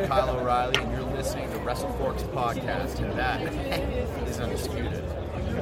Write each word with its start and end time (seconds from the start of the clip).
is 0.00 0.08
Kyle 0.08 0.30
O'Reilly, 0.30 0.76
and 0.82 0.92
you're 0.92 1.16
listening 1.16 1.50
to 1.50 1.58
Wrestle 1.58 1.90
Thoughts 1.92 2.22
Podcast, 2.24 2.98
and 3.00 3.18
that 3.18 3.40
is 4.28 4.38
undisputed. 4.38 5.02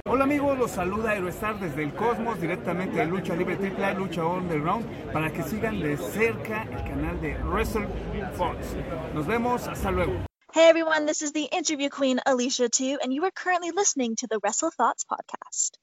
Hola 0.07 0.25
amigos, 0.25 0.59
los 0.59 0.73
saluda 0.73 1.11
Aerostar 1.11 1.61
desde 1.61 1.85
el 1.85 1.93
Cosmos, 1.93 2.41
directamente 2.41 2.97
de 2.97 3.07
Lucha 3.07 3.37
Libre 3.37 3.57
AAA, 3.57 3.95
Lucha 3.95 4.25
Underground, 4.25 5.13
para 5.13 5.31
que 5.33 5.43
sigan 5.43 5.81
de 5.81 5.97
cerca 5.97 6.63
el 6.65 6.85
canal 6.85 7.21
de 7.21 7.35
WrestleForks. 7.45 9.15
Nos 9.15 9.27
vemos, 9.27 9.69
hasta 9.69 9.91
luego. 9.91 10.27
Hey 10.53 10.69
everyone, 10.69 11.07
this 11.07 11.23
is 11.23 11.33
the 11.33 11.45
interview 11.45 11.89
queen 11.89 12.21
Alicia 12.27 12.69
2, 12.69 12.99
and 13.03 13.13
you 13.13 13.25
are 13.25 13.33
currently 13.33 13.71
listening 13.71 14.17
to 14.17 14.27
the 14.27 14.39
Wrestle 14.43 14.71
Thoughts 14.71 15.05
podcast. 15.05 15.79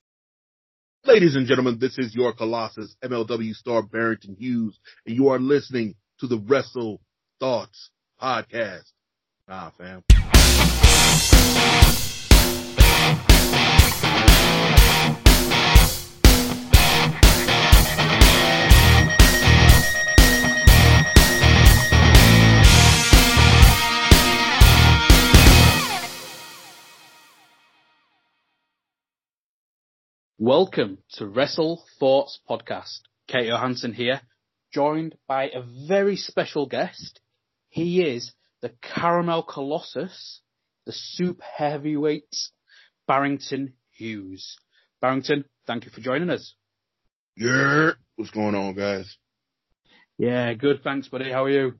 Ladies 1.06 1.36
and 1.36 1.48
gentlemen, 1.48 1.78
this 1.80 1.98
is 1.98 2.14
your 2.14 2.34
Colossus, 2.34 2.96
MLW 3.04 3.54
star 3.54 3.82
Barrington 3.82 4.36
Hughes, 4.38 4.80
and 5.06 5.16
you 5.16 5.30
are 5.30 5.40
listening 5.40 5.96
to 6.20 6.28
the 6.28 6.38
Wrestle 6.38 7.02
Thoughts 7.40 7.90
podcast. 8.22 8.92
Nah, 9.48 9.72
fam. 9.72 10.04
Welcome 30.38 30.98
to 31.14 31.28
Wrestle 31.28 31.84
Thoughts 32.00 32.40
Podcast. 32.50 33.02
Kate 33.28 33.48
Johansson 33.48 33.94
here, 33.94 34.22
joined 34.73 35.16
by 35.28 35.45
a 35.45 35.62
very 35.88 36.16
special 36.16 36.66
guest. 36.66 37.20
He 37.71 38.02
is 38.02 38.34
the 38.61 38.73
Caramel 38.81 39.43
Colossus, 39.43 40.41
the 40.85 40.91
Super 40.91 41.43
Heavyweight, 41.55 42.35
Barrington 43.08 43.73
Hughes. 43.91 44.58
Barrington, 45.00 45.45
thank 45.66 45.86
you 45.86 45.91
for 45.91 46.02
joining 46.02 46.30
us. 46.30 46.53
Yeah, 47.38 47.91
what's 48.17 48.31
going 48.31 48.55
on, 48.55 48.75
guys? 48.75 49.17
Yeah, 50.17 50.53
good. 50.53 50.83
Thanks, 50.83 51.08
buddy. 51.08 51.31
How 51.31 51.45
are 51.45 51.50
you? 51.50 51.73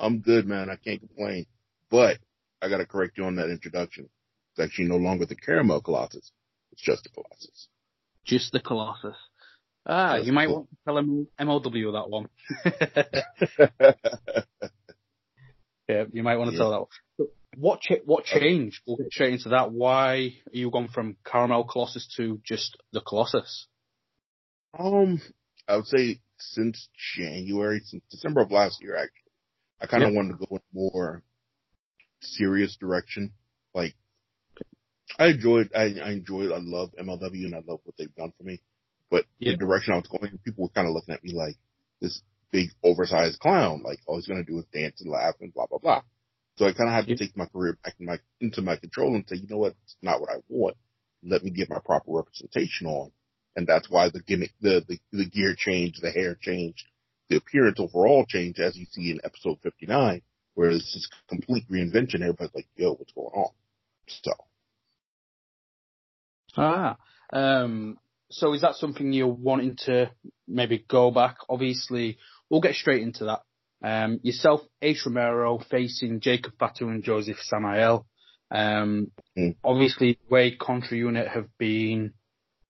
I'm 0.00 0.18
good, 0.18 0.46
man. 0.46 0.68
I 0.68 0.74
can't 0.76 1.00
complain. 1.00 1.46
But 1.88 2.18
I 2.60 2.68
got 2.68 2.78
to 2.78 2.86
correct 2.86 3.16
you 3.16 3.24
on 3.24 3.36
that 3.36 3.50
introduction. 3.50 4.08
It's 4.50 4.64
actually 4.64 4.88
no 4.88 4.96
longer 4.96 5.26
the 5.26 5.36
Caramel 5.36 5.80
Colossus. 5.80 6.32
It's 6.72 6.82
just 6.82 7.04
the 7.04 7.10
Colossus. 7.10 7.68
Just 8.24 8.52
the 8.52 8.60
Colossus. 8.60 9.16
Ah, 9.84 10.16
Just 10.16 10.26
you 10.26 10.32
might 10.32 10.46
the- 10.46 10.52
want 10.54 10.70
to 10.70 10.76
tell 10.84 10.98
him 10.98 11.26
MLW 11.40 11.92
that 11.92 12.10
one. 12.10 12.28
yeah, 15.88 16.04
you 16.12 16.22
might 16.22 16.36
want 16.36 16.50
to 16.50 16.56
Yeah. 16.56 16.62
tell 16.62 16.70
that 16.70 16.78
one. 16.80 16.88
But 17.18 17.26
What 17.56 17.80
cha- 17.80 18.04
what 18.04 18.24
changed? 18.24 18.80
We'll 18.86 18.96
get 18.96 19.12
straight 19.12 19.34
into 19.34 19.50
that. 19.50 19.72
Why 19.72 20.14
are 20.46 20.52
you 20.52 20.70
gone 20.70 20.88
from 20.88 21.16
Caramel 21.24 21.64
Colossus 21.64 22.06
to 22.16 22.40
just 22.44 22.76
the 22.92 23.00
Colossus? 23.00 23.66
um, 24.78 25.20
I 25.68 25.76
would 25.76 25.86
say 25.86 26.20
since 26.38 26.88
January, 27.16 27.80
since 27.84 28.02
December 28.10 28.40
of 28.40 28.50
last 28.50 28.82
year, 28.82 28.96
actually, 28.96 29.32
I 29.80 29.86
kind 29.86 30.02
of 30.02 30.10
Yeah. 30.10 30.16
wanted 30.16 30.38
to 30.38 30.46
go 30.46 30.56
in 30.56 30.62
a 30.62 30.74
more 30.74 31.22
serious 32.20 32.76
direction. 32.76 33.32
Like, 33.74 33.94
I 35.18 35.26
enjoyed, 35.26 35.70
I, 35.74 35.94
I 36.02 36.12
enjoyed, 36.12 36.52
I 36.52 36.58
love 36.58 36.94
MLW 36.98 37.44
and 37.44 37.54
I 37.54 37.60
love 37.66 37.80
what 37.84 37.96
they've 37.98 38.14
done 38.14 38.32
for 38.38 38.44
me. 38.44 38.60
But 39.12 39.26
Yeah. 39.38 39.52
the 39.52 39.58
direction 39.58 39.92
I 39.92 39.98
was 39.98 40.06
going, 40.06 40.38
people 40.42 40.64
were 40.64 40.70
kind 40.70 40.88
of 40.88 40.94
looking 40.94 41.12
at 41.12 41.22
me 41.22 41.34
like 41.34 41.56
this 42.00 42.22
big 42.50 42.70
oversized 42.82 43.40
clown. 43.40 43.82
Like 43.84 43.98
all 44.06 44.16
he's 44.16 44.26
going 44.26 44.42
to 44.42 44.50
do 44.50 44.58
is 44.58 44.64
dance 44.72 45.02
and 45.02 45.10
laugh 45.10 45.34
and 45.38 45.52
blah, 45.52 45.66
blah, 45.66 45.78
blah. 45.78 46.00
So 46.56 46.66
I 46.66 46.72
kind 46.72 46.88
of 46.88 46.94
had 46.94 47.06
to 47.08 47.16
take 47.16 47.36
my 47.36 47.44
career 47.44 47.76
back 47.84 47.94
in 48.00 48.06
my, 48.06 48.18
into 48.40 48.62
my 48.62 48.76
control 48.76 49.14
and 49.14 49.28
say, 49.28 49.36
you 49.36 49.46
know 49.48 49.58
what? 49.58 49.74
It's 49.84 49.96
not 50.00 50.22
what 50.22 50.30
I 50.30 50.36
want. 50.48 50.78
Let 51.22 51.44
me 51.44 51.50
get 51.50 51.68
my 51.68 51.78
proper 51.84 52.10
representation 52.10 52.86
on. 52.86 53.12
And 53.54 53.66
that's 53.66 53.90
why 53.90 54.08
the 54.08 54.22
gimmick, 54.22 54.52
the, 54.62 54.82
the, 54.88 54.98
the 55.12 55.26
gear 55.26 55.54
changed, 55.58 56.00
the 56.00 56.10
hair 56.10 56.34
changed, 56.40 56.84
the 57.28 57.36
appearance 57.36 57.80
overall 57.80 58.24
changed 58.26 58.60
as 58.60 58.78
you 58.78 58.86
see 58.90 59.10
in 59.10 59.20
episode 59.24 59.58
59, 59.62 60.22
where 60.54 60.70
it's 60.70 60.94
this 60.94 61.08
complete 61.28 61.68
reinvention. 61.70 62.22
Everybody's 62.22 62.54
like, 62.54 62.68
yo, 62.76 62.94
what's 62.94 63.12
going 63.12 63.28
on? 63.34 63.50
So. 64.06 64.32
Ah, 66.56 66.96
um, 67.30 67.98
so 68.32 68.52
is 68.54 68.62
that 68.62 68.74
something 68.76 69.12
you're 69.12 69.26
wanting 69.28 69.76
to 69.86 70.10
maybe 70.48 70.84
go 70.88 71.10
back? 71.10 71.36
Obviously, 71.48 72.18
we'll 72.50 72.60
get 72.60 72.74
straight 72.74 73.02
into 73.02 73.24
that. 73.26 73.40
Um, 73.84 74.20
yourself, 74.22 74.60
Ace 74.80 75.04
Romero 75.06 75.58
facing 75.70 76.20
Jacob 76.20 76.54
Fatu 76.58 76.88
and 76.88 77.02
Josef 77.02 77.38
Samael. 77.40 78.06
Um, 78.50 79.10
Mm. 79.36 79.56
obviously, 79.64 80.18
way 80.28 80.54
Contra 80.56 80.96
Unit 80.96 81.26
have 81.28 81.48
been 81.58 82.12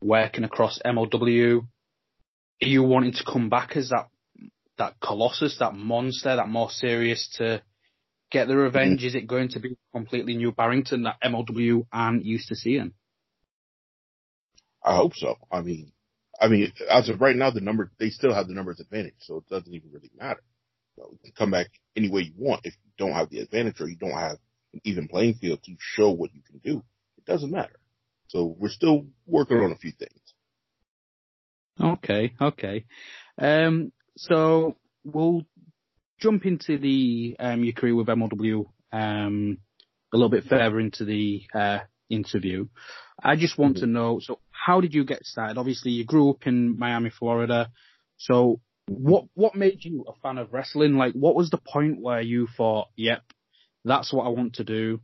working 0.01 0.45
across 0.45 0.79
MLW. 0.85 1.61
Are 2.63 2.67
you 2.67 2.83
wanting 2.85 3.13
to 3.13 3.25
come 3.25 3.49
back 3.49 3.77
as 3.77 3.89
that 3.91 4.09
that 4.79 4.99
colossus, 5.01 5.59
that 5.59 5.75
monster, 5.75 6.37
that 6.37 6.49
more 6.49 6.71
serious 6.71 7.29
to 7.37 7.63
get 8.31 8.49
the 8.49 8.57
revenge? 8.57 9.05
Is 9.05 9.15
it 9.15 9.27
going 9.27 9.51
to 9.51 9.61
be 9.61 9.77
completely 9.93 10.37
new 10.37 10.53
Barrington 10.53 11.03
that 11.03 11.21
MLW 11.23 11.87
aren't 11.93 12.25
used 12.25 12.49
to 12.49 12.57
seeing? 12.57 12.93
I 14.85 14.97
hope 14.97 15.15
so. 15.15 15.37
I 15.51 15.63
mean, 15.63 15.93
I 16.41 16.49
mean, 16.49 16.73
as 16.91 17.09
of 17.09 17.21
right 17.21 17.37
now, 17.37 17.51
the 17.51 17.61
number 17.61 17.91
they 17.99 18.11
still 18.11 18.35
have 18.35 18.49
the 18.49 18.55
numbers 18.55 18.81
advantage, 18.81 19.15
so 19.21 19.39
it 19.39 19.49
doesn't 19.49 19.73
even 19.73 19.91
really 19.93 20.11
matter. 20.19 20.43
So 20.97 21.09
you 21.13 21.19
can 21.23 21.33
come 21.37 21.51
back 21.51 21.69
any 21.97 22.11
way 22.11 22.23
you 22.23 22.33
want 22.37 22.63
if 22.65 22.75
you 22.85 22.91
don't 22.99 23.13
have 23.13 23.31
the 23.31 23.41
advantage 23.41 23.81
or 23.81 23.89
you 23.89 23.97
don't 23.97 24.11
have 24.11 24.39
an 24.75 24.81
even 24.85 25.09
playing 25.09 25.35
field 25.35 25.63
to 25.65 25.77
show 25.79 26.11
what 26.11 26.35
you 26.35 26.43
can 26.43 26.59
do. 26.59 26.83
It 27.19 27.25
doesn't 27.25 27.51
matter. 27.51 27.79
So 28.29 28.57
we're 28.59 28.71
still 28.71 29.07
working 29.27 29.59
on 29.59 29.73
a 29.73 29.77
few 29.77 29.93
things. 29.93 30.21
Okay, 31.81 32.35
okay. 32.41 32.85
Um, 33.39 33.93
so 34.17 34.77
we'll 35.05 35.43
jump 36.21 36.45
into 36.45 36.79
the 36.79 37.37
um, 37.39 37.65
your 37.65 37.73
career 37.73 37.95
with 37.95 38.07
MLW 38.07 38.67
um, 38.93 39.59
a 40.13 40.17
little 40.17 40.31
bit 40.31 40.45
further 40.45 40.79
into 40.81 41.05
the 41.05 41.43
uh, 41.55 41.79
interview. 42.11 42.69
I 43.23 43.37
just 43.37 43.59
want 43.59 43.79
to 43.79 43.87
know. 43.87 44.21
So, 44.21 44.39
how 44.65 44.81
did 44.81 44.95
you 44.95 45.05
get 45.05 45.25
started? 45.25 45.59
Obviously, 45.59 45.91
you 45.91 46.05
grew 46.05 46.31
up 46.31 46.47
in 46.47 46.79
Miami, 46.79 47.11
Florida. 47.11 47.71
So, 48.17 48.61
what 48.87 49.25
what 49.35 49.57
made 49.57 49.85
you 49.85 50.05
a 50.07 50.13
fan 50.23 50.39
of 50.39 50.53
wrestling? 50.53 50.97
Like, 50.97 51.15
what 51.15 51.35
was 51.35 51.51
the 51.51 51.59
point 51.59 52.01
where 52.01 52.21
you 52.21 52.47
thought, 52.57 52.89
"Yep, 52.97 53.23
that's 53.85 54.13
what 54.13 54.25
I 54.25 54.29
want 54.29 54.55
to 54.55 54.65
do. 54.65 55.01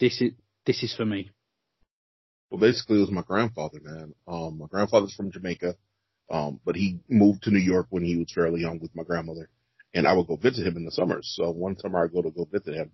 This 0.00 0.22
is 0.22 0.32
this 0.64 0.82
is 0.82 0.94
for 0.94 1.04
me." 1.04 1.30
Well, 2.48 2.60
basically, 2.60 2.96
it 2.96 3.00
was 3.00 3.10
my 3.10 3.22
grandfather, 3.22 3.80
man. 3.82 4.14
Um, 4.26 4.58
my 4.58 4.66
grandfather's 4.70 5.14
from 5.14 5.32
Jamaica, 5.32 5.74
um, 6.30 6.60
but 6.64 6.76
he 6.76 7.00
moved 7.08 7.42
to 7.42 7.50
New 7.50 7.58
York 7.58 7.88
when 7.90 8.04
he 8.04 8.16
was 8.16 8.32
fairly 8.32 8.62
young 8.62 8.80
with 8.80 8.94
my 8.96 9.02
grandmother, 9.02 9.50
and 9.92 10.06
I 10.08 10.14
would 10.14 10.28
go 10.28 10.36
visit 10.36 10.66
him 10.66 10.78
in 10.78 10.86
the 10.86 10.90
summers. 10.90 11.30
So 11.36 11.50
one 11.50 11.78
summer 11.78 12.02
I 12.02 12.08
go 12.08 12.22
to 12.22 12.30
go 12.30 12.48
visit 12.50 12.74
him, 12.74 12.90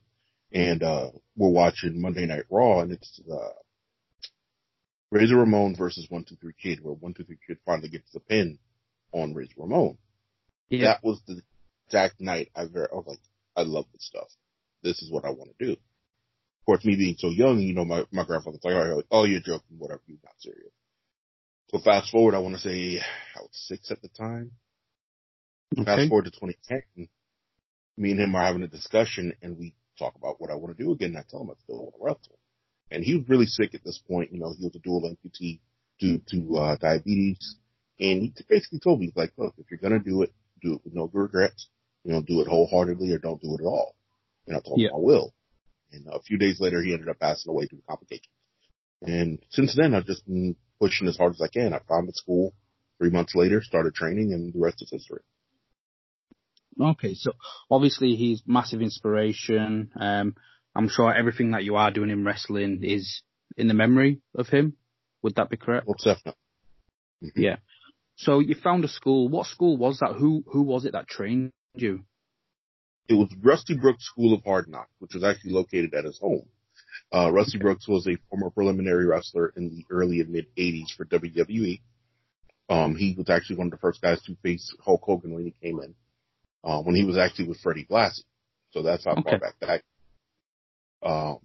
and 0.53 0.83
uh, 0.83 1.11
we're 1.37 1.51
watching 1.51 2.01
Monday 2.01 2.27
Night 2.27 2.47
Raw, 2.51 2.81
and 2.81 2.91
it's 2.91 3.21
uh, 3.33 3.51
Razor 5.11 5.37
Ramon 5.37 5.75
versus 5.77 6.07
One 6.09 6.25
Two 6.25 6.37
Three 6.37 6.55
Kid, 6.61 6.81
where 6.83 6.95
One 6.95 7.15
Two 7.15 7.25
Three 7.25 7.39
Kid 7.47 7.59
finally 7.67 7.89
gets 7.89 8.11
the 8.13 8.21
pin 8.21 8.59
on 9.13 9.35
Razor 9.35 9.55
Ramon. 9.57 9.99
That 10.85 11.03
was 11.03 11.21
the 11.27 11.43
exact 11.87 12.21
night 12.21 12.51
I 12.55 12.67
ver 12.67 12.89
I 12.93 12.97
was 12.97 13.07
like, 13.09 13.19
I 13.57 13.63
love 13.63 13.87
this 13.93 14.07
stuff. 14.07 14.29
This 14.83 15.03
is 15.03 15.11
what 15.11 15.25
I 15.25 15.31
want 15.31 15.51
to 15.59 15.67
do. 15.67 15.73
Of 15.73 16.67
course, 16.67 16.85
me 16.85 16.95
being 16.97 17.17
so 17.19 17.29
young, 17.29 17.59
you 17.59 17.75
know, 17.75 17.85
my, 17.85 18.05
my 18.13 18.25
grandfather's 18.25 18.61
like, 18.63 18.75
oh, 18.75 19.03
oh, 19.11 19.25
you're 19.25 19.41
joking, 19.41 19.79
whatever, 19.79 20.03
you're 20.07 20.19
not 20.23 20.35
serious. 20.39 20.73
So 21.71 21.79
fast 21.79 22.11
forward, 22.11 22.35
I 22.35 22.39
want 22.39 22.57
to 22.57 22.61
say 22.61 22.99
I 23.01 23.41
was 23.41 23.51
six 23.53 23.91
at 23.91 24.03
the 24.03 24.09
time. 24.09 24.53
Fast 25.85 26.09
forward 26.09 26.25
to 26.25 26.31
2010, 26.31 27.09
me 27.97 28.11
and 28.11 28.21
him 28.21 28.35
are 28.35 28.45
having 28.45 28.63
a 28.63 28.69
discussion 28.69 29.33
and 29.43 29.57
we 29.57 29.75
talk 29.99 30.15
about 30.17 30.41
what 30.41 30.51
I 30.51 30.55
want 30.55 30.77
to 30.77 30.83
do 30.83 30.93
again. 30.93 31.11
And 31.11 31.19
I 31.19 31.25
tell 31.29 31.43
him 31.43 31.51
I 31.51 31.55
still 31.63 31.79
want 31.79 31.95
to 31.95 32.05
wrestle. 32.05 32.40
And 32.91 33.05
he 33.05 33.17
was 33.17 33.29
really 33.29 33.47
sick 33.47 33.75
at 33.75 33.85
this 33.85 33.99
point. 33.99 34.33
You 34.33 34.41
know, 34.41 34.55
he 34.59 34.65
was 34.65 34.75
a 34.75 34.81
dual 34.81 35.03
amputee 35.03 35.61
due 35.99 36.21
to 36.31 36.57
uh, 36.57 36.77
diabetes. 36.77 37.57
And 37.99 38.23
he 38.23 38.35
basically 38.49 38.81
told 38.81 39.01
me, 39.01 39.07
he's 39.07 39.17
like, 39.17 39.33
look, 39.37 39.55
if 39.59 39.67
you're 39.71 39.79
going 39.79 40.03
to 40.03 40.11
do 40.11 40.23
it, 40.23 40.33
do 40.63 40.75
it 40.75 40.81
with 40.85 40.95
no 40.95 41.09
regrets. 41.13 41.69
You 42.05 42.13
know, 42.13 42.23
do 42.23 42.41
it 42.41 42.49
wholeheartedly 42.49 43.13
or 43.13 43.19
don't 43.19 43.41
do 43.41 43.55
it 43.55 43.61
at 43.61 43.67
all. 43.67 43.95
And 44.47 44.57
I 44.57 44.61
told 44.61 44.81
Yeah. 44.81 44.89
him 44.89 44.95
I 44.97 44.99
will. 44.99 45.35
And 45.93 46.07
a 46.09 46.21
few 46.23 46.39
days 46.39 46.61
later, 46.61 46.83
he 46.83 46.93
ended 46.93 47.09
up 47.09 47.19
passing 47.19 47.51
away 47.51 47.67
due 47.67 47.77
to 47.77 47.83
complications. 47.89 48.29
And 49.03 49.39
since 49.51 49.75
then, 49.77 49.95
I've 49.95 50.07
just 50.07 50.27
been 50.27 50.57
pushing 50.81 51.09
as 51.09 51.17
hard 51.17 51.35
as 51.35 51.41
I 51.41 51.49
can. 51.49 51.75
I 51.75 51.81
found 51.89 52.09
a 52.09 52.13
school 52.13 52.55
three 52.99 53.11
months 53.11 53.35
later, 53.35 53.63
started 53.63 53.95
training, 53.95 54.33
and 54.33 54.53
the 54.53 54.59
rest 54.59 54.83
is 54.83 54.91
history. 54.91 55.21
Okay, 56.81 57.15
so 57.15 57.33
obviously 57.71 58.15
he's 58.15 58.43
massive 58.47 58.81
inspiration. 58.81 59.91
Um, 59.99 60.35
I'm 60.75 60.89
sure 60.89 61.13
everything 61.15 61.51
that 61.53 61.65
you 61.65 61.77
are 61.77 61.91
doing 61.91 62.11
in 62.11 62.25
wrestling 62.25 62.81
is 62.83 63.23
in 63.57 63.69
the 63.69 63.75
memory 63.75 64.21
of 64.35 64.49
him. 64.49 64.77
Would 65.23 65.35
that 65.37 65.51
be 65.51 65.57
correct? 65.57 65.87
Well, 65.87 65.97
definitely. 66.03 66.41
Yeah. 67.37 67.57
So 68.17 68.39
you 68.39 68.55
found 68.55 68.85
a 68.85 68.89
school. 68.89 69.29
What 69.29 69.47
school 69.47 69.77
was 69.77 69.99
that? 69.99 70.15
Who 70.19 70.45
who 70.47 70.63
was 70.63 70.85
it 70.85 70.93
that 70.93 71.09
trained 71.09 71.53
you? 71.75 72.05
it 73.09 73.15
was 73.15 73.29
Rusty 73.43 73.77
Brooks 73.77 74.07
School 74.07 74.33
of 74.35 74.45
Hard 74.45 74.69
Knocks, 74.69 74.93
which 75.01 75.15
was 75.15 75.25
actually 75.25 75.51
located 75.53 75.95
at 75.95 76.05
his 76.05 76.19
home. 76.21 76.47
Uh, 77.13 77.31
Rusty 77.33 77.59
Brooks 77.59 77.89
was 77.89 78.07
a 78.07 78.17
former 78.29 78.51
preliminary 78.51 79.05
wrestler 79.05 79.53
in 79.57 79.69
the 79.69 79.85
early 79.91 80.21
and 80.21 80.31
mid 80.31 80.47
80s 80.57 80.95
for 80.97 81.05
WWE. 81.07 81.81
Um, 82.69 82.95
he 82.95 83.17
was 83.19 83.29
actually 83.29 83.57
one 83.57 83.67
of 83.67 83.73
the 83.73 83.79
first 83.79 84.01
guys 84.01 84.23
to 84.23 84.37
face 84.45 84.73
Hulk 84.85 85.03
Hogan 85.03 85.35
when 85.35 85.45
he 85.45 85.55
came 85.61 85.81
in, 85.81 85.95
uh, 86.63 86.83
when 86.83 86.95
he 86.95 87.05
was 87.05 87.19
actually 87.19 87.49
with 87.49 87.59
Freddie 87.61 87.85
Blassie. 87.91 88.23
So 88.71 88.83
that's 88.83 89.05
how 89.05 89.17
Okay. 89.17 89.23
far 89.31 89.39
back 89.41 89.55
that. 89.61 89.83
Um, 91.03 91.39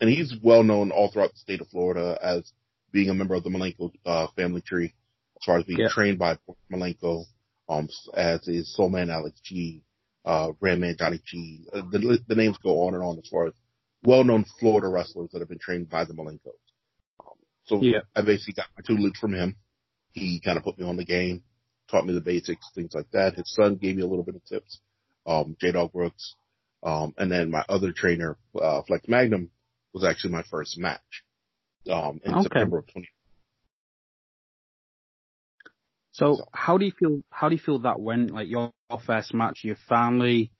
and 0.00 0.10
he's 0.10 0.34
well 0.42 0.62
known 0.62 0.90
all 0.90 1.10
throughout 1.10 1.32
the 1.32 1.38
state 1.38 1.60
of 1.60 1.68
Florida 1.68 2.18
as 2.22 2.52
being 2.92 3.08
a 3.10 3.14
member 3.14 3.34
of 3.34 3.42
the 3.44 3.50
Malenko 3.50 3.90
uh, 4.04 4.26
family 4.36 4.60
tree, 4.60 4.94
as 5.36 5.44
far 5.44 5.58
as 5.58 5.64
being 5.64 5.80
Yeah. 5.80 5.88
trained 5.90 6.18
by 6.18 6.36
Malenko, 6.70 7.24
um, 7.68 7.88
as 8.14 8.46
is 8.48 8.74
Soul 8.74 8.90
Man 8.90 9.10
Alex 9.10 9.40
G, 9.42 9.82
uh, 10.24 10.52
Ram 10.60 10.80
Man 10.80 10.96
Johnny 10.98 11.20
G. 11.24 11.66
Uh, 11.72 11.82
the, 11.90 12.18
the 12.28 12.34
names 12.34 12.58
go 12.62 12.86
on 12.86 12.94
and 12.94 13.02
on 13.02 13.18
as 13.18 13.28
far 13.28 13.46
as 13.46 13.54
well-known 14.04 14.44
Florida 14.60 14.88
wrestlers 14.88 15.30
that 15.32 15.38
have 15.40 15.48
been 15.48 15.58
trained 15.58 15.88
by 15.88 16.04
the 16.04 16.12
Malenkos. 16.12 16.52
Um, 17.20 17.36
so 17.64 17.80
Yeah. 17.80 18.00
I 18.14 18.20
basically 18.22 18.54
got 18.54 18.66
my 18.76 18.82
tutelage 18.86 19.16
from 19.18 19.32
him. 19.32 19.56
He 20.12 20.40
kind 20.40 20.58
of 20.58 20.64
put 20.64 20.78
me 20.78 20.84
on 20.86 20.96
the 20.96 21.04
game, 21.04 21.42
taught 21.90 22.06
me 22.06 22.12
the 22.12 22.20
basics, 22.20 22.70
things 22.74 22.92
like 22.94 23.10
that. 23.12 23.34
His 23.34 23.52
son 23.54 23.76
gave 23.76 23.96
me 23.96 24.02
a 24.02 24.06
little 24.06 24.24
bit 24.24 24.36
of 24.36 24.44
tips, 24.44 24.80
um, 25.26 25.56
J 25.60 25.72
Dog 25.72 25.92
Brooks. 25.92 26.36
Um, 26.84 27.14
and 27.16 27.32
then 27.32 27.50
my 27.50 27.64
other 27.68 27.92
trainer, 27.92 28.36
uh, 28.60 28.82
Flex 28.82 29.08
Magnum 29.08 29.50
was 29.94 30.04
actually 30.04 30.32
my 30.32 30.42
first 30.50 30.76
match, 30.78 31.00
um, 31.90 32.20
in 32.24 32.34
Okay. 32.34 32.42
September 32.42 32.78
of 32.78 32.86
20. 32.86 33.08
So 36.12 36.36
So- 36.36 36.48
how 36.52 36.78
do 36.78 36.84
you 36.84 36.92
feel? 36.92 37.22
How 37.30 37.48
do 37.48 37.54
you 37.54 37.60
feel 37.60 37.80
that 37.80 38.00
went? 38.00 38.30
Like 38.30 38.48
your, 38.48 38.72
first 39.06 39.34
match, 39.34 39.64
you're 39.64 39.74
finally 39.88 40.52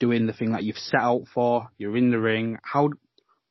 doing 0.00 0.26
the 0.26 0.32
thing 0.32 0.52
that 0.52 0.64
you've 0.64 0.78
set 0.78 1.00
out 1.00 1.28
for. 1.28 1.68
You're 1.76 1.96
in 1.96 2.10
the 2.10 2.18
ring. 2.18 2.58
How? 2.62 2.88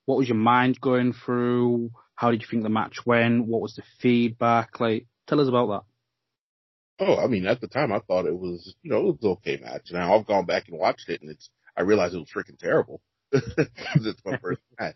What 0.06 0.18
was 0.18 0.28
your 0.28 0.38
mind 0.38 0.82
going 0.82 1.14
through? 1.14 1.92
How 2.16 2.32
did 2.32 2.42
you 2.42 2.48
think 2.50 2.64
the 2.64 2.70
match 2.70 3.06
went? 3.06 3.46
What 3.46 3.62
was 3.62 3.76
the 3.76 3.84
feedback? 4.00 4.80
Like, 4.80 5.06
tell 5.28 5.40
us 5.40 5.48
about 5.48 5.68
that. 5.68 7.06
Oh, 7.06 7.18
I 7.18 7.28
mean, 7.28 7.46
at 7.46 7.62
the 7.62 7.68
time 7.68 7.92
I 7.92 8.00
thought 8.00 8.26
it 8.26 8.36
was, 8.38 8.76
you 8.82 8.90
know, 8.92 9.00
it 9.00 9.04
was 9.04 9.18
an 9.24 9.30
okay 9.32 9.58
match. 9.58 9.92
Now 9.92 10.16
I've 10.16 10.26
gone 10.26 10.46
back 10.46 10.68
and 10.70 10.78
watched 10.80 11.10
it 11.10 11.22
and 11.22 11.30
it's, 11.30 11.50
I 11.78 11.82
realized 11.82 12.14
it 12.14 12.20
was 12.20 12.32
freaking 12.36 12.60
terrible 12.60 13.02
because 13.32 14.06
it's 14.06 14.22
my 14.26 14.38
first 14.38 14.62
match. 14.80 14.96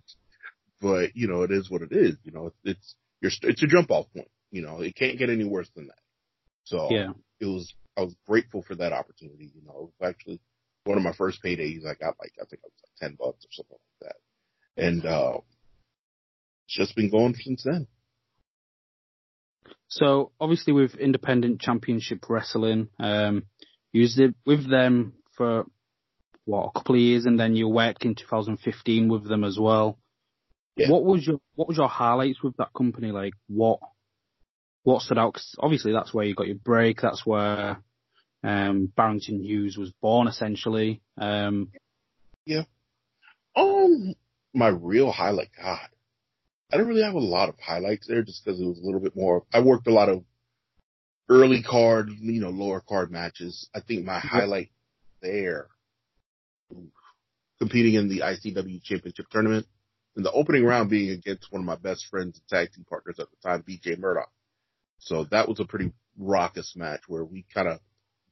But, 0.82 1.16
you 1.16 1.28
know, 1.28 1.44
it 1.44 1.52
is 1.52 1.70
what 1.70 1.82
it 1.82 1.92
is. 1.92 2.16
You 2.24 2.32
know, 2.32 2.48
it's, 2.48 2.58
it's, 2.64 2.96
your, 3.22 3.32
it's 3.50 3.64
a 3.64 3.68
jump 3.68 3.92
off 3.92 4.08
point. 4.14 4.30
You 4.52 4.62
know, 4.62 4.82
it 4.82 4.96
can't 4.96 5.18
get 5.18 5.30
any 5.30 5.46
worse 5.46 5.70
than 5.76 5.88
that. 5.88 6.00
So 6.66 6.90
Yeah. 6.92 7.14
it 7.40 7.46
was, 7.46 7.74
I 7.98 8.02
was 8.02 8.16
grateful 8.28 8.62
for 8.62 8.76
that 8.76 8.94
opportunity. 8.94 9.52
You 9.56 9.62
know, 9.66 9.72
it 9.72 10.04
was 10.04 10.14
actually 10.14 10.42
one 10.84 10.98
of 10.98 11.04
my 11.04 11.14
first 11.14 11.40
paydays. 11.44 11.86
I 11.86 11.94
got 11.96 12.16
like, 12.20 12.34
I 12.42 12.46
think 12.46 12.62
I 12.64 12.68
was 12.68 12.84
like 12.84 13.10
10 13.10 13.18
bucks 13.20 13.46
or 13.46 13.52
something 13.52 13.78
like 14.02 14.12
that. 14.12 14.84
And, 14.84 15.06
uh, 15.06 15.40
it's 16.68 16.76
just 16.78 16.96
been 16.96 17.10
going 17.10 17.36
since 17.36 17.64
then. 17.64 17.88
So 19.88 20.32
obviously 20.40 20.74
with 20.74 20.96
independent 20.96 21.62
championship 21.62 22.26
wrestling, 22.30 22.90
um, 23.00 23.44
you 23.92 24.02
used 24.02 24.20
it 24.20 24.36
with 24.46 24.70
them 24.70 25.14
for 25.38 25.66
what 26.46 26.68
a 26.68 26.72
couple 26.80 26.96
of 26.96 27.02
years, 27.02 27.26
and 27.26 27.40
then 27.40 27.56
you 27.56 27.68
worked 27.68 28.06
in 28.06 28.16
2015 28.16 29.10
with 29.10 29.28
them 29.28 29.44
as 29.44 29.58
well. 29.60 29.98
Yeah. 30.78 30.90
What 30.90 31.04
was 31.04 31.26
your 31.26 31.40
what 31.56 31.68
was 31.68 31.78
your 31.78 31.88
highlights 31.88 32.44
with 32.44 32.58
that 32.58 32.74
company? 32.76 33.12
Like 33.12 33.34
what 33.48 33.80
what 34.84 35.02
stood 35.02 35.18
out? 35.18 35.34
'Cause 35.34 35.56
obviously 35.60 35.92
that's 35.94 36.14
where 36.14 36.26
you 36.26 36.36
got 36.36 36.48
your 36.48 36.58
break. 36.58 37.02
That's 37.02 37.26
where 37.26 37.82
um, 38.44 38.92
Barrington 38.96 39.42
Hughes 39.42 39.76
was 39.78 39.92
born, 40.02 40.28
essentially. 40.28 41.02
Um, 41.18 41.72
yeah. 42.46 42.64
Um, 43.56 44.14
my 44.54 44.68
real 44.68 45.12
highlight, 45.12 45.50
God, 45.60 45.90
I 46.72 46.78
don't 46.78 46.88
really 46.88 47.02
have 47.04 47.16
a 47.16 47.20
lot 47.20 47.50
of 47.50 47.60
highlights 47.60 48.06
there 48.06 48.22
just 48.22 48.46
because 48.46 48.60
it 48.62 48.66
was 48.66 48.80
a 48.80 48.86
little 48.86 49.00
bit 49.00 49.16
more. 49.16 49.46
I 49.52 49.62
worked 49.62 49.88
a 49.88 49.94
lot 49.94 50.10
of 50.10 50.24
early 51.30 51.64
card, 51.64 52.10
you 52.20 52.40
know, 52.42 52.50
lower 52.52 52.82
card 52.82 53.12
matches. 53.12 53.68
I 53.74 53.80
think 53.80 54.06
my 54.06 54.20
highlight 54.20 54.70
there, 55.22 55.68
competing 57.60 57.96
in 57.96 58.10
the 58.10 58.20
ICW 58.22 58.84
Championship 58.84 59.28
tournament, 59.32 59.66
and 60.16 60.26
the 60.26 60.32
opening 60.32 60.64
round 60.64 60.90
being 60.90 61.12
against 61.12 61.52
one 61.52 61.62
of 61.62 61.66
my 61.66 61.76
best 61.76 62.06
friends 62.10 62.40
and 62.40 62.48
tag 62.48 62.74
team 62.74 62.86
partners 62.90 63.20
at 63.20 63.28
the 63.30 63.50
time, 63.50 63.64
BJ 63.64 63.98
Murdoch. 63.98 64.32
So 65.00 65.26
that 65.32 65.48
was 65.48 65.60
a 65.60 65.66
pretty 65.66 65.92
raucous 66.18 66.74
match 66.76 67.02
where 67.08 67.26
we 67.26 67.46
kind 67.54 67.68
of 67.68 67.80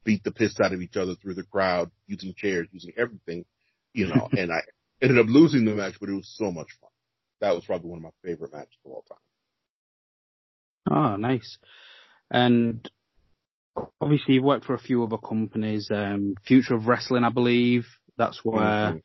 beat 0.04 0.24
the 0.24 0.32
piss 0.32 0.60
out 0.62 0.74
of 0.74 0.82
each 0.82 0.98
other 0.98 1.16
through 1.16 1.36
the 1.36 1.44
crowd, 1.44 1.92
using 2.08 2.34
chairs, 2.36 2.68
using 2.72 2.94
everything, 2.98 3.46
you 3.94 4.08
know, 4.08 4.30
and 4.38 4.52
I 4.52 4.62
ended 5.02 5.20
up 5.20 5.28
losing 5.28 5.66
the 5.66 5.76
match, 5.76 5.96
but 6.00 6.10
it 6.10 6.14
was 6.14 6.34
so 6.38 6.52
much 6.52 6.68
fun. 6.80 6.90
That 7.42 7.56
was 7.56 7.66
probably 7.66 7.90
one 7.90 8.00
of 8.00 8.04
my 8.04 8.12
favorite 8.24 8.54
matches 8.54 8.78
of 8.86 8.92
all 8.92 9.06
time. 9.08 9.18
oh, 10.92 11.16
nice. 11.18 11.58
And 12.32 12.90
obviously 14.00 14.36
you've 14.36 14.44
worked 14.44 14.66
for 14.66 14.76
a 14.76 14.80
few 14.80 15.04
other 15.04 15.18
companies. 15.18 15.90
Um, 15.92 16.36
Future 16.46 16.76
of 16.76 16.88
Wrestling, 16.88 17.24
I 17.24 17.30
believe. 17.30 17.86
That's 18.18 18.44
where. 18.44 18.94
Mhm. 18.94 19.02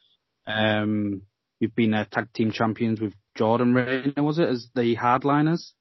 Um, 0.47 1.23
you've 1.61 1.75
been 1.75 1.93
uh, 1.95 2.05
tag 2.11 2.33
team 2.33 2.53
champions 2.53 3.01
with 3.01 3.15
Jordan 3.37 3.75
Rayner, 3.75 4.23
was 4.23 4.39
it, 4.39 4.49
as 4.49 4.69
the 4.75 4.97
hardliners? 4.97 5.73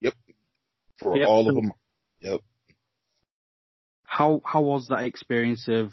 Yep. 0.00 0.14
For 0.98 1.16
Yep. 1.16 1.28
all 1.28 1.48
of 1.48 1.54
them, 1.54 1.72
yep. 2.20 2.40
How 4.04 4.42
how 4.44 4.60
was 4.60 4.88
that 4.88 5.04
experience 5.04 5.68
of 5.68 5.92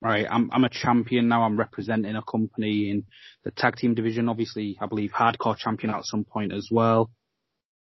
right? 0.00 0.26
I'm 0.30 0.50
I'm 0.52 0.64
a 0.64 0.68
champion 0.68 1.26
now. 1.28 1.42
I'm 1.42 1.58
representing 1.58 2.14
a 2.14 2.22
company 2.22 2.90
in 2.90 3.04
the 3.44 3.50
tag 3.50 3.76
team 3.76 3.94
division. 3.94 4.28
Obviously, 4.28 4.76
I 4.80 4.86
believe 4.86 5.10
hardcore 5.10 5.56
champion 5.56 5.92
at 5.92 6.04
some 6.04 6.24
point 6.24 6.52
as 6.52 6.68
well. 6.70 7.10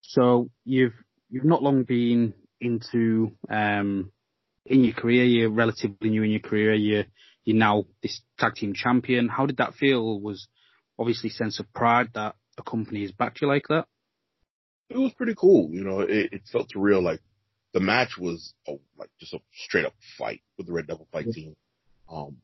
So 0.02 0.50
you've 0.64 0.94
you've 1.30 1.44
not 1.44 1.62
long 1.62 1.84
been 1.84 2.34
into 2.60 3.30
um 3.48 4.12
in 4.66 4.84
your 4.84 4.94
career. 4.94 5.24
You're 5.24 5.50
relatively 5.50 6.10
new 6.10 6.22
in 6.24 6.30
your 6.32 6.40
career. 6.40 6.74
You're 6.74 7.04
you're 7.44 7.56
now 7.56 7.84
this 8.02 8.20
tag 8.38 8.54
team 8.54 8.74
champion. 8.74 9.28
How 9.28 9.46
did 9.46 9.58
that 9.58 9.74
feel? 9.74 10.20
Was 10.20 10.48
obviously 10.98 11.30
sense 11.30 11.58
of 11.60 11.72
pride 11.72 12.10
that 12.14 12.36
a 12.58 12.62
company 12.62 13.02
has 13.02 13.12
backed 13.12 13.40
you 13.40 13.48
like 13.48 13.68
that. 13.68 13.86
It 14.88 14.98
was 14.98 15.12
pretty 15.12 15.34
cool. 15.36 15.70
You 15.72 15.84
know, 15.84 16.00
it, 16.00 16.32
it 16.32 16.42
felt 16.50 16.70
real. 16.74 17.02
Like 17.02 17.20
the 17.72 17.80
match 17.80 18.18
was 18.18 18.54
a, 18.68 18.72
like 18.98 19.10
just 19.18 19.32
a 19.34 19.38
straight 19.52 19.86
up 19.86 19.94
fight 20.18 20.42
with 20.58 20.66
the 20.66 20.72
Red 20.72 20.86
Devil 20.86 21.08
fight 21.12 21.26
team. 21.32 21.54
Um, 22.10 22.38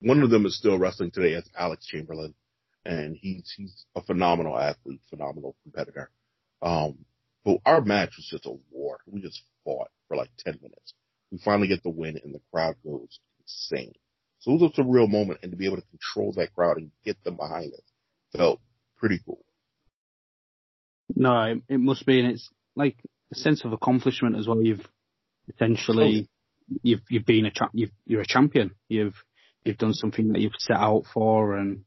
one 0.00 0.22
of 0.22 0.30
them 0.30 0.46
is 0.46 0.56
still 0.56 0.78
wrestling 0.78 1.10
today 1.10 1.34
as 1.34 1.48
Alex 1.56 1.86
Chamberlain, 1.86 2.34
and 2.84 3.16
he's 3.16 3.52
he's 3.56 3.84
a 3.96 4.02
phenomenal 4.02 4.58
athlete, 4.58 5.00
phenomenal 5.10 5.56
competitor. 5.62 6.10
Um, 6.62 7.04
but 7.44 7.58
our 7.64 7.80
match 7.80 8.10
was 8.16 8.28
just 8.30 8.46
a 8.46 8.54
war. 8.70 8.98
We 9.06 9.20
just 9.22 9.42
fought 9.64 9.88
for 10.08 10.16
like 10.16 10.30
ten 10.38 10.58
minutes. 10.60 10.94
We 11.30 11.38
finally 11.38 11.68
get 11.68 11.82
the 11.82 11.90
win, 11.90 12.20
and 12.22 12.34
the 12.34 12.40
crowd 12.52 12.76
goes 12.84 13.20
insane. 13.40 13.94
So 14.40 14.52
it 14.52 14.60
was 14.60 14.72
a 14.78 14.84
real 14.84 15.06
moment, 15.06 15.40
and 15.42 15.52
to 15.52 15.56
be 15.56 15.66
able 15.66 15.76
to 15.76 15.82
control 15.82 16.32
that 16.36 16.54
crowd 16.54 16.78
and 16.78 16.90
get 17.04 17.22
them 17.24 17.36
behind 17.36 17.72
us 17.74 17.80
felt 18.36 18.60
pretty 18.96 19.20
cool. 19.24 19.44
No, 21.14 21.42
it, 21.42 21.62
it 21.68 21.78
must 21.78 22.06
be, 22.06 22.20
and 22.20 22.32
it's 22.32 22.48
like 22.76 22.96
a 23.32 23.34
sense 23.34 23.64
of 23.64 23.72
accomplishment 23.72 24.36
as 24.36 24.46
well. 24.46 24.62
You've 24.62 24.86
essentially 25.54 26.28
you've 26.82 27.00
you've 27.08 27.26
been 27.26 27.46
a 27.46 27.50
cha- 27.50 27.70
you've 27.72 27.90
you're 28.06 28.22
a 28.22 28.26
champion. 28.26 28.72
You've 28.88 29.16
you've 29.64 29.78
done 29.78 29.94
something 29.94 30.32
that 30.32 30.40
you've 30.40 30.52
set 30.58 30.76
out 30.76 31.04
for, 31.12 31.56
and 31.56 31.84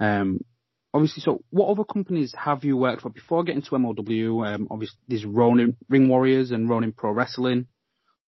um, 0.00 0.40
obviously. 0.92 1.22
So, 1.22 1.42
what 1.50 1.68
other 1.70 1.84
companies 1.84 2.34
have 2.38 2.64
you 2.64 2.76
worked 2.76 3.02
for 3.02 3.10
before 3.10 3.44
getting 3.44 3.62
to 3.62 3.70
MLW? 3.70 4.54
Um, 4.54 4.68
obviously, 4.70 4.98
there's 5.08 5.24
Ronin 5.24 5.76
Ring 5.88 6.08
Warriors 6.08 6.50
and 6.50 6.68
Ronin 6.68 6.92
Pro 6.92 7.12
Wrestling. 7.12 7.66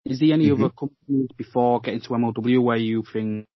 Is 0.06 0.20
there 0.20 0.34
any 0.34 0.48
Mhm. 0.48 0.60
other 0.60 0.70
companies 0.70 1.30
before 1.38 1.80
getting 1.82 2.02
to 2.02 2.10
MLW 2.14 2.62
where 2.62 2.78
you 2.78 3.04
think 3.04 3.48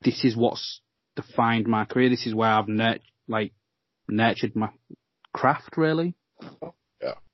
this 0.00 0.24
is 0.24 0.36
what's 0.36 0.80
defined 1.16 1.66
my 1.66 1.84
career? 1.84 2.08
This 2.10 2.26
is 2.26 2.34
where 2.34 2.50
I've 2.50 2.68
nurt- 2.68 3.02
like 3.26 3.52
nurtured 4.08 4.54
my 4.54 4.70
craft, 5.32 5.76
really. 5.76 6.14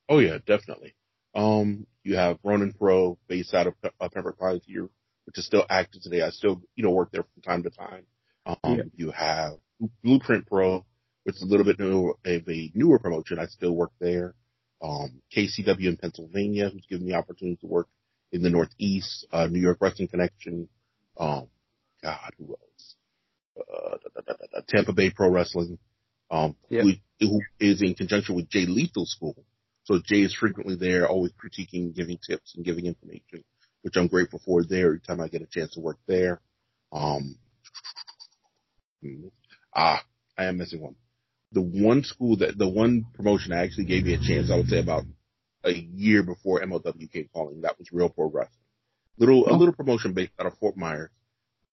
Oh 0.08 0.18
yeah, 0.18 0.38
definitely. 0.44 0.94
Um, 1.34 1.86
you 2.02 2.16
have 2.16 2.38
Ronin 2.42 2.72
Pro 2.72 3.16
based 3.28 3.54
out 3.54 3.68
of 3.68 3.74
uh, 4.00 4.08
Pembroke 4.08 4.38
Pines 4.38 4.62
here, 4.66 4.88
which 5.26 5.38
is 5.38 5.46
still 5.46 5.64
active 5.70 6.02
today. 6.02 6.22
I 6.22 6.30
still, 6.30 6.62
you 6.74 6.82
know, 6.82 6.90
work 6.90 7.12
there 7.12 7.22
from 7.22 7.42
time 7.42 7.62
to 7.62 7.70
time. 7.70 8.06
Um, 8.46 8.58
Yeah. 8.64 8.82
you 8.94 9.10
have 9.12 9.52
Blueprint 10.02 10.46
Pro, 10.48 10.84
which 11.24 11.36
is 11.36 11.42
a 11.42 11.46
little 11.46 11.64
bit 11.64 11.78
newer, 11.78 12.16
of 12.24 12.48
a 12.48 12.72
newer 12.74 12.98
promotion. 12.98 13.38
I 13.38 13.46
still 13.46 13.72
work 13.76 13.92
there. 14.00 14.34
Um, 14.82 15.22
KCW 15.30 15.88
in 15.90 15.96
Pennsylvania, 15.98 16.70
who's 16.70 16.86
given 16.86 17.04
me 17.06 17.12
the 17.12 17.18
opportunity 17.18 17.56
to 17.60 17.66
work 17.66 17.86
in 18.32 18.42
the 18.42 18.50
Northeast, 18.50 19.26
uh, 19.32 19.46
New 19.46 19.60
York 19.60 19.78
Wrestling 19.80 20.08
Connection. 20.08 20.68
Um, 21.18 21.48
God, 22.02 22.32
who 22.38 22.48
else? 22.50 22.94
Uh, 23.58 23.96
da, 24.14 24.20
da, 24.26 24.32
da, 24.52 24.60
Tampa 24.68 24.92
Bay 24.92 25.10
Pro 25.10 25.30
Wrestling. 25.30 25.78
Um, 26.30 26.56
Yeah. 26.68 26.82
who, 26.82 26.92
who 27.20 27.40
is 27.58 27.82
in 27.82 27.94
conjunction 27.94 28.36
with 28.36 28.48
Jay 28.48 28.66
Lethal 28.66 29.04
School. 29.04 29.44
So 29.84 30.00
Jay 30.04 30.22
is 30.22 30.34
frequently 30.34 30.76
there, 30.76 31.08
always 31.08 31.32
critiquing, 31.32 31.94
giving 31.94 32.18
tips 32.18 32.54
and 32.54 32.64
giving 32.64 32.86
information, 32.86 33.42
which 33.82 33.96
I'm 33.96 34.06
grateful 34.06 34.40
for 34.44 34.62
there 34.62 34.86
every 34.86 35.00
time 35.00 35.20
I 35.20 35.28
get 35.28 35.42
a 35.42 35.46
chance 35.46 35.74
to 35.74 35.80
work 35.80 35.98
there. 36.06 36.40
Um, 36.92 37.36
ah, 39.74 40.02
I 40.38 40.44
am 40.44 40.58
missing 40.58 40.80
one. 40.80 40.94
The 41.52 41.62
one 41.62 42.04
school 42.04 42.36
that, 42.36 42.56
the 42.56 42.68
one 42.68 43.06
promotion 43.14 43.50
that 43.50 43.64
actually 43.64 43.86
gave 43.86 44.04
me 44.04 44.14
a 44.14 44.18
chance, 44.18 44.50
I 44.50 44.56
would 44.56 44.68
say 44.68 44.78
about 44.78 45.04
a 45.64 45.72
year 45.72 46.22
before 46.22 46.60
MLW 46.60 47.10
came 47.12 47.28
calling, 47.32 47.62
that 47.62 47.78
was 47.78 47.92
Real 47.92 48.08
Pro 48.08 48.26
Wrestling. 48.30 48.56
Little, 49.18 49.46
a 49.46 49.52
Oh. 49.52 49.56
little 49.56 49.74
promotion 49.74 50.12
based 50.14 50.32
out 50.38 50.46
of 50.46 50.56
Fort 50.58 50.76
Myers. 50.76 51.10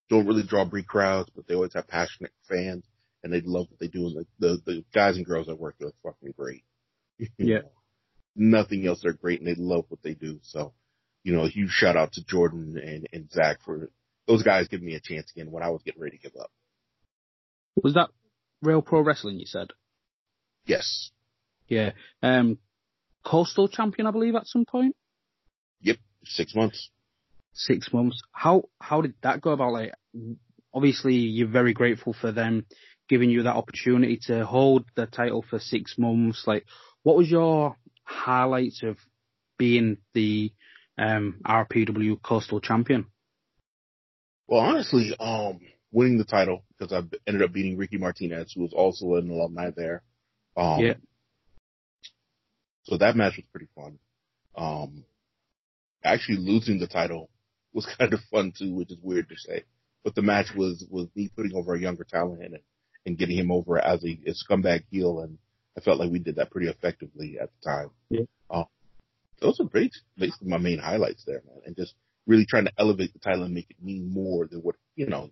Don't 0.09 0.25
really 0.27 0.43
draw 0.43 0.65
big 0.65 0.87
crowds, 0.87 1.29
but 1.35 1.47
they 1.47 1.53
always 1.55 1.73
have 1.73 1.87
passionate 1.87 2.31
fans 2.47 2.85
and 3.23 3.31
they 3.33 3.41
love 3.41 3.67
what 3.69 3.79
they 3.79 3.87
do. 3.87 4.05
And 4.07 4.15
the, 4.15 4.25
the, 4.39 4.61
the 4.65 4.85
guys 4.93 5.17
and 5.17 5.25
girls 5.25 5.49
I 5.49 5.53
work 5.53 5.75
with 5.79 5.93
are 6.03 6.11
fucking 6.11 6.33
great. 6.37 6.63
Yeah. 7.37 7.61
Nothing 8.35 8.85
else. 8.85 8.99
They're 9.01 9.13
great 9.13 9.39
and 9.39 9.47
they 9.47 9.55
love 9.55 9.85
what 9.89 10.01
they 10.03 10.13
do. 10.13 10.39
So, 10.43 10.73
you 11.23 11.33
know, 11.35 11.43
a 11.45 11.49
huge 11.49 11.71
shout 11.71 11.97
out 11.97 12.13
to 12.13 12.23
Jordan 12.23 12.77
and, 12.77 13.07
and 13.11 13.31
Zach 13.31 13.61
for 13.65 13.89
those 14.27 14.43
guys 14.43 14.67
giving 14.67 14.85
me 14.85 14.93
a 14.95 14.99
chance 14.99 15.31
again 15.31 15.49
when 15.51 15.63
I 15.63 15.69
was 15.69 15.81
getting 15.83 16.01
ready 16.01 16.17
to 16.17 16.23
give 16.29 16.39
up. 16.39 16.51
Was 17.83 17.95
that 17.95 18.09
Real 18.61 18.81
Pro 18.83 19.01
Wrestling? 19.01 19.39
You 19.39 19.45
said. 19.47 19.69
Yes. 20.65 21.11
Yeah. 21.67 21.91
Um, 22.21 22.59
Coastal 23.27 23.67
champion, 23.67 24.07
I 24.07 24.11
believe, 24.11 24.35
at 24.35 24.47
some 24.47 24.63
point. 24.63 24.95
Yep. 25.81 25.97
Six 26.23 26.55
months. 26.55 26.89
Six 27.53 27.91
months. 27.91 28.21
How 28.31 28.63
how 28.79 29.01
did 29.01 29.15
that 29.21 29.41
go 29.41 29.51
about? 29.51 29.73
Like, 29.73 29.91
obviously, 30.73 31.15
you're 31.15 31.49
very 31.49 31.73
grateful 31.73 32.13
for 32.13 32.31
them 32.31 32.65
giving 33.09 33.29
you 33.29 33.43
that 33.43 33.55
opportunity 33.55 34.19
to 34.27 34.45
hold 34.45 34.85
the 34.95 35.07
title 35.07 35.43
for 35.49 35.59
six 35.59 35.97
months. 35.97 36.43
Like, 36.47 36.65
what 37.03 37.17
was 37.17 37.29
your 37.29 37.75
highlights 38.03 38.81
of 38.83 38.97
being 39.57 39.97
the 40.13 40.53
um, 40.97 41.41
RPW 41.45 42.21
Coastal 42.21 42.61
champion? 42.61 43.07
Well, 44.47 44.61
honestly, 44.61 45.13
um, 45.19 45.59
winning 45.91 46.17
the 46.17 46.23
title 46.23 46.63
because 46.77 46.93
I 46.93 47.01
ended 47.27 47.43
up 47.43 47.51
beating 47.51 47.77
Ricky 47.77 47.97
Martinez, 47.97 48.53
who 48.55 48.61
was 48.61 48.73
also 48.73 49.15
an 49.15 49.29
alumni 49.29 49.71
there. 49.75 50.03
Um, 50.55 50.79
Yeah. 50.79 50.93
So 52.87 52.97
that 52.97 53.15
match 53.15 53.35
was 53.35 53.45
pretty 53.51 53.67
fun. 53.75 53.99
Um, 54.55 55.03
actually 56.03 56.37
losing 56.37 56.79
the 56.79 56.87
title 56.87 57.29
was 57.73 57.85
kind 57.97 58.13
of 58.13 58.21
fun 58.31 58.53
too, 58.57 58.73
which 58.73 58.91
is 58.91 58.97
weird 59.01 59.29
to 59.29 59.35
say. 59.37 59.63
But 60.03 60.15
the 60.15 60.21
match 60.21 60.47
was 60.55 60.85
was 60.89 61.07
me 61.15 61.29
putting 61.35 61.55
over 61.55 61.75
a 61.75 61.79
younger 61.79 62.05
talent 62.05 62.41
and 62.43 62.57
and 63.05 63.17
getting 63.17 63.37
him 63.37 63.51
over 63.51 63.77
as 63.77 64.03
a, 64.03 64.19
a 64.25 64.33
scumbag 64.33 64.83
heel, 64.89 65.19
and 65.19 65.37
I 65.77 65.81
felt 65.81 65.99
like 65.99 66.11
we 66.11 66.19
did 66.19 66.35
that 66.37 66.51
pretty 66.51 66.67
effectively 66.67 67.37
at 67.41 67.49
the 67.51 67.69
time. 67.69 67.89
Yeah. 68.09 68.25
Um, 68.49 68.65
those 69.41 69.59
are 69.59 69.65
bas- 69.65 70.01
basically 70.17 70.47
my 70.47 70.57
main 70.57 70.79
highlights 70.79 71.23
there, 71.25 71.41
man, 71.45 71.61
and 71.65 71.75
just 71.75 71.93
really 72.25 72.45
trying 72.45 72.65
to 72.65 72.73
elevate 72.77 73.13
the 73.13 73.19
title 73.19 73.43
and 73.43 73.53
make 73.53 73.69
it 73.69 73.83
mean 73.83 74.11
more 74.11 74.47
than 74.47 74.59
what 74.59 74.75
you 74.95 75.07
know, 75.07 75.29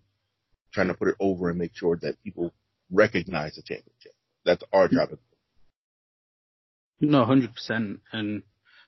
trying 0.73 0.87
to 0.87 0.93
put 0.93 1.07
it 1.07 1.15
over 1.19 1.49
and 1.49 1.57
make 1.57 1.71
sure 1.73 1.97
that 2.01 2.21
people 2.23 2.53
recognize 2.91 3.55
the 3.55 3.61
championship. 3.61 4.13
That's 4.45 4.63
our 4.73 4.87
job. 4.87 5.09
No, 6.99 7.25
hundred 7.25 7.53
percent. 7.53 7.99
And 8.11 8.43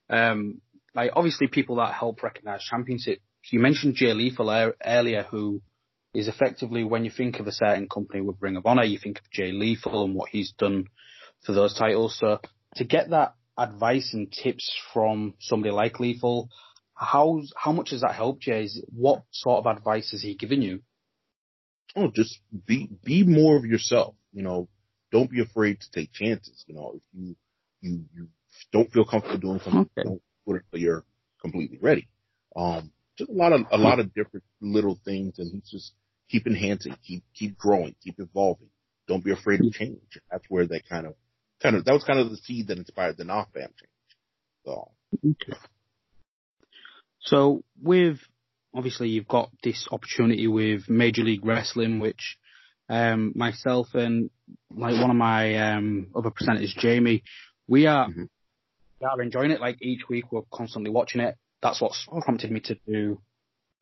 um, 0.09 0.61
like 0.95 1.11
obviously, 1.15 1.47
people 1.47 1.77
that 1.77 1.93
help 1.93 2.23
recognise 2.23 2.63
championships. 2.63 3.21
You 3.51 3.59
mentioned 3.59 3.95
Jay 3.95 4.13
Lethal 4.13 4.73
earlier, 4.85 5.23
who 5.23 5.61
is 6.13 6.27
effectively 6.27 6.83
when 6.83 7.05
you 7.05 7.11
think 7.11 7.39
of 7.39 7.47
a 7.47 7.51
certain 7.51 7.87
company 7.87 8.21
with 8.21 8.41
Ring 8.41 8.57
of 8.57 8.65
Honor, 8.65 8.83
you 8.83 8.97
think 8.97 9.19
of 9.19 9.31
Jay 9.31 9.51
Lethal 9.51 10.03
and 10.03 10.15
what 10.15 10.29
he's 10.29 10.51
done 10.57 10.87
for 11.45 11.53
those 11.53 11.73
titles. 11.77 12.17
So 12.19 12.39
to 12.75 12.83
get 12.83 13.11
that 13.11 13.35
advice 13.57 14.13
and 14.13 14.31
tips 14.31 14.69
from 14.93 15.35
somebody 15.39 15.71
like 15.71 15.99
Lethal, 15.99 16.49
how 16.93 17.41
how 17.55 17.71
much 17.71 17.91
has 17.91 18.01
that 18.01 18.15
helped 18.15 18.47
you? 18.47 18.55
Is 18.55 18.83
what 18.93 19.23
sort 19.31 19.65
of 19.65 19.77
advice 19.77 20.11
has 20.11 20.21
he 20.21 20.35
given 20.35 20.61
you? 20.61 20.81
oh, 21.97 22.11
just 22.13 22.39
be 22.65 22.89
be 23.03 23.23
more 23.23 23.57
of 23.57 23.65
yourself. 23.65 24.15
You 24.31 24.43
know, 24.43 24.69
don't 25.11 25.31
be 25.31 25.41
afraid 25.41 25.79
to 25.81 25.91
take 25.91 26.13
chances. 26.13 26.63
You 26.67 26.75
know, 26.75 26.93
if 26.95 27.01
you 27.13 27.35
you 27.81 28.05
you 28.13 28.27
don't 28.71 28.91
feel 28.91 29.05
comfortable 29.05 29.37
doing 29.39 29.59
something, 29.59 29.89
Okay. 29.97 30.03
don't 30.03 30.21
put 30.45 30.57
it 30.57 30.63
until 30.71 30.83
you're 30.83 31.05
completely 31.41 31.77
ready. 31.81 32.07
Um, 32.55 32.91
just 33.17 33.29
a 33.29 33.33
lot 33.33 33.53
of 33.53 33.61
a 33.71 33.77
lot 33.77 33.99
of 33.99 34.13
different 34.13 34.43
little 34.61 34.99
things, 35.05 35.39
and 35.39 35.51
he's 35.51 35.69
just 35.69 35.93
keep 36.29 36.47
enhancing, 36.47 36.95
keep 37.05 37.23
keep 37.33 37.57
growing, 37.57 37.95
keep 38.03 38.19
evolving. 38.19 38.69
Don't 39.07 39.23
be 39.23 39.31
afraid 39.31 39.61
of 39.63 39.71
change. 39.71 40.19
That's 40.31 40.45
where 40.49 40.67
that 40.67 40.87
kind 40.89 41.07
of 41.07 41.15
kind 41.61 41.75
of 41.75 41.85
that 41.85 41.93
was 41.93 42.03
kind 42.03 42.19
of 42.19 42.29
the 42.29 42.37
seed 42.37 42.67
that 42.67 42.77
inspired 42.77 43.17
the 43.17 43.23
Knock 43.23 43.53
Bam 43.53 43.69
change. 43.79 43.91
So 44.65 44.91
So 47.21 47.63
with 47.81 48.19
obviously 48.73 49.09
you've 49.09 49.27
got 49.27 49.49
this 49.63 49.87
opportunity 49.91 50.47
with 50.47 50.89
Major 50.89 51.23
League 51.23 51.45
Wrestling, 51.45 51.99
which 51.99 52.37
um, 52.89 53.33
myself 53.35 53.87
and 53.93 54.29
like 54.71 54.93
one 55.01 55.09
of 55.09 55.15
my 55.15 55.73
um, 55.73 56.07
other 56.15 56.29
presenters, 56.31 56.77
Jamie, 56.77 57.23
we 57.67 57.85
are 57.85 58.07
Mhm. 58.09 58.29
we 59.01 59.07
are 59.07 59.21
enjoying 59.21 59.51
it. 59.51 59.61
Like 59.61 59.77
each 59.81 60.07
week, 60.09 60.31
we're 60.31 60.41
constantly 60.51 60.89
watching 60.91 61.21
it. 61.21 61.35
That's 61.61 61.81
what's 61.81 62.05
prompted 62.05 62.51
me 62.51 62.59
to 62.61 62.75
do 62.87 63.21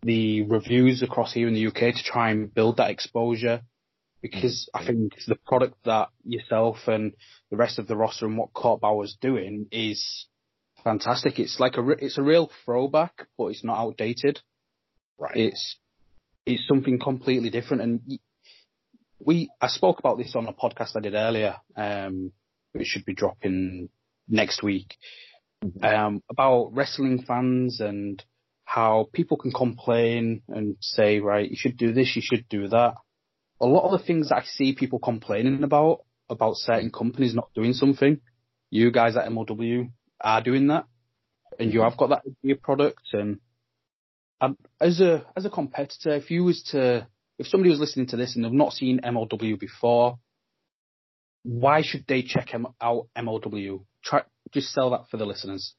the 0.01 0.44
reviews 0.44 1.01
across 1.01 1.34
here 1.34 1.48
in 1.48 1.54
the 1.54 1.68
UK 1.68 1.92
to 1.92 2.04
try 2.04 2.30
and 2.32 2.54
build 2.54 2.77
that 2.77 2.92
exposure. 2.92 3.62
Because 4.22 4.70
I 4.74 4.86
think 4.86 5.13
the 5.27 5.36
product 5.36 5.75
that 5.86 6.10
yourself 6.24 6.88
and 6.88 7.13
the 7.51 7.58
rest 7.58 7.77
of 7.80 7.88
the 7.88 7.96
roster 7.96 8.25
and 8.25 8.38
what 8.38 8.54
Court 8.54 8.82
Bauer's 8.82 9.15
doing 9.22 9.68
is 9.72 10.27
fantastic. 10.84 11.39
It's 11.39 11.60
like 11.60 11.77
a 11.77 11.88
it's 11.92 12.18
a 12.18 12.24
real 12.24 12.51
throwback, 12.63 13.27
but 13.38 13.48
it's 13.48 13.63
not 13.63 13.77
outdated. 13.77 14.42
right, 15.18 15.36
It's 15.36 15.77
it's 16.46 16.68
something 16.68 17.00
completely 17.00 17.50
different. 17.50 17.84
And 17.84 18.20
we 19.20 19.50
I 19.62 19.68
spoke 19.68 20.00
about 20.00 20.18
this 20.18 20.36
on 20.36 20.48
a 20.48 20.54
podcast 20.54 20.96
I 20.96 21.01
did 21.01 21.13
earlier, 21.13 21.58
um, 21.75 22.32
which 22.75 22.88
should 22.88 23.05
be 23.05 23.13
dropping 23.13 23.89
next 24.27 24.62
week, 24.63 24.96
um, 25.82 26.22
about 26.29 26.74
wrestling 26.74 27.24
fans 27.27 27.79
and 27.79 28.24
how 28.65 29.08
people 29.13 29.38
can 29.38 29.51
complain 29.51 30.41
and 30.50 30.75
say, 30.82 31.20
right, 31.20 31.50
you 31.50 31.55
should 31.58 31.77
do 31.77 31.94
this, 31.94 32.15
you 32.15 32.22
should 32.24 32.48
do 32.50 32.67
that. 32.67 32.96
A 33.62 33.65
lot 33.65 33.86
of 33.86 34.00
the 34.00 34.05
things 34.05 34.29
that 34.29 34.38
I 34.38 34.44
see 34.44 34.75
people 34.75 35.00
complaining 35.00 35.63
about 35.63 36.01
about 36.29 36.55
certain 36.55 36.91
companies 36.91 37.36
not 37.36 37.53
doing 37.53 37.74
something, 37.74 38.20
you 38.72 38.91
guys 38.91 39.15
at 39.15 39.29
MLW 39.29 39.91
are 40.20 40.41
doing 40.41 40.67
that, 40.67 40.86
and 41.60 41.74
you 41.74 41.82
have 41.82 41.98
got 41.98 42.10
that 42.10 42.24
idea 42.27 42.55
product 42.55 43.03
and 43.13 43.39
um, 44.41 44.58
as 44.82 45.00
a 45.00 45.25
as 45.38 45.46
a 45.46 45.50
competitor, 45.50 46.15
if 46.15 46.29
you 46.29 46.44
was 46.44 46.63
to 46.72 47.08
if 47.38 47.48
somebody 47.48 47.70
was 47.70 47.79
listening 47.79 48.08
to 48.08 48.17
this 48.17 48.36
and 48.36 48.44
they've 48.44 48.51
not 48.51 48.74
seen 48.74 49.01
MLW 49.01 49.60
before, 49.60 50.20
why 51.46 51.84
should 51.84 52.06
they 52.08 52.24
check 52.24 52.50
out 52.82 53.08
MLW? 53.16 53.86
Try 54.04 54.24
just 54.52 54.74
sell 54.74 54.90
that 54.92 55.10
for 55.10 55.18
the 55.18 55.25
listeners. 55.25 55.75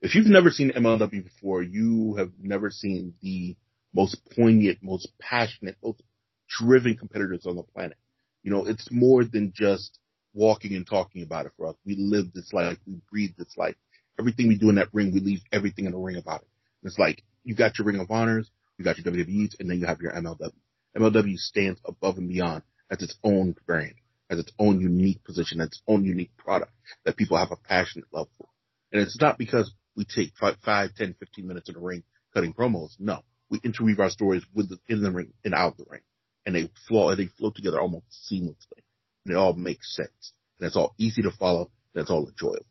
If 0.00 0.14
you've 0.14 0.26
never 0.26 0.50
seen 0.50 0.70
MLW 0.70 1.24
before, 1.24 1.62
you 1.62 2.14
have 2.14 2.30
never 2.40 2.70
seen 2.70 3.14
the 3.22 3.56
most 3.92 4.20
poignant, 4.36 4.78
most 4.82 5.08
passionate, 5.18 5.76
most 5.82 6.00
driven 6.48 6.96
competitors 6.96 7.44
on 7.44 7.56
the 7.56 7.64
planet. 7.64 7.96
You 8.44 8.52
know, 8.52 8.66
it's 8.66 8.88
more 8.92 9.24
than 9.24 9.52
just 9.52 9.98
walking 10.32 10.74
and 10.76 10.86
talking 10.86 11.24
about 11.24 11.46
it 11.46 11.52
for 11.56 11.66
us. 11.66 11.76
We 11.84 11.96
live 11.96 12.32
this 12.32 12.52
life. 12.52 12.78
We 12.86 12.98
breathe 13.10 13.32
this 13.36 13.56
life. 13.56 13.74
Everything 14.18 14.46
we 14.46 14.58
do 14.58 14.68
in 14.68 14.76
that 14.76 14.94
ring, 14.94 15.12
we 15.12 15.20
leave 15.20 15.42
everything 15.50 15.86
in 15.86 15.92
the 15.92 15.98
ring 15.98 16.16
about 16.16 16.42
it. 16.42 16.48
It's 16.84 16.98
like 16.98 17.24
you 17.42 17.56
got 17.56 17.78
your 17.78 17.86
Ring 17.86 17.98
of 17.98 18.10
Honors, 18.12 18.48
you 18.78 18.84
got 18.84 18.96
your 18.96 19.12
WWEs, 19.12 19.58
and 19.58 19.68
then 19.68 19.80
you 19.80 19.86
have 19.86 20.00
your 20.00 20.12
MLW. 20.12 20.52
MLW 20.96 21.36
stands 21.36 21.80
above 21.84 22.18
and 22.18 22.28
beyond 22.28 22.62
as 22.90 23.02
its 23.02 23.16
own 23.24 23.54
brand, 23.66 23.94
as 24.30 24.38
its 24.38 24.52
own 24.58 24.80
unique 24.80 25.22
position, 25.24 25.60
as 25.60 25.68
its 25.68 25.82
own 25.88 26.04
unique 26.04 26.36
product 26.36 26.72
that 27.04 27.16
people 27.16 27.36
have 27.36 27.52
a 27.52 27.56
passionate 27.56 28.06
love 28.12 28.28
for. 28.38 28.48
And 28.92 29.02
it's 29.02 29.20
not 29.20 29.38
because 29.38 29.72
we 29.96 30.04
take 30.04 30.32
five, 30.38 30.56
five, 30.64 30.94
10, 30.94 31.14
15 31.18 31.46
minutes 31.46 31.68
in 31.68 31.74
the 31.74 31.80
ring 31.80 32.02
cutting 32.34 32.52
promos. 32.52 32.90
No, 32.98 33.22
we 33.50 33.60
interweave 33.64 34.00
our 34.00 34.10
stories 34.10 34.44
with 34.54 34.68
the, 34.68 34.78
in 34.88 35.02
the 35.02 35.10
ring 35.10 35.32
and 35.44 35.54
out 35.54 35.72
of 35.72 35.78
the 35.78 35.86
ring. 35.88 36.02
And 36.44 36.54
they 36.54 36.70
flow, 36.86 37.14
they 37.16 37.26
flow 37.26 37.50
together 37.50 37.80
almost 37.80 38.06
seamlessly. 38.30 38.82
And 39.24 39.34
it 39.34 39.36
all 39.36 39.54
makes 39.54 39.96
sense. 39.96 40.32
And 40.58 40.66
it's 40.66 40.76
all 40.76 40.94
easy 40.98 41.22
to 41.22 41.30
follow. 41.32 41.70
And 41.94 42.02
it's 42.02 42.10
all 42.10 42.28
enjoyable. 42.28 42.66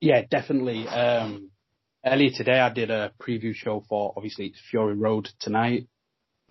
Yeah, 0.00 0.22
definitely. 0.28 0.86
Um, 0.88 1.50
earlier 2.04 2.30
today, 2.34 2.58
I 2.58 2.70
did 2.70 2.90
a 2.90 3.12
preview 3.20 3.54
show 3.54 3.84
for 3.88 4.12
obviously 4.16 4.52
Fury 4.70 4.96
Road 4.96 5.30
tonight. 5.38 5.86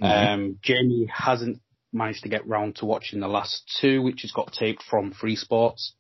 Um, 0.02 0.60
Jamie 0.62 1.08
hasn't 1.14 1.62
managed 1.94 2.24
to 2.24 2.30
get 2.30 2.48
round 2.48 2.78
to 2.78 2.86
watching 2.86 3.20
the 3.20 3.28
last 3.28 3.70
two, 3.80 4.02
which 4.02 4.22
has 4.22 4.32
got 4.32 4.54
taped 4.54 4.84
from 4.90 5.12
Free 5.12 5.36
Sports. 5.36 5.94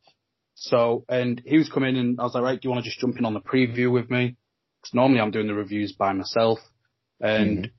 So, 0.55 1.05
and 1.09 1.41
he 1.45 1.57
was 1.57 1.69
coming 1.69 1.97
and 1.97 2.19
I 2.19 2.23
was 2.23 2.33
like, 2.33 2.43
right, 2.43 2.61
do 2.61 2.67
you 2.67 2.71
want 2.71 2.83
to 2.83 2.89
just 2.89 2.99
jump 2.99 3.17
in 3.17 3.25
on 3.25 3.33
the 3.33 3.41
preview 3.41 3.91
with 3.91 4.09
me? 4.09 4.35
Because 4.81 4.93
normally 4.93 5.19
I'm 5.19 5.31
doing 5.31 5.47
the 5.47 5.53
reviews 5.53 5.91
by 5.93 6.13
myself. 6.13 6.59
And 7.19 7.71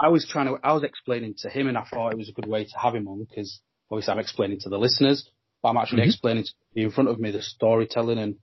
I 0.00 0.08
was 0.08 0.26
trying 0.28 0.46
to, 0.46 0.58
I 0.62 0.72
was 0.72 0.82
explaining 0.82 1.34
to 1.38 1.50
him 1.50 1.68
and 1.68 1.76
I 1.76 1.84
thought 1.84 2.12
it 2.12 2.18
was 2.18 2.28
a 2.28 2.32
good 2.32 2.46
way 2.46 2.64
to 2.64 2.78
have 2.78 2.94
him 2.94 3.08
on 3.08 3.26
because 3.28 3.60
obviously 3.90 4.12
I'm 4.12 4.18
explaining 4.18 4.60
to 4.60 4.68
the 4.68 4.78
listeners, 4.78 5.28
but 5.62 5.70
I'm 5.70 5.76
actually 5.76 6.02
Mhm. 6.02 6.06
explaining 6.06 6.44
to 6.44 6.52
in 6.74 6.90
front 6.90 7.10
of 7.10 7.20
me 7.20 7.30
the 7.30 7.42
storytelling 7.42 8.18
and 8.18 8.36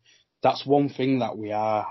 that's 0.43 0.65
one 0.65 0.89
thing 0.89 1.19
that 1.19 1.37
we 1.37 1.51
are 1.51 1.87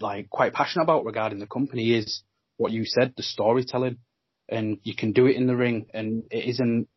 like 0.00 0.28
quite 0.28 0.52
passionate 0.52 0.84
about 0.84 1.04
regarding 1.04 1.38
the 1.38 1.46
company 1.46 1.92
is 1.92 2.22
what 2.56 2.72
you 2.72 2.84
said, 2.84 3.14
the 3.16 3.22
storytelling, 3.22 3.98
and 4.48 4.78
you 4.82 4.94
can 4.94 5.12
do 5.12 5.26
it 5.26 5.36
in 5.36 5.46
the 5.46 5.56
ring, 5.56 5.86
and 5.92 6.24
it 6.30 6.44
isn't 6.50 6.88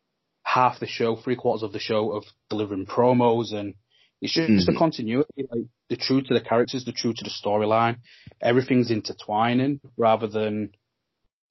half 0.42 0.80
the 0.80 0.86
show, 0.86 1.16
three 1.16 1.36
quarters 1.36 1.62
of 1.62 1.72
the 1.72 1.78
show 1.78 2.12
of 2.12 2.24
delivering 2.48 2.86
promos, 2.86 3.52
and 3.52 3.74
it's 4.20 4.34
just 4.34 4.50
mm-hmm. 4.50 4.72
the 4.72 4.78
continuity, 4.78 5.46
like 5.50 5.66
the 5.88 5.96
true 5.96 6.22
to 6.22 6.34
the 6.34 6.40
characters, 6.40 6.84
the 6.84 6.92
true 6.92 7.12
to 7.12 7.24
the 7.24 7.30
storyline. 7.30 7.98
Everything's 8.40 8.90
intertwining 8.90 9.80
rather 9.96 10.26
than 10.26 10.70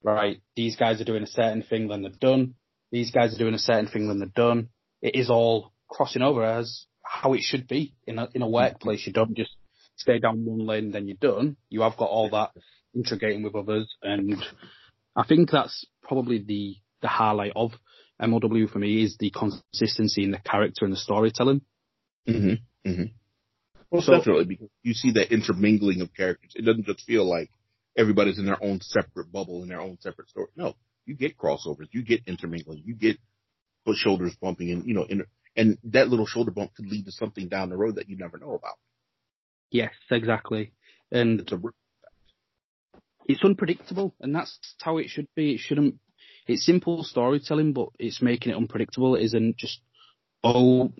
right. 0.03 0.41
These 0.55 0.75
guys 0.75 0.99
are 0.99 1.05
doing 1.05 1.23
a 1.23 1.27
certain 1.27 1.63
thing, 1.63 1.87
then 1.87 2.01
they're 2.01 2.11
done. 2.19 2.55
These 2.91 3.11
guys 3.11 3.35
are 3.35 3.39
doing 3.39 3.53
a 3.53 3.59
certain 3.59 3.87
thing, 3.87 4.07
then 4.07 4.19
they're 4.19 4.27
done. 4.27 4.69
It 5.01 5.15
is 5.15 5.29
all 5.29 5.73
crossing 5.89 6.21
over 6.21 6.43
as 6.43 6.85
how 7.03 7.33
it 7.33 7.41
should 7.41 7.67
be 7.67 7.93
in 8.05 8.19
a 8.19 8.27
in 8.33 8.41
a 8.41 8.49
workplace. 8.49 9.05
You 9.05 9.13
don't 9.13 9.35
just 9.35 9.55
stay 9.95 10.19
down 10.19 10.45
one 10.45 10.65
lane, 10.65 10.91
then 10.91 11.07
you're 11.07 11.17
done. 11.19 11.57
You 11.69 11.81
have 11.81 11.97
got 11.97 12.09
all 12.09 12.29
that 12.31 12.51
integrating 12.95 13.43
with 13.43 13.55
others, 13.55 13.93
and 14.01 14.43
I 15.17 15.25
think 15.25 15.49
that's 15.51 15.85
probably 16.03 16.37
the 16.39 16.75
the 17.01 17.07
highlight 17.07 17.53
of 17.55 17.71
MLW 18.21 18.69
for 18.69 18.79
me 18.79 19.03
is 19.03 19.17
the 19.19 19.31
consistency 19.31 20.23
in 20.23 20.31
the 20.31 20.39
character 20.39 20.85
and 20.85 20.93
the 20.93 20.97
storytelling. 20.97 21.61
Mm-hmm. 22.27 22.89
Mm-hmm. 22.89 23.03
Well, 23.91 24.01
so, 24.01 24.17
definitely 24.17 24.45
because 24.45 24.69
you 24.83 24.93
see 24.93 25.11
that 25.11 25.33
intermingling 25.33 26.01
of 26.01 26.13
characters. 26.13 26.53
It 26.55 26.65
doesn't 26.65 26.85
just 26.85 27.01
feel 27.01 27.27
like 27.27 27.49
everybody's 27.97 28.37
in 28.37 28.45
their 28.45 28.63
own 28.63 28.79
separate 28.81 29.31
bubble 29.31 29.63
in 29.63 29.69
their 29.69 29.81
own 29.81 29.97
separate 30.01 30.29
story. 30.29 30.49
No, 30.55 30.75
you 31.05 31.15
get 31.15 31.37
crossovers, 31.37 31.87
you 31.91 32.03
get 32.03 32.21
intermingling, 32.27 32.83
you 32.85 32.95
get 32.95 33.17
shoulders 33.95 34.35
bumping, 34.41 34.71
and 34.71 34.85
you 34.85 34.93
know, 34.93 35.05
in, 35.07 35.23
and 35.55 35.77
that 35.85 36.09
little 36.09 36.25
shoulder 36.25 36.51
bump 36.51 36.73
could 36.75 36.87
lead 36.87 37.05
to 37.05 37.11
something 37.11 37.47
down 37.47 37.69
the 37.69 37.77
road 37.77 37.95
that 37.95 38.09
you 38.09 38.17
never 38.17 38.37
know 38.37 38.53
about. 38.53 38.75
Yes, 39.71 39.93
exactly. 40.11 40.73
And 41.11 41.41
it's, 41.41 41.51
a, 41.53 41.61
it's 43.27 43.43
unpredictable, 43.43 44.15
and 44.21 44.33
that's 44.33 44.57
how 44.81 44.97
it 44.97 45.09
should 45.09 45.27
be. 45.35 45.53
It 45.53 45.59
shouldn't. 45.59 45.95
It's 46.47 46.65
simple 46.65 47.03
storytelling, 47.03 47.73
but 47.73 47.89
it's 47.99 48.21
making 48.21 48.53
it 48.53 48.55
unpredictable. 48.55 49.15
It 49.15 49.23
isn't 49.25 49.57
just 49.57 49.81
oh 50.43 50.93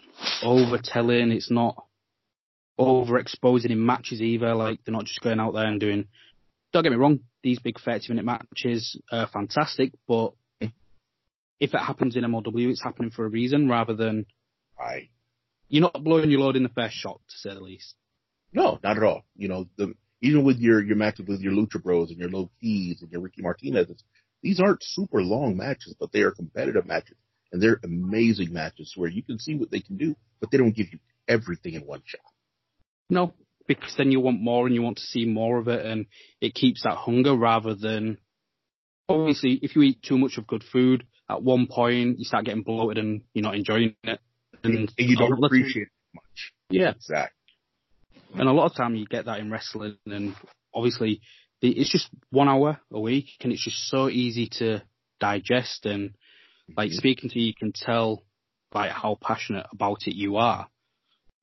overtelling. 0.43 1.31
It's 1.31 1.50
not 1.50 1.86
overexposing 2.77 3.72
in 3.72 3.86
matches 3.86 4.22
either. 4.22 4.53
Like 4.53 4.79
they're 4.84 4.93
not 4.93 5.05
just 5.05 5.22
going 5.22 5.39
out 5.39 5.53
there 5.53 5.65
and 5.65 5.79
doing. 5.79 6.07
Don't 6.74 6.84
get 6.84 6.91
me 6.91 6.98
wrong; 6.98 7.22
these 7.43 7.60
big 7.60 7.79
30 7.79 8.13
minute 8.13 8.25
matches 8.25 9.00
are 9.10 9.27
fantastic, 9.27 9.93
but 10.05 10.34
if 11.60 11.74
it 11.74 11.79
happens 11.79 12.15
in 12.15 12.24
MLW, 12.24 12.69
it's 12.69 12.84
happening 12.84 13.12
for 13.12 13.25
a 13.25 13.29
reason 13.29 13.69
rather 13.69 13.96
than. 13.96 14.25
Right. 14.77 15.10
You're 15.69 15.81
not 15.81 16.03
blowing 16.03 16.29
your 16.29 16.41
load 16.41 16.55
in 16.55 16.63
the 16.63 16.69
first 16.69 16.96
shot, 16.96 17.19
to 17.29 17.38
say 17.38 17.53
the 17.53 17.62
least. 17.62 17.96
No, 18.53 18.79
not 18.84 18.98
at 18.98 19.03
all. 19.03 19.25
You 19.36 19.50
know, 19.50 19.65
the, 19.77 19.96
even 20.21 20.43
with 20.43 20.57
your, 20.57 20.83
your 20.83 20.95
matches 20.95 21.25
with 21.27 21.41
your 21.41 21.53
Lucha 21.53 21.81
Bros 21.81 22.09
and 22.09 22.19
your 22.19 22.29
Low 22.29 22.50
Kis 22.62 23.01
and 23.01 23.12
your 23.12 23.21
Ricky 23.21 23.41
Martinez, 23.41 23.88
these 24.41 24.59
aren't 24.59 24.83
super 24.83 25.21
long 25.21 25.57
matches, 25.57 25.95
but 26.00 26.12
they 26.12 26.21
are 26.21 26.31
competitive 26.31 26.86
matches. 26.86 27.17
And 27.51 27.62
they're 27.62 27.79
amazing 27.83 28.51
matches 28.51 28.93
where 28.95 29.09
you 29.09 29.24
can 29.24 29.39
see 29.39 29.55
what 29.55 29.71
they 29.71 29.79
can 29.79 29.97
do, 29.97 30.15
but 30.39 30.51
they 30.51 30.57
don't 30.57 30.75
give 30.75 30.91
you 30.91 31.00
everything 31.27 31.74
in 31.74 31.81
one 31.81 32.01
shot. 32.05 32.21
No, 33.09 33.33
because 33.67 33.95
then 33.97 34.12
you 34.12 34.19
want 34.19 34.41
more 34.41 34.65
and 34.65 34.75
you 34.75 34.81
want 34.81 34.97
to 34.97 35.03
see 35.03 35.25
more 35.25 35.59
of 35.59 35.67
it 35.67 35.86
and 35.86 36.07
it 36.41 36.53
keeps 36.53 36.83
that 36.83 36.97
hunger 36.97 37.36
rather 37.36 37.74
than 37.74 38.17
obviously 39.07 39.59
if 39.62 39.75
you 39.75 39.81
eat 39.83 40.01
too 40.01 40.17
much 40.17 40.38
of 40.38 40.47
good 40.47 40.63
food, 40.63 41.05
at 41.29 41.41
one 41.41 41.67
point 41.67 42.19
you 42.19 42.25
start 42.25 42.45
getting 42.45 42.63
bloated 42.63 42.97
and 43.03 43.21
you're 43.33 43.43
not 43.43 43.55
enjoying 43.55 43.95
it. 44.03 44.19
And, 44.63 44.75
and 44.75 44.91
you 44.97 45.15
don't 45.15 45.41
appreciate 45.43 45.83
it 45.83 45.89
much. 46.13 46.53
Yeah. 46.69 46.89
Exactly. 46.91 47.37
And 48.36 48.48
a 48.48 48.51
lot 48.51 48.65
of 48.65 48.75
time 48.75 48.96
you 48.96 49.05
get 49.05 49.25
that 49.25 49.39
in 49.39 49.51
wrestling, 49.51 49.98
and 50.05 50.36
obviously 50.74 51.22
it's 51.62 51.91
just 51.91 52.10
one 52.29 52.48
hour 52.48 52.79
a 52.91 53.00
week, 53.00 53.27
and 53.41 53.51
it's 53.51 53.63
just 53.63 53.89
so 53.89 54.10
easy 54.10 54.48
to 54.60 54.84
digest. 55.19 55.86
And 55.86 56.13
like 56.75 56.89
mm-hmm. 56.89 56.98
speaking 56.98 57.29
to 57.29 57.39
you, 57.39 57.48
you 57.48 57.53
can 57.53 57.71
tell 57.73 58.23
like 58.73 58.91
how 58.91 59.17
passionate 59.21 59.65
about 59.71 60.08
it 60.08 60.15
you 60.15 60.38
are. 60.38 60.67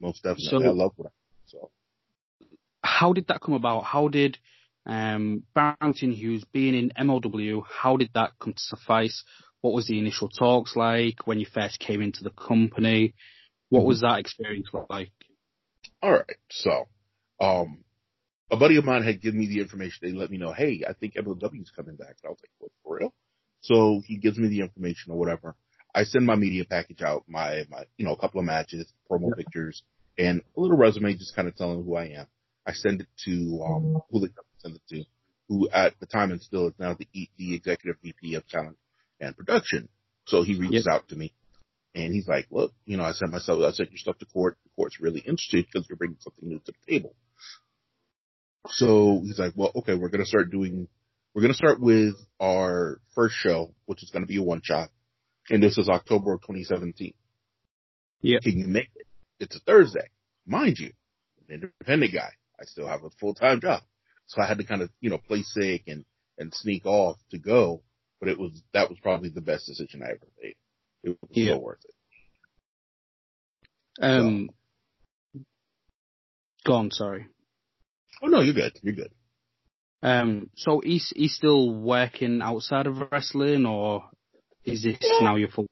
Most 0.00 0.22
definitely, 0.22 0.46
so, 0.46 0.62
I 0.62 0.68
love 0.68 0.92
what. 0.96 1.12
So, 1.46 1.70
how 2.82 3.12
did 3.12 3.28
that 3.28 3.40
come 3.40 3.54
about? 3.54 3.84
How 3.84 4.08
did 4.08 4.38
um, 4.86 5.44
Barrington 5.54 6.12
Hughes 6.12 6.44
being 6.52 6.74
in 6.74 6.90
MLW? 6.90 7.62
How 7.68 7.96
did 7.96 8.10
that 8.14 8.32
come 8.38 8.52
to 8.52 8.62
suffice? 8.62 9.24
What 9.62 9.72
was 9.72 9.86
the 9.86 9.98
initial 9.98 10.28
talks 10.28 10.76
like 10.76 11.26
when 11.26 11.40
you 11.40 11.46
first 11.46 11.80
came 11.80 12.02
into 12.02 12.22
the 12.22 12.30
company? 12.30 13.14
What 13.70 13.80
mm-hmm. 13.80 13.88
was 13.88 14.00
that 14.02 14.18
experience 14.18 14.68
like? 14.90 15.10
All 16.04 16.12
right. 16.12 16.36
So, 16.50 16.86
um, 17.40 17.78
a 18.50 18.58
buddy 18.58 18.76
of 18.76 18.84
mine 18.84 19.04
had 19.04 19.22
given 19.22 19.40
me 19.40 19.46
the 19.46 19.60
information. 19.60 20.00
They 20.02 20.12
let 20.12 20.30
me 20.30 20.36
know, 20.36 20.52
hey, 20.52 20.84
I 20.86 20.92
think 20.92 21.14
MLW 21.14 21.62
is 21.62 21.72
coming 21.74 21.96
back. 21.96 22.16
And 22.22 22.26
I 22.26 22.28
was 22.28 22.38
like, 22.42 22.50
what, 22.58 22.70
for 22.82 22.98
real? 22.98 23.14
So 23.62 24.02
he 24.04 24.18
gives 24.18 24.36
me 24.36 24.48
the 24.48 24.60
information 24.60 25.12
or 25.12 25.18
whatever. 25.18 25.56
I 25.94 26.04
send 26.04 26.26
my 26.26 26.34
media 26.34 26.66
package 26.66 27.00
out, 27.00 27.24
my, 27.26 27.64
my, 27.70 27.84
you 27.96 28.04
know, 28.04 28.12
a 28.12 28.18
couple 28.18 28.38
of 28.38 28.44
matches, 28.44 28.92
promo 29.10 29.30
yeah. 29.30 29.36
pictures, 29.38 29.82
and 30.18 30.42
a 30.54 30.60
little 30.60 30.76
resume 30.76 31.14
just 31.14 31.34
kind 31.34 31.48
of 31.48 31.56
telling 31.56 31.82
who 31.82 31.96
I 31.96 32.08
am. 32.18 32.26
I 32.66 32.72
send 32.72 33.00
it 33.00 33.08
to, 33.24 33.64
um, 33.66 34.02
who 34.10 34.20
they 34.20 34.28
send 34.58 34.76
it 34.76 34.82
to, 34.90 35.04
who 35.48 35.70
at 35.70 35.98
the 36.00 36.06
time 36.06 36.32
and 36.32 36.42
still 36.42 36.68
is 36.68 36.74
now 36.78 36.94
the, 36.98 37.08
the 37.38 37.54
executive 37.54 37.96
VP 38.02 38.34
of 38.34 38.46
talent 38.46 38.76
and 39.20 39.34
production. 39.34 39.88
So 40.26 40.42
he 40.42 40.58
reaches 40.58 40.84
yep. 40.84 40.96
out 40.96 41.08
to 41.08 41.16
me 41.16 41.32
and 41.94 42.12
he's 42.12 42.26
like, 42.26 42.46
look, 42.50 42.72
you 42.84 42.96
know, 42.96 43.04
I 43.04 43.12
sent 43.12 43.30
myself, 43.30 43.62
I 43.62 43.70
sent 43.70 43.92
your 43.92 43.98
stuff 43.98 44.18
to 44.18 44.26
Court. 44.26 44.56
The 44.64 44.70
Court's 44.76 45.00
really 45.00 45.20
interested 45.20 45.64
because 45.66 45.88
you're 45.88 45.96
bringing 45.96 46.18
something 46.20 46.48
new 46.48 46.58
to 46.58 46.72
the 46.72 46.92
table. 46.92 47.14
So 48.68 49.20
he's 49.22 49.38
like, 49.38 49.52
well, 49.54 49.70
okay, 49.76 49.94
we're 49.94 50.08
going 50.08 50.24
to 50.24 50.28
start 50.28 50.50
doing, 50.50 50.88
we're 51.34 51.42
going 51.42 51.52
to 51.52 51.56
start 51.56 51.80
with 51.80 52.14
our 52.40 53.00
first 53.14 53.36
show, 53.36 53.74
which 53.86 54.02
is 54.02 54.10
going 54.10 54.22
to 54.22 54.28
be 54.28 54.38
a 54.38 54.42
one 54.42 54.62
shot. 54.64 54.90
And 55.50 55.62
this 55.62 55.78
is 55.78 55.88
October 55.88 56.32
of 56.32 56.40
2017. 56.40 57.12
Yeah. 58.22 58.38
Can 58.42 58.58
you 58.58 58.66
make 58.66 58.90
it? 58.96 59.06
It's 59.38 59.56
a 59.56 59.60
Thursday. 59.60 60.08
Mind 60.46 60.78
you, 60.78 60.92
an 61.48 61.54
independent 61.54 62.12
guy. 62.12 62.30
I 62.58 62.64
still 62.64 62.88
have 62.88 63.04
a 63.04 63.10
full 63.20 63.34
time 63.34 63.60
job. 63.60 63.82
So 64.26 64.40
I 64.40 64.46
had 64.46 64.58
to 64.58 64.64
kind 64.64 64.80
of, 64.80 64.90
you 65.00 65.10
know, 65.10 65.18
play 65.18 65.42
sick 65.42 65.82
and, 65.86 66.04
and 66.38 66.52
sneak 66.54 66.86
off 66.86 67.18
to 67.30 67.38
go. 67.38 67.82
But 68.20 68.30
it 68.30 68.38
was, 68.38 68.62
that 68.72 68.88
was 68.88 68.98
probably 69.02 69.28
the 69.28 69.42
best 69.42 69.66
decision 69.66 70.02
I 70.02 70.12
ever 70.12 70.26
made. 70.42 70.54
It 71.04 71.18
was 71.20 71.30
yeah. 71.30 71.52
so 71.52 71.58
worth 71.58 71.84
it. 71.84 71.94
Um, 74.02 74.50
so. 75.34 75.40
go 76.64 76.72
on. 76.74 76.90
Sorry. 76.90 77.26
Oh 78.22 78.26
no, 78.26 78.40
you're 78.40 78.54
good. 78.54 78.72
You're 78.82 78.94
good. 78.94 79.12
Um, 80.02 80.50
so 80.56 80.80
he's 80.84 81.12
he's 81.14 81.34
still 81.34 81.70
working 81.74 82.40
outside 82.42 82.86
of 82.86 82.96
wrestling, 83.10 83.66
or 83.66 84.04
is 84.64 84.82
this 84.82 84.96
yeah. 85.00 85.18
now 85.22 85.36
your 85.36 85.48
full? 85.48 85.66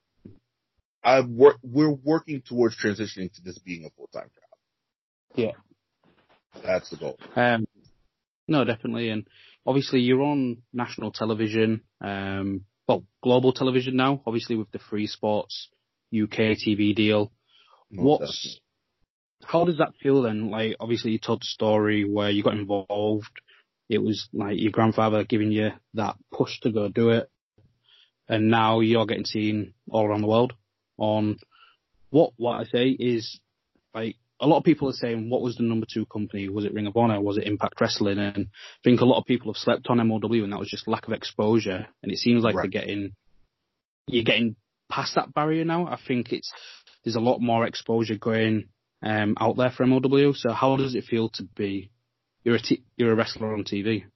I 1.03 1.21
work. 1.21 1.57
We're 1.63 1.91
working 1.91 2.43
towards 2.45 2.77
transitioning 2.77 3.33
to 3.35 3.43
this 3.43 3.59
being 3.59 3.85
a 3.85 3.91
full 3.91 4.09
time 4.13 4.31
job. 4.35 5.35
Yeah, 5.35 6.63
that's 6.63 6.91
the 6.91 6.97
goal. 6.97 7.19
Um, 7.35 7.67
no, 8.49 8.65
definitely, 8.65 9.09
and 9.09 9.27
obviously 9.67 10.01
you're 10.01 10.23
on 10.23 10.59
national 10.73 11.13
television. 11.13 11.83
Um, 12.01 12.65
well, 12.89 13.05
global 13.23 13.53
television 13.53 13.97
now, 13.97 14.23
obviously 14.27 14.57
with 14.57 14.71
the 14.71 14.79
Free 14.79 15.07
Sports 15.07 15.69
UK 16.13 16.57
TV 16.59 16.95
deal. 16.95 17.33
What's 17.91 18.61
how 19.45 19.65
does 19.65 19.79
that 19.79 19.95
feel 20.03 20.23
then? 20.23 20.51
Like, 20.51 20.77
obviously 20.79 21.13
you 21.13 21.19
told 21.19 21.43
the 21.43 21.47
story 21.47 22.05
where 22.05 22.31
you 22.31 22.43
got 22.43 22.55
involved. 22.55 23.41
It 23.89 23.99
was 23.99 24.29
like 24.33 24.59
your 24.59 24.73
grandfather 24.73 25.25
giving 25.25 25.53
you 25.53 25.71
that 25.95 26.17
push 26.33 26.61
to 26.61 26.71
go 26.71 26.89
do 26.89 27.11
it, 27.11 27.29
and 28.29 28.49
now 28.51 28.81
you're 28.81 29.07
getting 29.07 29.25
seen 29.25 29.75
all 29.91 30.07
around 30.07 30.23
the 30.23 30.29
world. 30.29 30.55
On 30.97 31.37
what 32.11 32.33
what 32.37 32.61
I 32.61 32.65
say 32.65 32.89
is 32.89 33.41
like 33.95 34.17
a 34.43 34.47
lot 34.47 34.59
of 34.59 34.65
people 34.65 34.89
are 34.89 34.95
saying, 34.95 35.31
what 35.31 35.41
was 35.41 35.57
the 35.57 35.63
number 35.63 35.87
two 35.91 36.05
company? 36.07 36.49
Was 36.49 36.65
it 36.65 36.75
Ring 36.75 36.89
of 36.89 36.97
Honor? 36.97 37.21
Was 37.21 37.39
it 37.39 37.45
Impact 37.45 37.81
Wrestling? 37.81 38.19
And 38.19 38.49
I 38.49 38.83
think 38.83 39.01
a 39.01 39.05
lot 39.05 39.21
of 39.21 39.25
people 39.25 39.53
have 39.53 39.61
slept 39.61 39.87
on 39.89 39.99
MLW 39.99 40.43
and 40.43 40.53
that 40.53 40.59
was 40.59 40.69
just 40.69 40.89
lack 40.89 41.07
of 41.07 41.13
exposure. 41.13 41.87
And 42.03 42.11
it 42.11 42.19
seems 42.19 42.43
like 42.43 42.57
right. 42.57 42.63
they're 42.63 42.83
getting, 42.83 43.13
you're 44.09 44.25
getting 44.25 44.57
past 44.91 45.15
that 45.15 45.33
barrier 45.33 45.65
now. 45.65 45.87
I 45.87 45.97
think 46.09 46.33
it's, 46.33 46.53
there's 47.05 47.15
a 47.15 47.21
lot 47.21 47.41
more 47.41 47.65
exposure 47.65 48.17
going, 48.17 48.65
um, 49.01 49.37
out 49.39 49.57
there 49.57 49.71
for 49.71 49.87
MLW. 49.87 50.35
So 50.35 50.53
how 50.53 50.77
does 50.77 50.97
it 50.97 51.05
feel 51.05 51.29
to 51.35 51.45
be, 51.45 51.93
you're 52.43 52.57
a, 52.57 52.61
t- 52.61 52.83
you're 52.97 53.13
a 53.13 53.17
wrestler 53.17 53.55
on 53.55 53.63
TV? 53.63 54.07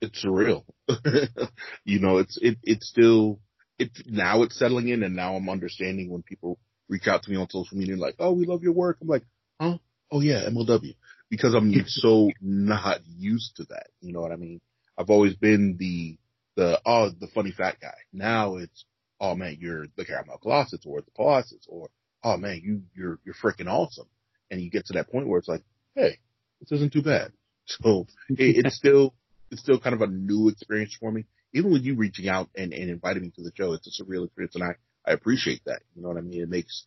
It's 0.00 0.24
surreal. 0.24 0.64
you 1.84 2.00
know, 2.00 2.18
it's, 2.18 2.36
it, 2.42 2.58
it's 2.64 2.88
still, 2.88 3.38
it's 3.78 4.02
now 4.06 4.42
it's 4.42 4.58
settling 4.58 4.88
in 4.88 5.04
and 5.04 5.14
now 5.14 5.36
I'm 5.36 5.48
understanding 5.48 6.10
when 6.10 6.22
people 6.22 6.58
reach 6.94 7.08
out 7.08 7.24
to 7.24 7.30
me 7.30 7.36
on 7.36 7.50
social 7.50 7.76
media 7.76 7.94
and 7.94 8.00
like, 8.00 8.14
oh, 8.20 8.32
we 8.32 8.46
love 8.46 8.62
your 8.62 8.72
work. 8.72 8.98
I'm 9.00 9.08
like, 9.08 9.24
huh? 9.60 9.78
Oh 10.12 10.20
yeah, 10.20 10.48
MLW. 10.48 10.94
Because 11.28 11.54
I'm 11.54 11.72
so 11.86 12.30
not 12.40 13.00
used 13.04 13.56
to 13.56 13.64
that. 13.64 13.88
You 14.00 14.12
know 14.12 14.20
what 14.20 14.30
I 14.30 14.36
mean? 14.36 14.60
I've 14.96 15.10
always 15.10 15.34
been 15.34 15.76
the, 15.76 16.16
the, 16.56 16.80
oh, 16.86 17.10
the 17.10 17.26
funny 17.34 17.50
fat 17.50 17.78
guy. 17.80 17.96
Now 18.12 18.56
it's, 18.56 18.84
oh 19.20 19.34
man, 19.34 19.56
you're 19.58 19.86
the 19.96 20.04
caramel 20.04 20.38
Colossus 20.38 20.84
or 20.86 21.00
the 21.00 21.10
Colossus 21.16 21.66
or, 21.68 21.90
oh 22.22 22.36
man, 22.36 22.60
you, 22.62 22.82
you're, 22.94 23.18
you're 23.24 23.34
freaking 23.34 23.66
awesome. 23.68 24.06
And 24.50 24.60
you 24.60 24.70
get 24.70 24.86
to 24.86 24.92
that 24.92 25.10
point 25.10 25.26
where 25.26 25.40
it's 25.40 25.48
like, 25.48 25.64
hey, 25.96 26.18
this 26.60 26.70
isn't 26.72 26.92
too 26.92 27.02
bad. 27.02 27.32
So 27.66 28.06
it, 28.28 28.66
it's 28.66 28.76
still 28.76 29.14
it's 29.50 29.62
still 29.62 29.80
kind 29.80 29.94
of 29.94 30.02
a 30.02 30.06
new 30.06 30.50
experience 30.50 30.94
for 31.00 31.10
me. 31.10 31.24
Even 31.54 31.72
with 31.72 31.82
you 31.82 31.94
reaching 31.94 32.28
out 32.28 32.50
and, 32.54 32.74
and 32.74 32.90
inviting 32.90 33.22
me 33.22 33.32
to 33.36 33.42
the 33.42 33.52
show, 33.56 33.72
it's 33.72 33.86
a 33.86 34.02
surreal 34.02 34.26
experience, 34.26 34.54
and 34.54 34.64
I 34.64 34.74
I 35.06 35.12
appreciate 35.12 35.62
that. 35.66 35.80
You 35.94 36.02
know 36.02 36.08
what 36.08 36.18
I 36.18 36.22
mean? 36.22 36.42
It 36.42 36.48
makes 36.48 36.86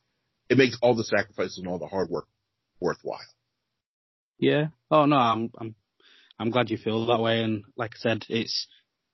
it 0.49 0.57
makes 0.57 0.77
all 0.81 0.95
the 0.95 1.03
sacrifices 1.03 1.57
and 1.57 1.67
all 1.67 1.79
the 1.79 1.87
hard 1.87 2.09
work 2.09 2.27
worthwhile. 2.79 3.19
Yeah. 4.39 4.67
Oh 4.89 5.05
no, 5.05 5.17
I'm 5.17 5.51
I'm 5.59 5.75
I'm 6.39 6.51
glad 6.51 6.69
you 6.69 6.77
feel 6.77 7.07
that 7.07 7.21
way. 7.21 7.41
And 7.43 7.63
like 7.75 7.91
I 7.95 7.99
said, 7.99 8.25
it's 8.29 8.67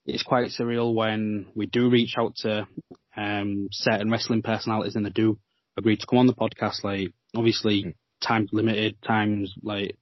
it's 0.05 0.23
quite 0.23 0.51
surreal 0.51 0.93
when 0.93 1.47
we 1.55 1.65
do 1.65 1.89
reach 1.89 2.15
out 2.17 2.35
to 2.37 2.67
um, 3.15 3.69
certain 3.71 4.11
wrestling 4.11 4.41
personalities 4.41 4.95
and 4.95 5.05
they 5.05 5.11
do 5.11 5.39
agree 5.77 5.95
to 5.95 6.05
come 6.05 6.19
on 6.19 6.27
the 6.27 6.33
podcast. 6.33 6.83
Like 6.83 7.13
obviously, 7.35 7.83
mm. 7.83 7.93
time's 8.21 8.49
limited. 8.51 8.97
Time's 9.01 9.53
like 9.61 9.97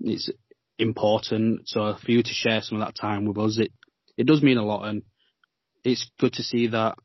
it's 0.00 0.30
important. 0.78 1.68
So 1.68 1.96
for 2.04 2.10
you 2.10 2.22
to 2.22 2.32
share 2.32 2.62
some 2.62 2.80
of 2.80 2.86
that 2.86 2.98
time 2.98 3.24
with 3.24 3.38
us, 3.38 3.58
it 3.58 3.72
it 4.16 4.26
does 4.26 4.42
mean 4.42 4.58
a 4.58 4.64
lot, 4.64 4.88
and 4.88 5.02
it's 5.84 6.10
good 6.18 6.32
to 6.34 6.42
see 6.42 6.68
that 6.68 6.96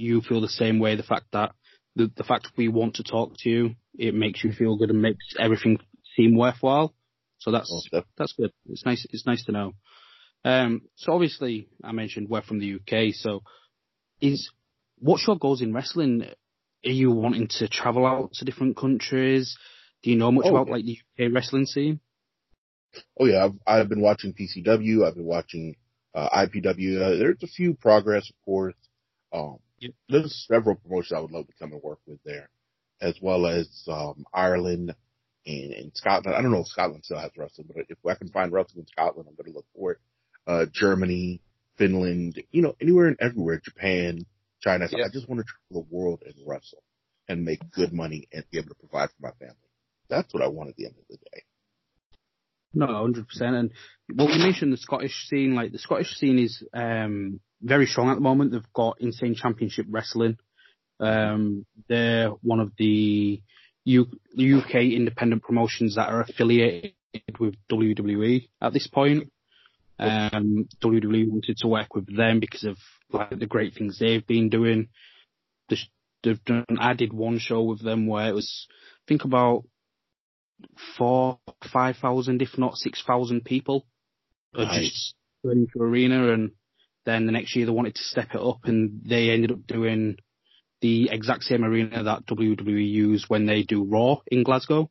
you 0.00 0.22
feel 0.22 0.40
the 0.40 0.48
same 0.48 0.78
way. 0.78 0.96
The 0.96 1.02
fact 1.02 1.26
that 1.32 1.52
the 1.96 2.10
the 2.16 2.24
fact 2.24 2.48
we 2.56 2.68
want 2.68 2.94
to 2.96 3.02
talk 3.02 3.36
to 3.38 3.48
you, 3.48 3.74
it 3.98 4.14
makes 4.14 4.42
you 4.42 4.52
feel 4.52 4.76
good 4.76 4.90
and 4.90 5.02
makes 5.02 5.34
everything 5.38 5.78
seem 6.16 6.36
worthwhile. 6.36 6.94
So 7.38 7.50
that's 7.50 7.88
that's 8.16 8.32
good. 8.32 8.52
It's 8.68 8.84
nice. 8.84 9.06
It's 9.10 9.26
nice 9.26 9.44
to 9.44 9.52
know. 9.52 9.72
Um, 10.44 10.82
so 10.96 11.12
obviously, 11.12 11.68
I 11.84 11.92
mentioned 11.92 12.28
we're 12.28 12.42
from 12.42 12.60
the 12.60 12.74
UK. 12.74 13.14
So, 13.14 13.42
is 14.20 14.50
what's 14.98 15.26
your 15.26 15.36
goals 15.36 15.62
in 15.62 15.72
wrestling? 15.72 16.24
Are 16.84 16.90
you 16.90 17.10
wanting 17.10 17.48
to 17.58 17.68
travel 17.68 18.06
out 18.06 18.32
to 18.34 18.44
different 18.44 18.76
countries? 18.76 19.56
Do 20.02 20.10
you 20.10 20.16
know 20.16 20.32
much 20.32 20.46
oh, 20.46 20.56
about 20.56 20.70
like 20.70 20.84
the 20.84 20.98
UK 21.18 21.32
wrestling 21.32 21.66
scene? 21.66 22.00
Oh 23.18 23.26
yeah, 23.26 23.44
I've, 23.44 23.54
I've 23.66 23.88
been 23.88 24.00
watching 24.00 24.32
PCW. 24.32 25.06
I've 25.06 25.14
been 25.14 25.26
watching 25.26 25.76
uh, 26.14 26.28
IPW. 26.30 26.96
Uh, 27.00 27.18
there's 27.18 27.42
a 27.42 27.46
few 27.46 27.74
progress, 27.74 28.30
of 28.30 28.36
course. 28.44 28.74
Um. 29.32 29.58
There's 30.08 30.46
several 30.48 30.76
promotions 30.76 31.12
I 31.16 31.20
would 31.20 31.30
love 31.30 31.46
to 31.46 31.52
come 31.58 31.72
and 31.72 31.82
work 31.82 32.00
with 32.06 32.18
there, 32.24 32.50
as 33.00 33.18
well 33.20 33.46
as 33.46 33.68
um, 33.88 34.24
Ireland 34.32 34.94
and, 35.46 35.72
and 35.72 35.92
Scotland. 35.94 36.36
I 36.36 36.42
don't 36.42 36.52
know 36.52 36.60
if 36.60 36.66
Scotland 36.66 37.04
still 37.04 37.18
has 37.18 37.30
wrestling, 37.36 37.68
but 37.74 37.86
if 37.88 37.98
I 38.06 38.14
can 38.14 38.28
find 38.28 38.52
wrestling 38.52 38.82
in 38.82 38.86
Scotland, 38.88 39.28
I'm 39.28 39.36
going 39.36 39.52
to 39.52 39.56
look 39.56 39.66
for 39.74 39.92
it. 39.92 39.98
Uh, 40.46 40.66
Germany, 40.72 41.40
Finland, 41.76 42.42
you 42.50 42.62
know, 42.62 42.74
anywhere 42.80 43.06
and 43.06 43.16
everywhere, 43.20 43.60
Japan, 43.62 44.26
China. 44.60 44.86
I 44.86 45.08
just 45.12 45.28
want 45.28 45.40
to 45.40 45.46
travel 45.46 45.86
the 45.88 45.96
world 45.96 46.22
and 46.24 46.34
wrestle 46.46 46.82
and 47.28 47.44
make 47.44 47.70
good 47.70 47.92
money 47.92 48.28
and 48.32 48.44
be 48.50 48.58
able 48.58 48.70
to 48.70 48.74
provide 48.74 49.08
for 49.10 49.22
my 49.22 49.30
family. 49.38 49.56
That's 50.08 50.34
what 50.34 50.42
I 50.42 50.48
want 50.48 50.70
at 50.70 50.76
the 50.76 50.86
end 50.86 50.96
of 50.98 51.06
the 51.08 51.16
day. 51.16 51.42
No, 52.74 52.86
hundred 52.86 53.28
percent. 53.28 53.56
And 53.56 53.72
well, 54.14 54.28
you 54.28 54.38
mentioned 54.38 54.72
the 54.72 54.76
Scottish 54.76 55.28
scene. 55.28 55.54
Like 55.54 55.72
the 55.72 55.78
Scottish 55.78 56.14
scene 56.16 56.38
is 56.38 56.62
um, 56.72 57.40
very 57.62 57.86
strong 57.86 58.10
at 58.10 58.14
the 58.14 58.20
moment. 58.20 58.52
They've 58.52 58.72
got 58.74 59.00
Insane 59.00 59.34
Championship 59.34 59.86
Wrestling. 59.88 60.38
Um, 60.98 61.66
they're 61.88 62.28
one 62.28 62.60
of 62.60 62.72
the 62.78 63.42
U- 63.84 64.10
UK 64.36 64.74
independent 64.92 65.42
promotions 65.42 65.96
that 65.96 66.08
are 66.08 66.20
affiliated 66.20 66.94
with 67.38 67.54
WWE 67.70 68.48
at 68.60 68.72
this 68.72 68.86
point. 68.86 69.32
Um, 69.98 70.66
WWE 70.82 71.28
wanted 71.28 71.58
to 71.58 71.68
work 71.68 71.94
with 71.94 72.14
them 72.14 72.40
because 72.40 72.64
of 72.64 72.78
like 73.12 73.38
the 73.38 73.46
great 73.46 73.74
things 73.74 73.98
they've 73.98 74.26
been 74.26 74.48
doing. 74.48 74.88
They've 76.22 76.44
done 76.44 76.66
added 76.78 77.12
one 77.12 77.38
show 77.38 77.62
with 77.62 77.82
them 77.82 78.06
where 78.06 78.28
it 78.28 78.34
was 78.34 78.66
I 78.70 79.02
think 79.08 79.24
about 79.24 79.64
four, 80.96 81.38
five 81.72 81.96
thousand, 81.96 82.42
if 82.42 82.58
not 82.58 82.76
six 82.76 83.02
thousand 83.06 83.44
people, 83.44 83.86
nice. 84.54 84.90
just 84.90 85.14
going 85.44 85.66
to 85.72 85.82
arena. 85.82 86.32
And 86.32 86.50
then 87.04 87.26
the 87.26 87.32
next 87.32 87.56
year 87.56 87.66
they 87.66 87.72
wanted 87.72 87.94
to 87.94 88.02
step 88.02 88.34
it 88.34 88.40
up, 88.40 88.60
and 88.64 89.02
they 89.04 89.30
ended 89.30 89.52
up 89.52 89.66
doing 89.66 90.16
the 90.80 91.10
exact 91.10 91.44
same 91.44 91.64
arena 91.64 92.02
that 92.02 92.26
WWE 92.26 92.88
use 92.88 93.26
when 93.28 93.46
they 93.46 93.62
do 93.62 93.84
Raw 93.84 94.16
in 94.26 94.42
Glasgow, 94.42 94.90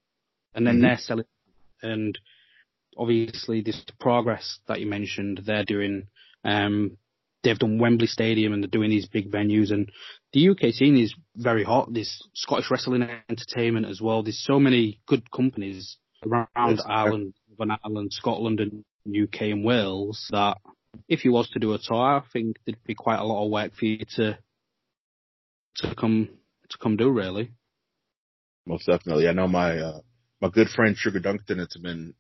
and 0.54 0.66
then 0.66 0.76
mm-hmm. 0.76 0.84
they're 0.84 0.98
selling. 0.98 1.26
And 1.82 2.18
obviously, 2.98 3.62
this 3.62 3.84
progress 4.00 4.60
that 4.68 4.80
you 4.80 4.88
mentioned, 4.88 5.42
they're 5.46 5.66
doing. 5.66 6.08
Um, 6.44 6.98
they've 7.44 7.58
done 7.58 7.80
Wembley 7.80 8.08
Stadium 8.08 8.54
and 8.54 8.64
they're 8.64 8.70
doing 8.70 8.90
these 8.90 9.08
big 9.08 9.32
venues. 9.32 9.72
And 9.72 9.90
the 10.34 10.50
UK 10.50 10.74
scene 10.74 10.98
is 10.98 11.14
very 11.36 11.64
hot. 11.64 11.92
There's 11.92 12.28
Scottish 12.34 12.70
Wrestling 12.70 13.08
Entertainment 13.30 13.86
as 13.86 14.02
well. 14.02 14.24
There's 14.24 14.44
so 14.44 14.60
many 14.60 15.00
good 15.08 15.30
companies 15.32 15.98
around 16.26 16.48
Ireland, 16.86 17.34
Northern 17.58 17.78
Ireland, 17.84 18.12
Scotland, 18.14 18.60
and 18.60 18.84
UK 19.08 19.42
and 19.44 19.64
Wales 19.64 20.28
that 20.32 20.58
if 21.08 21.26
you 21.26 21.32
was 21.32 21.50
to 21.50 21.60
do 21.60 21.74
a 21.74 21.80
tour, 21.82 21.98
I 21.98 22.22
think 22.32 22.58
there'd 22.66 22.84
be 22.86 22.96
quite 22.96 23.20
a 23.20 23.24
lot 23.24 23.44
of 23.44 23.52
work 23.52 23.74
for 23.76 23.86
you 23.86 24.06
to 24.16 24.38
to 25.78 25.96
come 25.96 26.30
to 26.70 26.78
come 26.78 26.98
do 26.98 27.10
really. 27.10 27.52
Most 28.66 28.86
definitely. 28.86 29.28
I 29.28 29.34
know 29.34 29.48
my 29.48 29.78
uh, 29.78 30.00
my 30.42 30.50
good 30.50 30.70
friend 30.70 30.96
Sugar 30.98 31.20
Dunkerton 31.20 31.60
has 31.60 31.76
been 31.82 32.14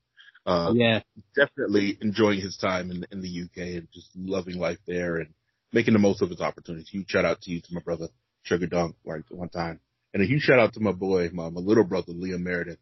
uh, 0.45 0.71
yeah 0.75 1.01
definitely 1.35 1.97
enjoying 2.01 2.41
his 2.41 2.57
time 2.57 2.91
in 2.91 3.05
in 3.11 3.21
the 3.21 3.43
UK 3.43 3.77
and 3.77 3.87
just 3.93 4.09
loving 4.15 4.57
life 4.57 4.79
there 4.87 5.17
and 5.17 5.33
making 5.71 5.93
the 5.93 5.99
most 5.99 6.21
of 6.21 6.29
his 6.29 6.41
opportunities. 6.41 6.89
Huge 6.89 7.09
shout 7.09 7.25
out 7.25 7.41
to 7.41 7.51
you 7.51 7.61
to 7.61 7.73
my 7.73 7.81
brother 7.81 8.07
Sugar 8.43 8.67
Dunk 8.67 8.95
like 9.05 9.23
one 9.29 9.49
time. 9.49 9.79
And 10.13 10.23
a 10.23 10.25
huge 10.25 10.41
shout 10.41 10.59
out 10.59 10.73
to 10.73 10.79
my 10.79 10.91
boy, 10.91 11.29
my, 11.31 11.49
my 11.49 11.61
little 11.61 11.83
brother 11.83 12.13
Liam 12.13 12.41
Meredith. 12.41 12.79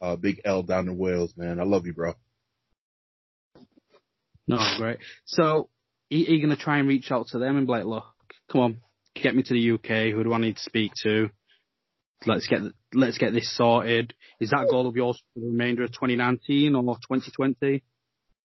Uh, 0.00 0.16
big 0.16 0.40
L 0.46 0.62
down 0.62 0.88
in 0.88 0.96
Wales, 0.96 1.34
man. 1.36 1.60
I 1.60 1.64
love 1.64 1.84
you, 1.84 1.92
bro. 1.92 2.14
No, 4.50 4.78
great. 4.78 4.98
So, 5.26 5.68
are 6.12 6.16
you 6.16 6.44
going 6.44 6.56
to 6.56 6.62
try 6.62 6.78
and 6.78 6.88
reach 6.88 7.10
out 7.10 7.28
to 7.28 7.38
them 7.38 7.56
and 7.56 7.66
be 7.66 7.70
like, 7.70 7.84
look, 7.84 8.04
come 8.50 8.60
on, 8.60 8.80
get 9.14 9.34
me 9.34 9.42
to 9.42 9.54
the 9.54 9.72
UK. 9.72 10.12
Who 10.14 10.24
do 10.24 10.32
I 10.32 10.38
need 10.38 10.56
to 10.56 10.62
speak 10.62 10.92
to? 11.02 11.30
Let's 12.26 12.46
get 12.46 12.60
let's 12.92 13.18
get 13.18 13.32
this 13.32 13.56
sorted. 13.56 14.12
Is 14.40 14.50
that 14.50 14.68
goal 14.70 14.86
of 14.86 14.96
yours 14.96 15.22
for 15.32 15.40
the 15.40 15.46
remainder 15.46 15.84
of 15.84 15.92
2019 15.92 16.74
or 16.74 16.82
2020? 16.82 17.82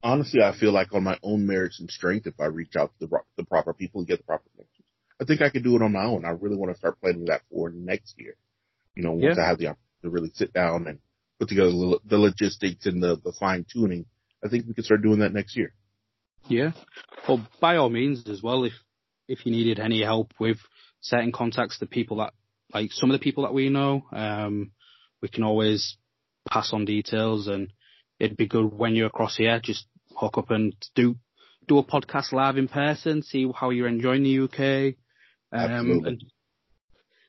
Honestly, 0.02 0.42
I 0.42 0.58
feel 0.58 0.72
like 0.72 0.94
on 0.94 1.04
my 1.04 1.18
own 1.24 1.46
merits 1.46 1.80
and 1.80 1.90
strength, 1.90 2.28
if 2.28 2.40
I 2.40 2.46
reach 2.46 2.76
out 2.78 2.92
to 3.00 3.08
the, 3.08 3.18
the 3.38 3.44
proper 3.44 3.74
people 3.74 4.00
and 4.00 4.08
get 4.08 4.20
the 4.20 4.24
proper 4.24 4.44
connections, 4.52 4.86
I 5.20 5.26
think 5.26 5.42
I 5.42 5.50
can 5.50 5.64
do 5.64 5.76
it 5.76 5.82
on 5.82 5.92
my 5.92 6.06
own. 6.06 6.24
I 6.24 6.30
really 6.30 6.56
want 6.56 6.72
to 6.72 6.78
start 6.78 7.02
planning 7.02 7.26
that 7.26 7.42
for 7.50 7.70
next 7.72 8.16
year. 8.18 8.36
You 8.96 9.04
know, 9.04 9.14
once 9.14 9.36
yeah. 9.38 9.44
I 9.44 9.48
have 9.48 9.58
the 9.58 9.68
opportunity 9.68 10.02
to 10.04 10.10
really 10.10 10.32
sit 10.36 10.54
down 10.54 10.88
and 10.88 11.00
put 11.40 11.50
together 11.50 11.72
the 12.06 12.18
logistics 12.18 12.86
and 12.86 13.04
the, 13.04 13.20
the 13.24 13.34
fine 13.38 13.66
tuning, 13.72 14.06
I 14.44 14.48
think 14.48 14.68
we 14.68 14.74
can 14.74 14.84
start 14.84 15.02
doing 15.02 15.20
that 15.20 15.34
next 15.34 15.58
year. 15.58 15.74
Yeah. 16.48 16.72
Well, 17.28 17.46
by 17.60 17.78
all 17.78 17.90
means 17.90 18.28
as 18.30 18.42
well, 18.42 18.64
if 18.64 18.74
if 19.28 19.46
you 19.46 19.52
needed 19.52 19.80
any 19.80 20.04
help 20.04 20.32
with 20.40 20.58
setting 21.02 21.32
contacts 21.32 21.80
to 21.80 21.86
people 21.86 22.18
that, 22.18 22.34
like 22.74 22.92
some 22.92 23.10
of 23.10 23.20
the 23.20 23.24
people 23.24 23.44
that 23.44 23.54
we 23.54 23.70
know, 23.70 24.06
um, 24.12 24.72
we 25.22 25.30
can 25.30 25.44
always 25.44 25.98
pass 26.50 26.74
on 26.74 26.86
details 26.86 27.48
and 27.48 27.72
it'd 28.20 28.38
be 28.38 28.48
good 28.48 28.72
when 28.72 28.96
you're 28.96 29.08
across 29.08 29.38
here, 29.38 29.60
just 29.64 29.88
hook 30.16 30.38
up 30.38 30.52
and 30.52 30.76
do, 30.96 31.16
do 31.68 31.78
a 31.78 31.84
podcast 31.84 32.32
live 32.32 32.58
in 32.58 32.68
person, 32.68 33.24
see 33.24 33.50
how 33.56 33.72
you're 33.72 33.88
enjoying 33.88 34.24
the 34.24 34.40
UK. 34.40 34.96
Um, 35.52 35.72
Absolutely. 35.72 36.12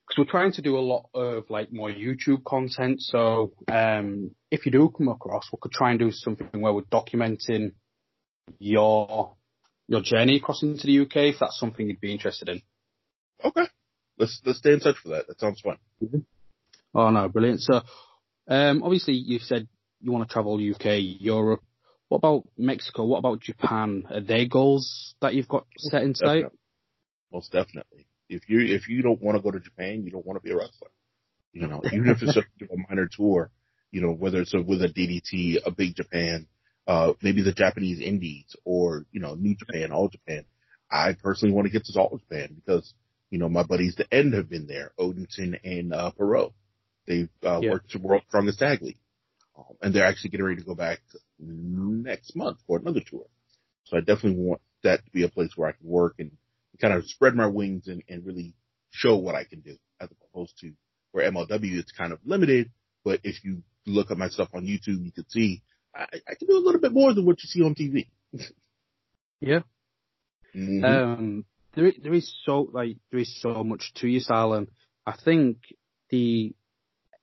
because 0.09 0.19
we're 0.19 0.31
trying 0.31 0.53
to 0.53 0.63
do 0.63 0.79
a 0.79 0.81
lot 0.81 1.09
of 1.15 1.45
like 1.49 1.73
more 1.73 1.91
YouTube 1.91 2.45
content. 2.45 3.01
So 3.01 3.53
um, 3.69 4.33
if 4.51 4.67
you 4.67 4.73
do 4.73 4.93
come 4.97 5.09
across, 5.09 5.49
we 5.53 5.59
could 5.61 5.73
try 5.73 5.91
and 5.91 5.99
do 5.99 6.11
something 6.11 6.61
where 6.61 6.73
we're 6.73 6.83
documenting 6.83 7.73
your 8.59 9.37
your 9.89 10.03
journey 10.03 10.37
across 10.37 10.63
into 10.63 10.87
the 10.87 11.01
UK 11.01 11.35
if 11.35 11.37
that's 11.41 11.59
something 11.59 11.89
you'd 11.89 12.01
be 12.01 12.13
interested 12.13 12.49
in. 12.49 12.63
Okay. 13.45 13.67
Let's 14.19 14.41
let's 14.45 14.59
stay 14.59 14.73
in 14.73 14.81
touch 14.81 14.97
for 15.03 15.11
that. 15.11 15.29
That 15.29 15.41
sounds 15.41 15.61
fun. 15.61 15.77
Mm-hmm. 16.03 16.19
Oh 16.95 17.11
no, 17.11 17.29
brilliant. 17.29 17.61
So 17.61 17.83
um, 18.49 18.83
obviously 18.83 19.15
you've 19.15 19.43
said 19.43 19.69
you 20.01 20.13
want 20.13 20.29
to 20.29 20.33
travel 20.33 20.55
UK, 20.57 20.99
Europe. 21.21 21.63
What 22.09 22.19
about 22.19 22.49
Mexico? 22.57 23.05
What 23.05 23.19
about 23.19 23.41
Japan? 23.41 24.05
Are 24.11 24.21
they 24.21 24.47
goals 24.47 25.15
that 25.21 25.35
you've 25.35 25.49
got 25.49 25.67
set 25.77 26.03
in 26.03 26.15
sight? 26.15 26.45
Most 27.33 27.53
definitely. 27.53 28.07
If 28.29 28.49
you 28.49 28.61
if 28.61 28.89
you 28.89 29.03
don't 29.03 29.21
want 29.21 29.37
to 29.37 29.43
go 29.43 29.51
to 29.51 29.61
Japan, 29.61 30.03
you 30.05 30.11
don't 30.11 30.27
want 30.27 30.39
to 30.39 30.43
be 30.43 30.53
a 30.53 30.57
wrestler. 30.57 30.91
You 31.53 31.67
know, 31.69 31.81
even 31.87 32.09
if 32.09 32.23
it's 32.23 32.35
just 32.35 32.47
a 32.63 32.77
minor 32.89 33.09
tour, 33.11 33.51
you 33.91 34.01
know, 34.03 34.13
whether 34.13 34.41
it's 34.41 34.55
a, 34.55 34.61
with 34.61 34.83
a 34.83 34.89
DDT, 34.89 35.59
a 35.65 35.71
big 35.71 35.97
Japan, 35.97 36.47
uh, 36.87 37.13
maybe 37.23 37.43
the 37.43 37.53
Japanese 37.53 38.01
indies 38.01 38.55
or, 38.65 39.07
you 39.13 39.21
know, 39.21 39.35
New 39.35 39.57
Japan, 39.57 39.93
All 39.93 40.09
Japan. 40.09 40.45
I 40.91 41.15
personally 41.15 41.55
want 41.55 41.67
to 41.67 41.73
get 41.73 41.85
to 41.85 42.01
All 42.01 42.19
Japan 42.19 42.55
because, 42.55 42.95
you 43.31 43.39
know, 43.39 43.49
my 43.49 43.65
buddies, 43.65 43.97
the 43.97 44.13
end 44.15 44.35
have 44.35 44.49
been 44.49 44.67
there, 44.67 44.93
Odinson 44.99 45.59
and, 45.65 45.93
uh, 45.93 46.13
Parrow. 46.13 46.55
They've, 47.07 47.29
uh, 47.45 47.61
yeah. 47.63 47.71
worked 47.71 47.91
to 47.91 47.99
World 47.99 48.23
Strongest 48.29 48.59
Tag 48.59 48.83
League. 48.83 48.99
Um, 49.59 49.77
and 49.83 49.95
they're 49.95 50.05
actually 50.05 50.31
getting 50.31 50.47
ready 50.47 50.61
to 50.61 50.67
go 50.67 50.75
back 50.75 51.01
next 51.39 52.37
month 52.37 52.59
for 52.67 52.79
another 52.79 53.01
tour. 53.01 53.27
So 53.85 53.97
I 53.97 54.01
definitely 54.01 54.43
want 54.43 54.61
that 54.83 55.05
to 55.05 55.11
be 55.11 55.25
a 55.25 55.29
place 55.29 55.51
where 55.57 55.69
I 55.69 55.73
can 55.73 55.89
work 55.89 56.17
and 56.19 56.31
kind 56.81 56.95
of 56.95 57.07
spread 57.07 57.35
my 57.35 57.47
wings 57.47 57.89
and, 57.89 58.03
and 58.09 58.25
really 58.27 58.55
show 58.91 59.17
what 59.17 59.35
I 59.35 59.45
can 59.45 59.61
do 59.61 59.77
as 60.01 60.09
opposed 60.31 60.59
to 60.61 60.73
where 61.13 61.31
MLW 61.31 61.79
is 61.79 61.93
kind 61.97 62.13
of 62.13 62.19
limited. 62.25 62.71
But 63.05 63.21
if 63.25 63.45
you 63.45 63.63
look 63.87 64.11
at 64.11 64.19
my 64.19 64.29
stuff 64.29 64.49
on 64.53 64.67
YouTube, 64.67 65.05
you 65.05 65.13
can 65.13 65.29
see 65.29 65.63
I, 65.97 66.07
I 66.29 66.35
can 66.35 66.49
do 66.49 66.57
a 66.57 66.65
little 66.65 66.81
bit 66.81 66.93
more 66.93 67.15
than 67.15 67.25
what 67.25 67.43
you 67.43 67.49
see 67.49 67.63
on 67.63 67.75
TV. 67.75 68.09
Yeah. 69.41 69.61
Mhm. 70.55 70.85
Um, 70.85 71.45
there, 71.75 71.93
there 72.03 72.15
is 72.15 72.33
so 72.45 72.69
like 72.73 72.97
there 73.11 73.21
is 73.21 73.41
so 73.41 73.63
much 73.63 73.93
to 73.97 74.09
you, 74.09 74.21
Sal, 74.21 74.55
and 74.55 74.69
I 75.07 75.15
think 75.25 75.59
the 76.11 76.55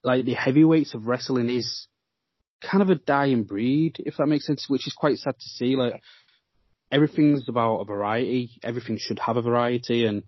like 0.03 0.25
the 0.25 0.33
heavyweights 0.33 0.93
of 0.93 1.07
wrestling 1.07 1.49
is 1.49 1.87
kind 2.61 2.81
of 2.81 2.89
a 2.89 2.95
dying 2.95 3.43
breed, 3.43 3.95
if 3.99 4.17
that 4.17 4.27
makes 4.27 4.45
sense, 4.45 4.69
which 4.69 4.87
is 4.87 4.93
quite 4.93 5.17
sad 5.17 5.35
to 5.35 5.49
see. 5.49 5.75
Like 5.75 6.01
everything's 6.91 7.49
about 7.49 7.79
a 7.79 7.85
variety, 7.85 8.51
everything 8.63 8.97
should 8.99 9.19
have 9.19 9.37
a 9.37 9.41
variety, 9.41 10.05
and 10.05 10.23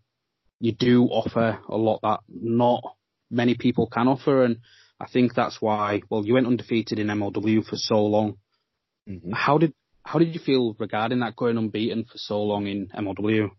you 0.60 0.72
do 0.72 1.06
offer 1.06 1.60
a 1.70 1.78
lot 1.78 2.00
that 2.02 2.22
not 2.28 2.82
many 3.30 3.56
people 3.56 3.88
can 3.88 4.08
offer, 4.08 4.44
and 4.44 4.58
I 5.00 5.08
think 5.08 5.34
that's 5.34 5.62
why. 5.62 6.02
Well, 6.10 6.26
you 6.26 6.34
went 6.34 6.48
undefeated 6.48 7.00
in 7.00 7.08
MLW 7.08 7.66
for 7.66 7.76
so 7.76 8.04
long. 8.06 8.38
Mhm. 9.08 9.34
How 9.34 9.58
did 9.58 9.74
how 10.04 10.20
did 10.20 10.34
you 10.34 10.40
feel 10.40 10.76
regarding 10.80 11.20
that 11.20 11.36
going 11.36 11.58
unbeaten 11.58 12.06
for 12.06 12.18
so 12.18 12.42
long 12.42 12.68
in 12.68 12.88
MLW? 12.90 13.50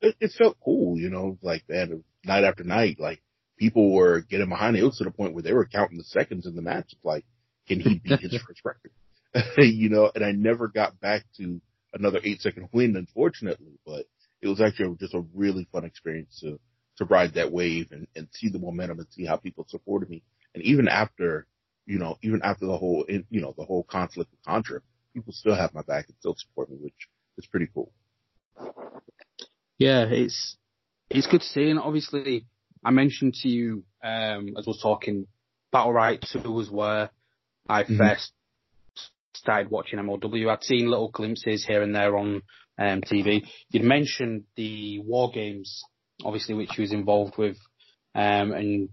it, 0.00 0.16
it 0.20 0.32
felt 0.36 0.56
cool, 0.64 0.98
you 0.98 1.10
know, 1.10 1.38
like 1.42 1.64
that 1.68 1.88
night 2.24 2.44
after 2.44 2.64
night, 2.64 2.98
like 2.98 3.22
people 3.58 3.92
were 3.92 4.20
getting 4.20 4.48
behind 4.48 4.76
it. 4.76 4.80
It 4.80 4.84
was 4.84 4.98
to 4.98 5.04
the 5.04 5.10
point 5.10 5.34
where 5.34 5.42
they 5.42 5.52
were 5.52 5.66
counting 5.66 5.98
the 5.98 6.04
seconds 6.04 6.46
in 6.46 6.54
the 6.54 6.62
match. 6.62 6.92
It's 6.92 7.04
like, 7.04 7.24
can 7.68 7.80
he 7.80 7.98
beat 7.98 8.20
his 8.20 8.32
first 8.46 8.62
record? 8.64 8.92
you 9.58 9.88
know, 9.88 10.10
and 10.14 10.24
I 10.24 10.32
never 10.32 10.68
got 10.68 11.00
back 11.00 11.24
to 11.38 11.60
another 11.94 12.20
eight 12.22 12.40
second 12.40 12.68
win, 12.72 12.96
unfortunately, 12.96 13.78
but 13.86 14.06
it 14.40 14.48
was 14.48 14.60
actually 14.60 14.96
just 14.98 15.14
a 15.14 15.24
really 15.34 15.68
fun 15.72 15.84
experience 15.84 16.38
to, 16.40 16.58
to 17.06 17.12
ride 17.12 17.34
that 17.34 17.52
wave 17.52 17.92
and, 17.92 18.06
and 18.16 18.28
see 18.32 18.48
the 18.48 18.58
momentum 18.58 18.98
and 18.98 19.08
see 19.10 19.24
how 19.24 19.36
people 19.36 19.66
supported 19.68 20.08
me. 20.08 20.22
And 20.54 20.62
even 20.64 20.88
after, 20.88 21.46
you 21.86 21.98
know, 21.98 22.18
even 22.22 22.42
after 22.42 22.66
the 22.66 22.76
whole, 22.76 23.04
you 23.08 23.40
know, 23.40 23.54
the 23.56 23.64
whole 23.64 23.82
conflict 23.82 24.30
with 24.30 24.42
Contra, 24.44 24.80
people 25.14 25.32
still 25.32 25.54
have 25.54 25.74
my 25.74 25.82
back 25.82 26.06
and 26.08 26.16
still 26.18 26.34
support 26.36 26.70
me, 26.70 26.76
which 26.80 27.08
is 27.38 27.46
pretty 27.46 27.68
cool. 27.72 27.92
Yeah, 29.78 30.04
it's 30.08 30.56
it's 31.10 31.26
good 31.26 31.40
to 31.40 31.46
see, 31.46 31.70
and 31.70 31.78
obviously, 31.78 32.46
I 32.84 32.90
mentioned 32.90 33.34
to 33.42 33.48
you 33.48 33.84
um, 34.02 34.54
as 34.58 34.66
we're 34.66 34.74
talking, 34.80 35.26
Battle 35.72 35.92
Riot 35.92 36.24
Two 36.30 36.52
was 36.52 36.70
where 36.70 37.10
I 37.68 37.84
Mhm. 37.84 37.96
first 37.96 38.32
started 39.34 39.70
watching 39.70 39.98
MLW. 39.98 40.50
I'd 40.50 40.62
seen 40.62 40.88
little 40.88 41.10
glimpses 41.10 41.64
here 41.64 41.82
and 41.82 41.94
there 41.94 42.16
on 42.16 42.42
um, 42.78 43.00
TV. 43.02 43.46
You'd 43.70 43.82
mentioned 43.84 44.44
the 44.56 45.00
War 45.00 45.30
Games, 45.32 45.82
obviously, 46.24 46.54
which 46.54 46.76
you 46.78 46.82
was 46.82 46.92
involved 46.92 47.36
with, 47.38 47.56
um, 48.14 48.52
and 48.52 48.88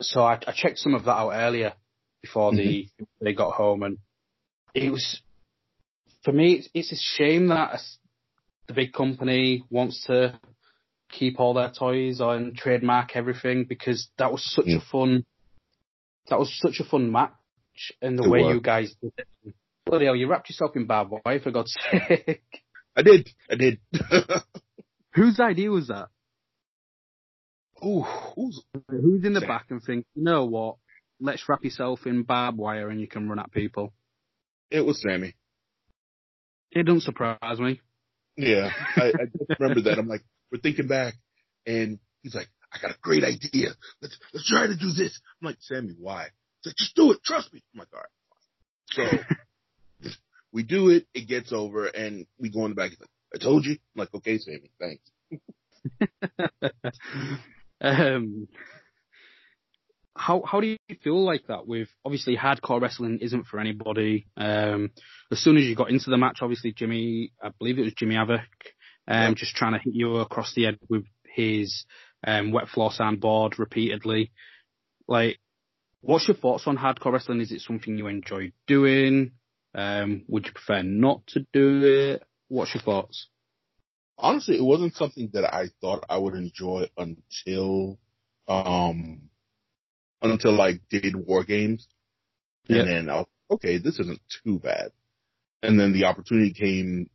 so 0.00 0.20
I, 0.22 0.34
I 0.46 0.52
checked 0.54 0.78
some 0.78 0.94
of 0.94 1.04
that 1.04 1.12
out 1.12 1.30
earlier 1.32 1.72
before 2.22 2.52
the 2.52 2.88
they 3.20 3.32
got 3.32 3.52
home, 3.54 3.82
and 3.82 3.98
it 4.74 4.90
was 4.90 5.20
for 6.24 6.32
me. 6.32 6.54
It's, 6.54 6.68
it's 6.74 6.92
a 6.92 6.96
shame 7.22 7.48
that 7.48 7.70
a 7.70 7.74
s- 7.74 7.98
the 8.66 8.74
big 8.74 8.92
company 8.92 9.64
wants 9.70 10.04
to 10.06 10.38
keep 11.10 11.40
all 11.40 11.54
their 11.54 11.70
toys 11.76 12.20
and 12.20 12.54
trademark 12.54 13.16
everything 13.16 13.64
because 13.68 14.08
that 14.18 14.30
was 14.30 14.44
such 14.54 14.66
Yeah. 14.66 14.76
a 14.78 14.80
fun. 14.92 15.24
That 16.28 16.38
was 16.38 16.54
such 16.60 16.80
a 16.80 16.84
fun 16.84 17.10
match, 17.10 17.32
and 18.02 18.18
the 18.18 18.24
It 18.24 18.28
way 18.30 18.42
was. 18.42 18.54
you 18.54 18.60
guys 18.60 18.94
did 19.00 19.12
it. 19.16 19.54
Bloody 19.86 20.04
hell, 20.04 20.14
you 20.16 20.28
wrapped 20.28 20.50
yourself 20.50 20.76
in 20.76 20.84
barbed 20.86 21.12
wire 21.24 21.40
for 21.40 21.50
God's 21.50 21.74
sake. 21.90 22.42
I 22.94 23.02
did. 23.02 23.30
I 23.50 23.54
did. 23.54 23.78
Whose 25.14 25.40
idea 25.40 25.70
was 25.70 25.88
that? 25.88 26.08
Ooh, 27.84 28.02
who's 28.02 28.62
Who's 28.90 29.24
in 29.24 29.34
the 29.34 29.40
back 29.40 29.66
and 29.70 29.82
think, 29.82 30.06
you 30.14 30.24
know 30.24 30.44
what? 30.46 30.76
Let's 31.20 31.48
wrap 31.48 31.64
yourself 31.64 32.06
in 32.06 32.22
barbed 32.22 32.58
wire 32.58 32.88
and 32.88 33.00
you 33.00 33.06
can 33.08 33.28
run 33.28 33.38
at 33.38 33.52
people. 33.52 33.92
it 34.70 34.80
was 34.84 35.00
Sammy. 35.00 35.34
It 36.70 36.84
doesn't 36.84 37.02
surprise 37.02 37.58
me. 37.58 37.80
Yeah, 38.36 38.70
I, 38.96 39.06
I 39.06 39.24
just 39.38 39.58
remember 39.60 39.82
that. 39.82 39.98
I'm 39.98 40.06
like, 40.08 40.22
we're 40.52 40.58
thinking 40.60 40.86
back, 40.86 41.14
and 41.66 41.98
he's 42.22 42.34
like, 42.34 42.48
I 42.72 42.78
got 42.80 42.92
a 42.92 42.98
great 43.00 43.24
idea. 43.24 43.68
Let's 44.02 44.18
let's 44.32 44.48
try 44.48 44.66
to 44.66 44.76
do 44.76 44.92
this. 44.96 45.20
I'm 45.40 45.46
like, 45.46 45.56
Sammy, 45.60 45.94
why? 45.98 46.28
He's 46.62 46.70
like, 46.70 46.76
just 46.76 46.94
do 46.94 47.12
it. 47.12 47.22
Trust 47.24 47.52
me. 47.52 47.62
I'm 47.74 47.80
like, 47.80 47.88
all 47.92 48.00
right. 48.00 49.24
So 50.02 50.10
we 50.52 50.62
do 50.62 50.90
it. 50.90 51.06
It 51.14 51.26
gets 51.26 51.52
over, 51.52 51.86
and 51.86 52.26
we 52.38 52.50
go 52.50 52.64
in 52.64 52.72
the 52.72 52.74
back. 52.76 52.90
He's 52.90 53.00
like, 53.00 53.10
I 53.34 53.38
told 53.42 53.64
you. 53.64 53.72
I'm 53.72 54.00
like, 54.00 54.14
okay, 54.14 54.38
Sammy, 54.38 54.70
thanks. 54.78 55.10
um, 57.80 58.48
how 60.16 60.42
how 60.44 60.60
do 60.60 60.66
you 60.66 60.76
feel 61.02 61.24
like 61.24 61.46
that? 61.46 61.66
With 61.66 61.88
obviously 62.04 62.36
hardcore 62.36 62.80
wrestling 62.80 63.18
isn't 63.20 63.46
for 63.46 63.60
anybody. 63.60 64.26
Um, 64.36 64.90
as 65.30 65.38
soon 65.38 65.56
as 65.56 65.64
you 65.64 65.76
got 65.76 65.90
into 65.90 66.10
the 66.10 66.18
match, 66.18 66.38
obviously 66.42 66.72
Jimmy, 66.72 67.32
I 67.42 67.50
believe 67.58 67.78
it 67.78 67.84
was 67.84 67.94
Jimmy 67.94 68.16
Havoc, 68.16 68.40
um, 69.06 69.34
just 69.36 69.54
trying 69.54 69.72
to 69.72 69.78
hit 69.78 69.94
you 69.94 70.16
across 70.16 70.54
the 70.54 70.64
head 70.64 70.78
with 70.88 71.04
his 71.34 71.84
um, 72.26 72.52
wet 72.52 72.68
floor 72.68 72.90
sandboard 72.90 73.58
repeatedly. 73.58 74.32
Like, 75.06 75.38
what's 76.00 76.26
your 76.28 76.36
thoughts 76.36 76.66
on 76.66 76.76
hardcore 76.76 77.12
wrestling? 77.12 77.40
Is 77.40 77.52
it 77.52 77.60
something 77.60 77.96
you 77.96 78.08
enjoy 78.08 78.52
doing? 78.66 79.32
Um, 79.74 80.24
would 80.28 80.46
you 80.46 80.52
prefer 80.52 80.82
not 80.82 81.26
to 81.28 81.46
do 81.52 81.84
it? 81.84 82.22
What's 82.48 82.74
your 82.74 82.82
thoughts? 82.82 83.28
Honestly, 84.18 84.56
it 84.56 84.62
wasn't 84.64 84.94
something 84.94 85.30
that 85.32 85.52
I 85.52 85.66
thought 85.80 86.04
I 86.08 86.18
would 86.18 86.34
enjoy 86.34 86.88
until, 86.96 87.98
um, 88.48 89.22
until 90.22 90.60
I 90.60 90.80
did 90.90 91.14
War 91.16 91.44
Games. 91.44 91.86
And 92.68 92.88
then 92.88 93.08
I 93.08 93.16
was, 93.16 93.26
okay, 93.52 93.78
this 93.78 93.98
isn't 93.98 94.20
too 94.44 94.58
bad. 94.58 94.90
And 95.62 95.78
then 95.80 95.92
the 95.92 96.04
opportunity 96.04 96.52
came 96.52 97.08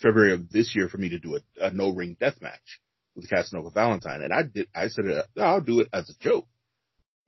February 0.00 0.32
of 0.32 0.50
this 0.50 0.74
year 0.76 0.88
for 0.88 0.98
me 0.98 1.08
to 1.10 1.18
do 1.18 1.36
a, 1.36 1.66
a 1.66 1.70
no 1.72 1.90
ring 1.90 2.16
death 2.20 2.40
match 2.40 2.80
with 3.14 3.28
Casanova 3.28 3.70
Valentine. 3.70 4.22
And 4.22 4.32
I 4.32 4.42
did, 4.42 4.68
I 4.74 4.88
said, 4.88 5.06
uh, 5.06 5.40
I'll 5.40 5.60
do 5.60 5.80
it 5.80 5.88
as 5.92 6.08
a 6.10 6.14
joke. 6.22 6.46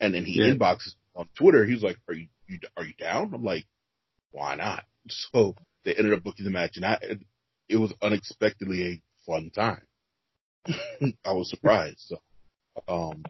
And 0.00 0.14
then 0.14 0.24
he 0.24 0.38
Yeah. 0.40 0.52
inboxes 0.54 0.94
on 1.16 1.28
Twitter. 1.34 1.64
He 1.64 1.74
was 1.74 1.82
like, 1.82 1.98
are 2.08 2.14
you, 2.14 2.28
you, 2.46 2.58
are 2.76 2.84
you 2.84 2.94
down? 2.94 3.32
I'm 3.34 3.42
like, 3.44 3.66
why 4.30 4.54
not? 4.54 4.84
So 5.32 5.56
they 5.84 5.94
ended 5.94 6.12
up 6.12 6.22
booking 6.22 6.44
the 6.44 6.50
match 6.50 6.76
and 6.76 6.84
I, 6.84 6.98
it 7.68 7.76
was 7.76 7.92
unexpectedly 8.02 8.84
a 8.84 9.02
fun 9.26 9.50
time. 9.54 9.82
I 11.24 11.32
was 11.32 11.50
surprised. 11.50 12.00
So, 12.00 12.20
um, 12.86 13.24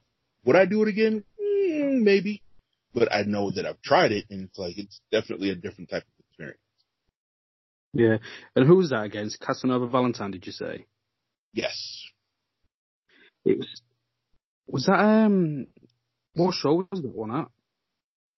would 0.44 0.57
I 0.57 0.66
do 0.66 0.83
it 0.83 0.88
again? 0.88 1.24
Mm, 1.40 2.03
maybe, 2.03 2.42
but 2.94 3.12
I 3.12 3.22
know 3.22 3.51
that 3.51 3.66
I've 3.66 3.83
tried 3.83 4.12
it 4.12 4.27
and 4.31 4.44
it's 4.44 4.59
like, 4.59 4.79
it's 4.79 5.01
definitely 5.12 5.51
a 5.51 5.55
different 5.55 5.90
type 5.90 6.03
of 6.03 6.24
experience. 6.27 6.61
Yeah. 7.92 8.18
And 8.55 8.66
who 8.66 8.77
was 8.77 8.90
that 8.90 9.05
against? 9.05 9.40
Casanova 9.40 9.87
Valentine, 9.87 10.31
did 10.31 10.46
you 10.46 10.53
say? 10.53 10.87
Yes. 11.53 12.05
It 13.44 13.59
was. 13.59 13.83
Was 14.66 14.85
that 14.87 15.01
um? 15.01 15.66
What 16.35 16.55
show 16.55 16.87
was 16.90 17.03
that 17.03 17.14
one 17.14 17.35
at? 17.35 17.48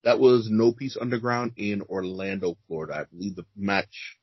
That 0.04 0.20
was 0.20 0.48
No 0.50 0.72
Peace 0.72 0.96
Underground 0.98 1.52
in 1.56 1.82
Orlando, 1.82 2.56
Florida. 2.66 3.00
I 3.00 3.04
believe 3.04 3.36
the 3.36 3.44
match, 3.56 4.16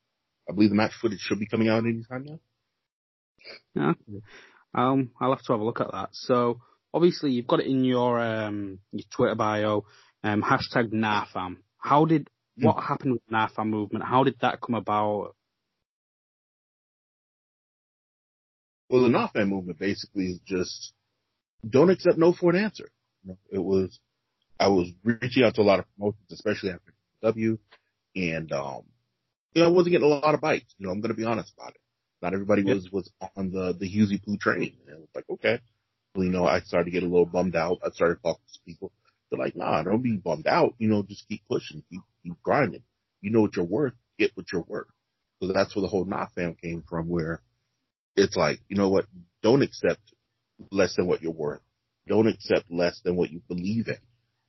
I 0.48 0.52
believe 0.52 0.70
the 0.70 0.76
match 0.76 0.92
footage 1.00 1.20
should 1.20 1.38
be 1.38 1.46
coming 1.46 1.68
out 1.68 1.84
anytime 1.84 2.24
now. 2.24 2.40
Yeah. 3.74 3.92
Um, 4.74 5.10
I'll 5.20 5.30
have 5.30 5.42
to 5.44 5.52
have 5.52 5.60
a 5.60 5.64
look 5.64 5.80
at 5.80 5.92
that. 5.92 6.10
So 6.12 6.60
obviously 6.92 7.32
you've 7.32 7.46
got 7.46 7.60
it 7.60 7.66
in 7.66 7.84
your 7.84 8.18
um 8.20 8.80
your 8.92 9.04
Twitter 9.14 9.34
bio, 9.34 9.84
um 10.24 10.42
hashtag 10.42 10.92
NAFAM. 10.92 11.56
How 11.78 12.04
did 12.04 12.28
what 12.56 12.82
happened 12.82 13.12
with 13.12 13.22
the 13.28 13.36
NAFAM 13.36 13.68
movement? 13.68 14.04
How 14.04 14.24
did 14.24 14.36
that 14.40 14.60
come 14.60 14.74
about? 14.74 15.34
Well, 18.88 19.02
the 19.02 19.08
not 19.08 19.34
fan 19.34 19.48
movement 19.48 19.78
basically 19.78 20.26
is 20.26 20.40
just 20.46 20.92
don't 21.68 21.90
accept 21.90 22.18
no 22.18 22.32
for 22.32 22.50
an 22.50 22.64
answer. 22.64 22.88
It 23.52 23.58
was 23.58 23.98
I 24.58 24.68
was 24.68 24.88
reaching 25.04 25.44
out 25.44 25.54
to 25.56 25.60
a 25.60 25.62
lot 25.62 25.78
of 25.78 25.84
promotions, 25.96 26.32
especially 26.32 26.70
after 26.70 26.94
W, 27.22 27.58
and 28.16 28.50
um, 28.52 28.82
you 29.54 29.62
know, 29.62 29.68
I 29.68 29.72
wasn't 29.72 29.92
getting 29.92 30.10
a 30.10 30.14
lot 30.14 30.34
of 30.34 30.40
bites. 30.40 30.74
You 30.78 30.86
know, 30.86 30.92
I'm 30.92 31.00
going 31.00 31.10
to 31.10 31.16
be 31.16 31.24
honest 31.24 31.52
about 31.56 31.74
it. 31.74 31.80
Not 32.22 32.34
everybody 32.34 32.62
Yeah. 32.62 32.74
was 32.74 32.90
was 32.90 33.10
on 33.36 33.50
the 33.50 33.72
the 33.78 33.86
Husey 33.88 34.22
Poo 34.22 34.36
train, 34.36 34.76
and 34.86 34.96
it 34.96 35.00
was 35.00 35.08
like, 35.14 35.24
okay. 35.30 35.60
Well, 36.14 36.24
you 36.24 36.30
know, 36.32 36.46
I 36.46 36.60
started 36.60 36.86
to 36.86 36.90
get 36.90 37.02
a 37.02 37.06
little 37.06 37.26
bummed 37.26 37.56
out. 37.56 37.78
I 37.84 37.90
started 37.90 38.18
talking 38.22 38.42
to 38.52 38.60
people. 38.66 38.92
They're 39.30 39.38
like, 39.38 39.56
nah, 39.56 39.82
don't 39.82 40.02
be 40.02 40.16
bummed 40.16 40.46
out. 40.46 40.74
You 40.78 40.88
know, 40.88 41.02
just 41.02 41.28
keep 41.28 41.42
pushing, 41.48 41.82
keep 41.90 42.00
keep 42.22 42.42
grinding. 42.42 42.82
You 43.20 43.30
know 43.30 43.42
what 43.42 43.56
you're 43.56 43.64
worth. 43.64 43.94
Get 44.18 44.32
what 44.34 44.46
you're 44.52 44.64
worth. 44.66 44.88
So 45.40 45.52
that's 45.52 45.74
where 45.76 45.82
the 45.82 45.88
whole 45.88 46.04
not 46.04 46.32
fam 46.34 46.54
came 46.54 46.82
from, 46.88 47.08
where 47.08 47.40
it's 48.16 48.36
like, 48.36 48.60
you 48.68 48.76
know 48.76 48.88
what? 48.88 49.06
Don't 49.42 49.62
accept 49.62 50.00
less 50.72 50.96
than 50.96 51.06
what 51.06 51.22
you're 51.22 51.32
worth. 51.32 51.60
Don't 52.08 52.26
accept 52.26 52.70
less 52.70 53.00
than 53.04 53.16
what 53.16 53.30
you 53.30 53.40
believe 53.48 53.88
in. 53.88 53.98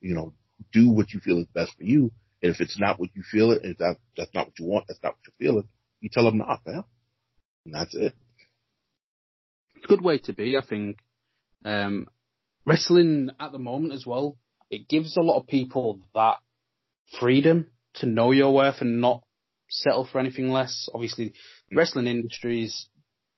You 0.00 0.14
know, 0.14 0.34
do 0.72 0.90
what 0.90 1.12
you 1.12 1.20
feel 1.20 1.38
is 1.38 1.46
best 1.54 1.76
for 1.76 1.84
you. 1.84 2.10
And 2.42 2.54
if 2.54 2.60
it's 2.60 2.78
not 2.78 2.98
what 2.98 3.10
you 3.14 3.22
feel 3.30 3.52
it, 3.52 3.60
if 3.64 3.78
that, 3.78 3.96
that's 4.16 4.34
not 4.34 4.46
what 4.46 4.58
you 4.58 4.66
want, 4.66 4.86
that's 4.88 5.02
not 5.02 5.14
what 5.14 5.32
you're 5.38 5.52
feeling, 5.52 5.68
you 6.00 6.08
tell 6.12 6.24
them 6.24 6.38
not, 6.38 6.60
man. 6.66 6.84
And 7.66 7.74
that's 7.74 7.94
it. 7.94 8.14
It's 9.76 9.84
a 9.84 9.88
good 9.88 10.02
way 10.02 10.18
to 10.18 10.32
be, 10.32 10.56
I 10.56 10.64
think. 10.64 10.98
Um, 11.64 12.06
wrestling 12.64 13.30
at 13.38 13.52
the 13.52 13.58
moment 13.58 13.92
as 13.92 14.06
well, 14.06 14.36
it 14.70 14.88
gives 14.88 15.16
a 15.16 15.22
lot 15.22 15.38
of 15.38 15.46
people 15.46 16.00
that 16.14 16.36
freedom 17.18 17.66
to 17.94 18.06
know 18.06 18.30
your 18.30 18.54
worth 18.54 18.80
and 18.80 19.00
not 19.00 19.22
settle 19.68 20.06
for 20.10 20.18
anything 20.18 20.50
less. 20.50 20.88
Obviously, 20.94 21.34
the 21.68 21.76
wrestling 21.76 22.06
industry 22.06 22.64
is 22.64 22.86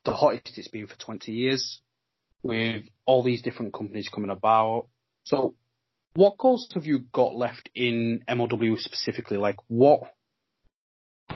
the 0.04 0.12
hottest 0.12 0.58
it's 0.58 0.68
been 0.68 0.86
for 0.86 0.98
20 0.98 1.32
years 1.32 1.80
with 2.42 2.84
all 3.06 3.22
these 3.22 3.42
different 3.42 3.72
companies 3.72 4.08
coming 4.08 4.30
about. 4.30 4.88
So 5.24 5.54
what 6.14 6.38
goals 6.38 6.68
have 6.74 6.86
you 6.86 7.00
got 7.12 7.34
left 7.34 7.70
in 7.74 8.22
MLW 8.28 8.78
specifically? 8.78 9.36
Like 9.36 9.56
what, 9.68 10.00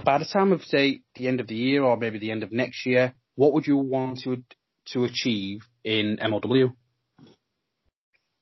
by 0.05 0.19
the 0.19 0.27
time 0.27 0.53
of 0.53 0.63
say 0.63 1.01
the 1.15 1.29
end 1.29 1.41
of 1.41 1.47
the 1.47 1.57
year 1.57 1.83
or 1.83 1.97
maybe 1.97 2.19
the 2.19 2.31
end 2.31 2.43
of 2.43 2.53
next 2.53 2.85
year, 2.85 3.15
what 3.35 3.53
would 3.53 3.67
you 3.67 3.77
want 3.77 4.21
to, 4.21 4.43
to 4.93 5.05
achieve 5.05 5.61
in 5.85 6.19
MLW? 6.23 6.73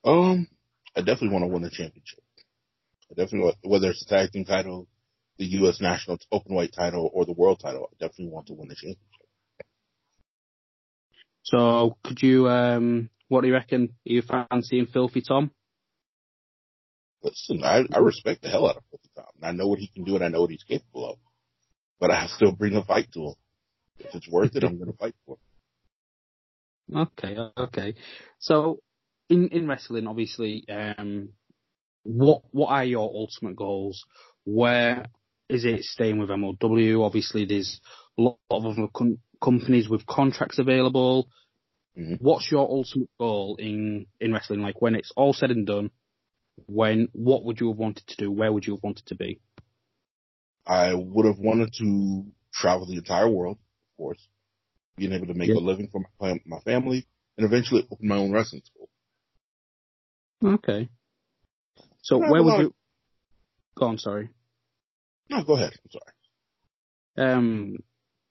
Um, 0.05 0.49
I 0.97 1.01
definitely 1.01 1.31
want 1.31 1.44
to 1.44 1.49
win 1.49 1.62
the 1.62 1.70
championship. 1.70 2.23
I 3.11 3.14
definitely 3.14 3.40
want, 3.40 3.57
whether 3.62 3.90
it's 3.90 4.05
the 4.05 4.14
tag 4.14 4.33
team 4.33 4.44
title, 4.44 4.88
the 5.38 5.47
U.S. 5.47 5.81
national 5.81 6.18
open 6.31 6.55
weight 6.55 6.73
title, 6.75 7.11
or 7.12 7.25
the 7.25 7.33
world 7.33 7.61
title, 7.62 7.88
I 7.90 7.94
definitely 8.05 8.33
want 8.33 8.49
to 8.49 8.55
win 8.55 8.68
the 8.68 8.75
championship. 8.75 9.01
So 11.42 11.97
could 12.05 12.23
you, 12.23 12.49
um, 12.49 13.11
what 13.29 13.42
do 13.42 13.49
you 13.49 13.55
reckon? 13.55 13.90
Are 14.09 14.12
you 14.12 14.23
fancying 14.23 14.87
Filthy 14.87 15.23
Tom? 15.23 15.51
Listen, 17.24 17.64
I, 17.64 17.84
I 17.90 17.98
respect 18.00 18.42
the 18.42 18.50
hell 18.50 18.68
out 18.68 18.76
of 18.76 18.82
Filthy 18.90 19.08
Tom. 19.16 19.24
I 19.42 19.52
know 19.52 19.66
what 19.66 19.78
he 19.78 19.88
can 19.88 20.04
do 20.04 20.14
and 20.14 20.24
I 20.24 20.28
know 20.28 20.42
what 20.42 20.50
he's 20.50 20.62
capable 20.62 21.12
of. 21.12 21.18
But 21.98 22.10
I 22.10 22.26
still 22.26 22.52
bring 22.52 22.76
a 22.76 22.84
fight 22.84 23.08
to 23.14 23.28
him. 23.28 23.34
If 23.98 24.14
it's 24.14 24.28
worth 24.28 24.54
it, 24.54 24.62
I'm 24.62 24.76
going 24.76 24.92
to 24.92 24.98
fight 24.98 25.14
for 25.26 25.34
it. 25.37 25.40
Okay, 26.94 27.34
okay. 27.56 27.94
So 28.38 28.80
in, 29.30 29.48
in 29.48 29.66
wrestling, 29.66 30.06
obviously, 30.06 30.66
um, 30.68 31.30
what, 32.02 32.42
what 32.50 32.68
are 32.68 32.84
your 32.84 33.10
ultimate 33.10 33.56
goals? 33.56 34.04
Where 34.44 35.06
is 35.48 35.64
it 35.64 35.82
staying 35.84 36.18
with 36.18 36.28
MLW? 36.28 37.02
Obviously, 37.02 37.46
there's 37.46 37.80
a 38.18 38.20
lot 38.20 38.38
of 38.50 38.66
other 38.66 38.88
com- 38.94 39.16
companies 39.42 39.88
with 39.88 40.04
contracts 40.04 40.58
available. 40.58 41.28
Mm-hmm. 41.98 42.16
What's 42.20 42.52
your 42.52 42.68
ultimate 42.68 43.08
goal 43.18 43.56
in, 43.58 44.04
in 44.20 44.34
wrestling? 44.34 44.60
Like 44.60 44.82
when 44.82 44.94
it's 44.94 45.12
all 45.16 45.32
said 45.32 45.50
and 45.52 45.66
done, 45.66 45.90
when, 46.67 47.09
what 47.12 47.45
would 47.45 47.61
you 47.61 47.69
have 47.69 47.77
wanted 47.79 48.07
to 48.09 48.17
do? 48.17 48.31
Where 48.31 48.53
would 48.53 48.67
you 48.67 48.75
have 48.75 48.83
wanted 48.83 49.07
to 49.07 49.14
be? 49.14 49.40
I 50.67 50.95
would 50.95 51.27
have 51.27 51.38
wanted 51.38 51.73
to 51.79 52.27
travel 52.53 52.87
the 52.87 52.97
entire 52.97 53.29
world, 53.29 53.59
of 53.59 53.97
course, 53.97 54.29
being 54.97 55.12
able 55.12 55.27
to 55.27 55.35
make 55.35 55.49
Yeah. 55.49 55.57
a 55.57 55.61
living 55.61 55.88
for 55.90 56.03
my, 56.21 56.40
my 56.47 56.61
family, 56.61 57.07
and 57.37 57.45
eventually 57.45 57.87
open 57.90 58.09
my 58.09 58.17
own 58.17 58.33
wrestling 58.33 58.62
school. 58.64 58.88
Okay. 60.43 60.88
So 62.03 62.19
where 62.19 62.43
would 62.43 62.51
lot 62.51 62.61
of- 62.61 62.67
you, 62.67 62.75
go 63.77 63.87
on, 63.87 63.99
sorry. 63.99 64.31
No, 65.31 65.43
go 65.43 65.55
ahead. 65.55 65.73
I'm 65.73 65.90
sorry. 65.90 67.33
Um, 67.33 67.77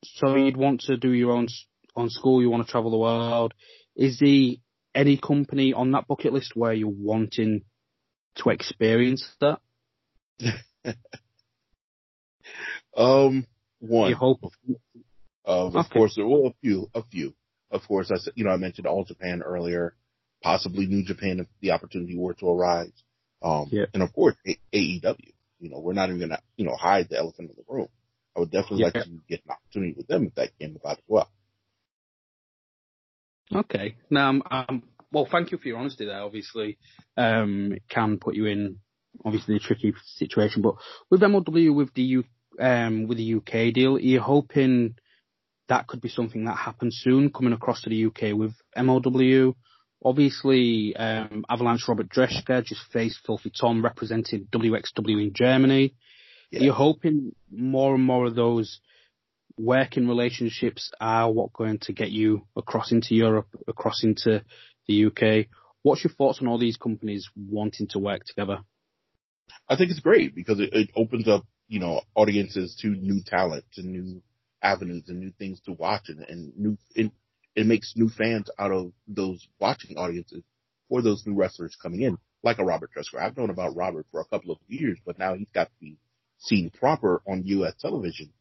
so 0.03 0.35
you'd 0.35 0.57
want 0.57 0.81
to 0.81 0.97
do 0.97 1.11
your 1.11 1.31
own 1.31 1.47
on 1.95 2.09
school. 2.09 2.41
You 2.41 2.49
want 2.49 2.65
to 2.65 2.71
travel 2.71 2.91
the 2.91 2.97
world. 2.97 3.53
Is 3.95 4.19
the 4.19 4.59
any 4.95 5.17
company 5.17 5.73
on 5.73 5.91
that 5.91 6.07
bucket 6.07 6.33
list 6.33 6.55
where 6.55 6.73
you're 6.73 6.89
wanting 6.89 7.61
to 8.37 8.49
experience 8.49 9.25
that? 9.39 9.59
Um, 12.95 13.47
one. 13.79 14.09
You 14.09 14.15
hope. 14.15 14.43
Of, 15.45 15.75
of 15.75 15.85
Okay. 15.85 15.93
course, 15.93 16.13
there 16.15 16.27
were 16.27 16.47
a 16.47 16.53
few, 16.61 16.89
a 16.93 17.03
few. 17.03 17.33
Of 17.71 17.81
course, 17.87 18.11
I 18.11 18.17
said, 18.17 18.33
you 18.35 18.43
know, 18.43 18.51
I 18.51 18.57
mentioned 18.57 18.87
All 18.87 19.03
Japan 19.03 19.41
earlier, 19.41 19.95
possibly 20.41 20.85
New 20.85 21.03
Japan 21.03 21.39
if 21.39 21.47
the 21.59 21.71
opportunity 21.71 22.17
were 22.17 22.33
to 22.35 22.49
arise. 22.49 22.93
Um, 23.41 23.69
Yeah. 23.71 23.85
and 23.93 24.03
of 24.03 24.13
course, 24.13 24.35
A- 24.47 24.59
AEW. 24.73 25.33
You 25.59 25.69
know, 25.69 25.79
we're 25.79 25.93
not 25.93 26.09
even 26.09 26.19
gonna, 26.19 26.41
you 26.55 26.65
know, 26.65 26.75
hide 26.75 27.09
the 27.09 27.17
elephant 27.17 27.49
in 27.49 27.55
the 27.57 27.63
room. 27.67 27.87
I 28.35 28.39
would 28.41 28.51
definitely 28.51 28.79
Yeah. 28.79 28.91
like 28.93 29.05
to 29.05 29.09
get 29.27 29.43
an 29.45 29.51
opportunity 29.51 29.93
with 29.97 30.07
them 30.07 30.27
if 30.27 30.35
that 30.35 30.57
came 30.59 30.75
about 30.75 30.97
as 30.99 31.03
well. 31.07 31.29
Okay. 33.53 33.95
Now, 34.09 34.29
um, 34.29 34.43
um, 34.49 34.83
well, 35.13 35.27
thank 35.31 35.51
you 35.51 35.57
for 35.57 35.67
your 35.67 35.77
honesty 35.77 36.05
there. 36.05 36.21
Obviously, 36.21 36.77
um, 37.15 37.71
it 37.73 37.83
can 37.87 38.17
put 38.17 38.35
you 38.35 38.47
in 38.47 38.79
obviously 39.23 39.55
a 39.55 39.59
tricky 39.59 39.93
situation, 40.15 40.63
but 40.63 40.75
with 41.09 41.21
MLW, 41.21 41.73
with 41.73 41.93
the 41.93 42.01
U, 42.01 42.23
um, 42.59 43.07
with 43.07 43.19
the 43.19 43.35
UK 43.35 43.73
deal, 43.73 43.95
are 43.95 43.99
you 43.99 44.19
hoping 44.19 44.95
that 45.69 45.87
could 45.87 46.01
be 46.01 46.09
something 46.09 46.45
that 46.45 46.57
happens 46.57 46.99
soon, 47.03 47.31
coming 47.31 47.53
across 47.53 47.83
to 47.83 47.89
the 47.89 48.05
UK 48.05 48.35
with 48.35 48.53
MLW? 48.75 49.53
Obviously, 50.03 50.95
um, 50.95 51.45
Avalanche 51.47 51.87
Robert 51.87 52.09
Dreissker 52.09 52.65
just 52.65 52.81
faced 52.91 53.19
Filthy 53.25 53.51
Tom 53.57 53.83
representing 53.83 54.47
WXW 54.51 55.21
in 55.21 55.31
Germany. 55.33 55.93
Yeah. 56.51 56.59
Are 56.59 56.63
you 56.63 56.73
hoping 56.73 57.33
more 57.51 57.95
and 57.95 58.03
more 58.03 58.25
of 58.25 58.35
those 58.35 58.81
working 59.57 60.07
relationships 60.07 60.91
are 60.99 61.31
what 61.31 61.53
going 61.53 61.79
to 61.79 61.93
get 61.93 62.11
you 62.11 62.41
across 62.55 62.91
into 62.91 63.15
Europe, 63.15 63.47
across 63.67 64.03
into 64.03 64.43
the 64.87 65.05
UK? 65.05 65.47
What's 65.81 66.03
your 66.03 66.13
thoughts 66.13 66.39
on 66.41 66.47
all 66.47 66.57
these 66.57 66.77
companies 66.77 67.29
wanting 67.35 67.87
to 67.89 67.99
work 67.99 68.23
together? 68.25 68.59
I 69.67 69.75
think 69.75 69.91
it's 69.91 69.99
great 69.99 70.35
because 70.35 70.59
it, 70.59 70.69
it 70.73 70.89
opens 70.95 71.27
up, 71.27 71.45
you 71.67 71.79
know, 71.79 72.01
audiences 72.15 72.75
to 72.81 72.87
new 72.87 73.21
talent, 73.25 73.65
to 73.73 73.81
new 73.81 74.21
avenues 74.61 75.03
and 75.07 75.19
new 75.19 75.31
things 75.37 75.59
to 75.61 75.73
watch 75.73 76.07
and, 76.07 76.21
and 76.27 76.57
new, 76.57 76.77
it, 76.95 77.11
it 77.55 77.65
makes 77.65 77.93
new 77.95 78.09
fans 78.09 78.49
out 78.57 78.71
of 78.71 78.93
those 79.07 79.45
watching 79.59 79.97
audiences 79.97 80.43
for 80.89 81.01
those 81.01 81.23
new 81.25 81.35
wrestlers 81.35 81.77
coming 81.81 82.01
in, 82.01 82.17
like 82.43 82.59
a 82.59 82.63
Robert 82.63 82.91
Dreissker. 82.95 83.21
I've 83.21 83.37
known 83.37 83.49
about 83.49 83.75
Robert 83.75 84.05
for 84.11 84.21
a 84.21 84.25
couple 84.25 84.51
of 84.51 84.59
years, 84.67 84.97
but 85.05 85.19
now 85.19 85.35
he's 85.35 85.49
got 85.53 85.65
to 85.65 85.73
be 85.81 85.97
seen 86.37 86.69
proper 86.69 87.21
on 87.27 87.45
U.S. 87.45 87.73
television. 87.79 88.31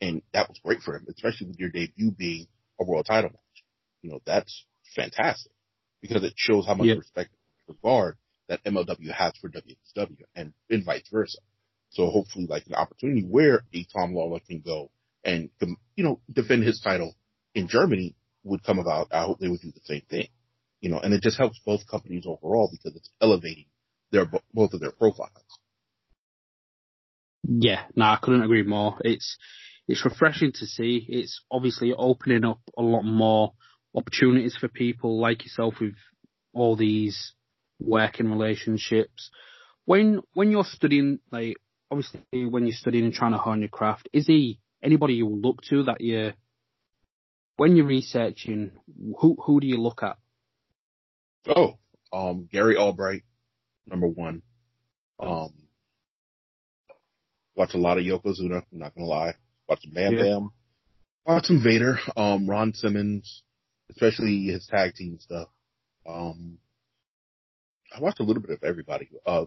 And 0.00 0.22
that 0.32 0.48
was 0.48 0.58
great 0.64 0.80
for 0.80 0.96
him, 0.96 1.06
especially 1.08 1.48
with 1.48 1.58
your 1.58 1.70
debut 1.70 2.10
being 2.12 2.46
a 2.80 2.84
world 2.84 3.06
title 3.06 3.30
match. 3.30 3.64
You 4.02 4.10
know, 4.10 4.20
that's 4.24 4.64
fantastic 4.96 5.52
because 6.02 6.24
it 6.24 6.34
shows 6.36 6.66
how 6.66 6.74
much 6.74 6.88
Yeah. 6.88 6.94
respect 6.96 7.30
regard 7.68 8.16
that 8.48 8.62
MLW 8.64 9.10
has 9.12 9.32
for 9.40 9.48
WXW 9.48 10.22
and, 10.36 10.52
and 10.68 10.84
vice 10.84 11.08
versa. 11.10 11.38
So 11.90 12.08
hopefully 12.10 12.46
like 12.46 12.66
an 12.66 12.74
opportunity 12.74 13.22
where 13.22 13.64
a 13.72 13.84
Tom 13.84 14.12
Lawlor 14.14 14.40
can 14.46 14.60
go 14.60 14.90
and, 15.24 15.48
you 15.96 16.04
know, 16.04 16.20
defend 16.30 16.64
his 16.64 16.80
title 16.80 17.14
in 17.54 17.68
Germany 17.68 18.14
would 18.44 18.62
come 18.64 18.78
about. 18.78 19.08
I 19.12 19.24
hope 19.24 19.38
they 19.38 19.48
would 19.48 19.60
do 19.60 19.70
the 19.72 19.80
same 19.84 20.02
thing, 20.10 20.28
you 20.80 20.90
know, 20.90 20.98
and 20.98 21.14
it 21.14 21.22
just 21.22 21.38
helps 21.38 21.60
both 21.64 21.86
companies 21.86 22.24
overall 22.26 22.68
because 22.70 22.96
it's 22.96 23.10
elevating 23.20 23.66
their, 24.10 24.26
both 24.52 24.72
of 24.74 24.80
their 24.80 24.90
profiles. 24.92 25.30
Yeah, 27.44 27.84
no, 27.96 28.04
I 28.06 28.18
couldn't 28.22 28.42
agree 28.42 28.62
more. 28.62 28.98
It's 29.04 29.36
it's 29.88 30.04
refreshing 30.04 30.52
to 30.52 30.66
see. 30.66 31.04
It's 31.08 31.42
obviously 31.50 31.92
opening 31.92 32.44
up 32.44 32.60
a 32.78 32.82
lot 32.82 33.02
more 33.02 33.52
opportunities 33.94 34.56
for 34.58 34.68
people 34.68 35.20
like 35.20 35.44
yourself 35.44 35.74
with 35.80 35.94
all 36.52 36.76
these 36.76 37.34
working 37.80 38.30
relationships. 38.30 39.30
When 39.84 40.20
when 40.34 40.50
you're 40.50 40.64
studying, 40.64 41.18
like 41.30 41.56
obviously 41.90 42.20
when 42.32 42.66
you're 42.66 42.76
studying 42.76 43.04
and 43.04 43.14
trying 43.14 43.32
to 43.32 43.38
hone 43.38 43.60
your 43.60 43.68
craft, 43.68 44.08
is 44.12 44.26
he 44.26 44.60
anybody 44.82 45.14
you 45.14 45.28
look 45.28 45.62
to 45.70 45.84
that 45.84 46.00
you 46.00 46.32
when 47.56 47.76
you're 47.76 47.86
researching? 47.86 48.72
Who 49.20 49.36
who 49.44 49.60
do 49.60 49.66
you 49.66 49.78
look 49.78 50.02
at? 50.02 50.16
Oh, 51.46 51.78
um, 52.12 52.48
Gary 52.50 52.76
Albright, 52.76 53.22
number 53.86 54.06
one. 54.06 54.42
Um, 55.18 55.52
watch 57.56 57.74
a 57.74 57.78
lot 57.78 57.98
of 57.98 58.04
Yokozuna. 58.04 58.62
I'm 58.72 58.78
not 58.78 58.94
gonna 58.94 59.06
lie. 59.06 59.34
Watch 59.68 59.84
Bam 59.92 60.12
Yeah. 60.12 60.22
Bam. 60.22 60.50
Watch 61.26 61.46
some 61.46 61.62
Vader. 61.62 61.98
Um, 62.16 62.48
Ron 62.48 62.74
Simmons, 62.74 63.42
especially 63.92 64.44
his 64.44 64.66
tag 64.66 64.94
team 64.94 65.18
stuff. 65.20 65.48
Um, 66.06 66.58
I 67.94 68.00
watched 68.00 68.20
a 68.20 68.24
little 68.24 68.42
bit 68.42 68.50
of 68.50 68.64
everybody. 68.64 69.08
Uh, 69.24 69.44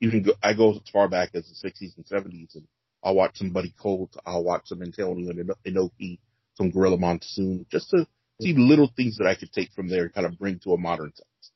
even 0.00 0.22
go, 0.22 0.32
I 0.42 0.54
go 0.54 0.72
as 0.72 0.80
far 0.92 1.08
back 1.08 1.30
as 1.34 1.44
the 1.48 1.68
60s 1.68 1.96
and 1.96 2.06
70s, 2.06 2.54
and 2.54 2.66
I'll 3.02 3.14
watch 3.14 3.38
some 3.38 3.50
Buddy 3.50 3.74
Colt. 3.80 4.16
I'll 4.26 4.44
watch 4.44 4.66
some 4.66 4.82
Antonio 4.82 5.30
and 5.30 5.50
Inoki, 5.66 6.18
some 6.54 6.70
Gorilla 6.70 6.98
Monsoon, 6.98 7.66
just 7.70 7.90
to 7.90 8.06
see 8.40 8.54
little 8.56 8.90
things 8.96 9.18
that 9.18 9.26
I 9.26 9.34
could 9.34 9.52
take 9.52 9.72
from 9.72 9.88
there 9.88 10.04
and 10.04 10.14
kind 10.14 10.26
of 10.26 10.38
bring 10.38 10.58
to 10.60 10.72
a 10.72 10.78
modern 10.78 11.12
sense. 11.14 11.52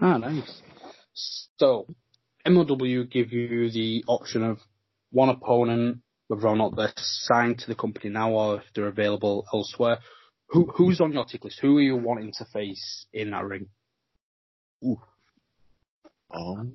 Ah, 0.00 0.18
nice. 0.18 0.62
So, 1.58 1.86
MLW 2.46 3.08
give 3.08 3.32
you 3.32 3.70
the 3.70 4.04
option 4.08 4.42
of 4.42 4.58
one 5.12 5.28
opponent, 5.28 5.98
whether 6.32 6.48
or 6.48 6.56
not 6.56 6.74
they're 6.74 6.92
signed 6.96 7.58
to 7.58 7.66
the 7.66 7.74
company 7.74 8.08
now 8.08 8.32
or 8.32 8.56
if 8.56 8.62
they're 8.74 8.88
available 8.88 9.44
elsewhere. 9.52 9.98
Who 10.48 10.64
who's 10.74 11.00
on 11.00 11.12
your 11.12 11.26
tick 11.26 11.44
list? 11.44 11.58
Who 11.60 11.76
are 11.76 11.82
you 11.82 11.96
wanting 11.96 12.32
to 12.38 12.46
face 12.46 13.06
in 13.12 13.30
that 13.32 13.44
ring? 13.44 13.66
Ooh. 14.82 14.98
Um. 16.30 16.72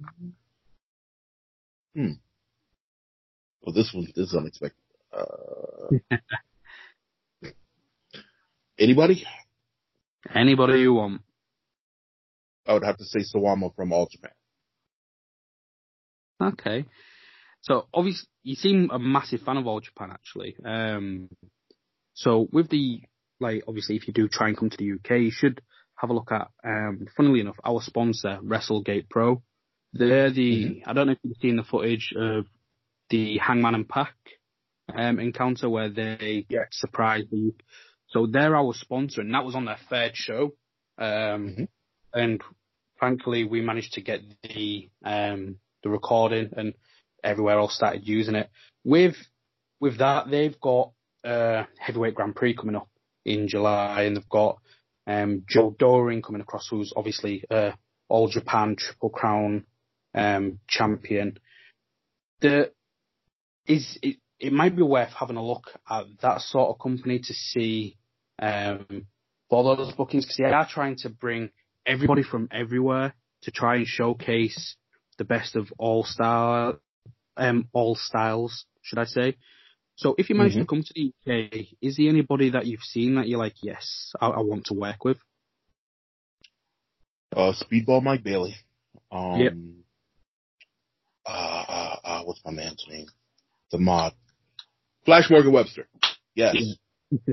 Hmm. 1.95 2.11
Well, 3.61 3.73
this 3.73 3.91
one 3.93 4.05
this 4.15 4.27
is 4.27 4.35
unexpected. 4.35 4.77
Uh, 5.11 6.17
anybody? 8.79 9.25
Anybody 10.33 10.81
you 10.81 10.93
want. 10.93 11.21
I 12.67 12.73
would 12.73 12.83
have 12.83 12.97
to 12.97 13.05
say 13.05 13.19
Suwama 13.21 13.75
from 13.75 13.91
All 13.91 14.07
Japan. 14.11 14.31
Okay. 16.41 16.85
So 17.68 17.86
obviously, 17.93 18.30
you 18.43 18.55
seem 18.55 18.89
a 18.93 18.97
massive 18.97 19.41
fan 19.41 19.57
of 19.57 19.68
All 19.68 19.82
Japan, 19.82 20.09
actually. 20.09 20.55
Um, 20.63 21.28
so 22.13 22.47
with 22.49 22.70
the 22.70 23.01
like, 23.41 23.65
obviously, 23.68 23.97
if 23.97 24.07
you 24.07 24.13
do 24.13 24.30
try 24.30 24.47
and 24.47 24.57
come 24.57 24.70
to 24.70 24.78
the 24.78 24.93
UK, 24.93 25.20
you 25.20 25.32
should 25.32 25.59
have 25.95 26.09
a 26.09 26.13
look 26.13 26.32
at. 26.32 26.47
Um, 26.63 27.07
funnily 27.18 27.41
enough, 27.41 27.57
our 27.65 27.82
sponsor, 27.82 28.39
WrestleGate 28.41 29.09
Pro. 29.09 29.43
They're 29.91 30.32
the. 30.32 30.65
Mm-hmm. 30.65 30.89
I 30.89 30.93
don't 30.93 31.07
know 31.07 31.11
if 31.13 31.20
you've 31.24 31.38
seen 31.41 31.57
the 31.57 31.63
footage 31.63 32.13
of 32.18 32.45
the 33.09 33.38
Hangman 33.38 33.76
and 33.76 33.89
Pac 33.89 34.15
um, 34.95 35.20
encounter 35.20 35.70
where 35.70 35.89
they 35.89 36.45
yeah. 36.47 36.65
surprised 36.72 37.28
you. 37.32 37.53
So 38.11 38.28
they're 38.28 38.55
our 38.55 38.74
sponsor, 38.76 39.20
and 39.20 39.34
that 39.34 39.43
was 39.43 39.55
on 39.55 39.65
their 39.65 39.80
third 39.89 40.15
show. 40.15 40.53
Um, 40.97 41.07
mm-hmm. 41.49 41.63
And 42.13 42.41
thankfully, 43.01 43.43
we 43.43 43.59
managed 43.59 43.93
to 43.93 44.01
get 44.01 44.22
the 44.43 44.89
um, 45.03 45.57
the 45.84 45.89
recording, 45.89 46.51
and 46.55 46.74
everywhere 47.24 47.59
else 47.59 47.76
started 47.76 48.07
using 48.07 48.36
it. 48.36 48.49
With 48.84 49.15
with 49.80 49.99
that, 49.99 50.30
they've 50.30 50.59
got 50.59 50.91
uh, 51.24 51.63
heavyweight 51.78 52.15
Grand 52.15 52.36
Prix 52.36 52.55
coming 52.55 52.76
up 52.76 52.89
in 53.26 53.47
July, 53.47 54.03
and 54.03 54.15
they've 54.15 54.30
got 54.30 54.57
um, 55.05 55.43
Joe 55.47 55.76
Doering 55.78 56.22
coming 56.22 56.41
across, 56.41 56.68
who's 56.70 56.93
obviously 56.95 57.43
uh, 57.49 57.72
All 58.09 58.30
Japan 58.30 58.76
Triple 58.78 59.09
Crown 59.09 59.65
um, 60.13 60.59
champion. 60.68 61.38
The 62.41 62.72
is 63.65 63.97
it, 64.01 64.18
it 64.39 64.53
might 64.53 64.76
be 64.76 64.84
worth 64.84 65.11
having 65.11 65.36
a 65.36 65.45
look 65.45 65.72
at 65.89 66.05
that 66.22 66.41
sort 66.41 66.70
of 66.70 66.80
company 66.80 67.20
to 67.20 67.34
see 67.34 67.97
um, 68.39 69.07
for 69.49 69.76
those 69.76 69.93
bookings 69.93 70.26
because 70.26 70.38
they 70.38 70.43
are 70.45 70.68
trying 70.70 70.95
to 70.97 71.09
bring 71.09 71.49
everybody 71.86 72.24
from 72.24 72.47
everywhere 72.51 73.13
to 73.43 73.51
try 73.51 73.76
and 73.76 73.88
showcase 73.88 74.76
the 75.18 75.24
best 75.24 75.55
of 75.55 75.68
all 75.78 76.03
style, 76.03 76.80
um, 77.38 77.69
all 77.73 77.95
styles, 77.95 78.65
should 78.81 78.99
I 78.99 79.05
say? 79.05 79.35
So 79.95 80.13
if 80.17 80.29
you 80.29 80.35
manage 80.35 80.53
mm-hmm. 80.53 80.61
to 80.61 80.67
come 80.67 80.83
to 80.83 80.93
the 80.93 81.13
UK, 81.25 81.67
is 81.81 81.97
there 81.97 82.09
anybody 82.09 82.51
that 82.51 82.67
you've 82.67 82.81
seen 82.81 83.15
that 83.15 83.27
you're 83.27 83.39
like, 83.39 83.55
yes, 83.63 84.13
I, 84.21 84.27
I 84.27 84.39
want 84.41 84.65
to 84.65 84.75
work 84.75 85.03
with? 85.03 85.17
Uh, 87.35 87.53
Speedball 87.53 88.03
Mike 88.03 88.23
Bailey. 88.23 88.55
Um, 89.11 89.39
yep. 89.39 89.53
Uh, 91.25 91.63
uh, 91.67 91.95
uh, 92.03 92.23
what's 92.23 92.41
my 92.45 92.51
man's 92.51 92.85
name? 92.89 93.07
The 93.71 93.79
mod. 93.79 94.13
Flash 95.03 95.29
Morgan 95.29 95.51
Webster. 95.51 95.88
Yes. 96.35 96.55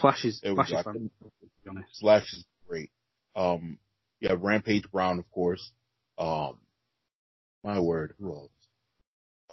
Flash 0.00 0.24
is, 0.24 0.40
Flash 0.40 0.70
is 0.70 0.82
fun, 0.82 1.10
to 1.22 1.30
be 1.64 1.70
honest. 1.70 2.00
Flash 2.00 2.32
is 2.32 2.44
great. 2.68 2.90
Um, 3.34 3.78
yeah, 4.20 4.34
Rampage 4.38 4.90
Brown, 4.90 5.18
of 5.18 5.30
course. 5.30 5.72
Um, 6.16 6.58
my 7.64 7.80
word, 7.80 8.14
who 8.18 8.34
else? 8.34 8.50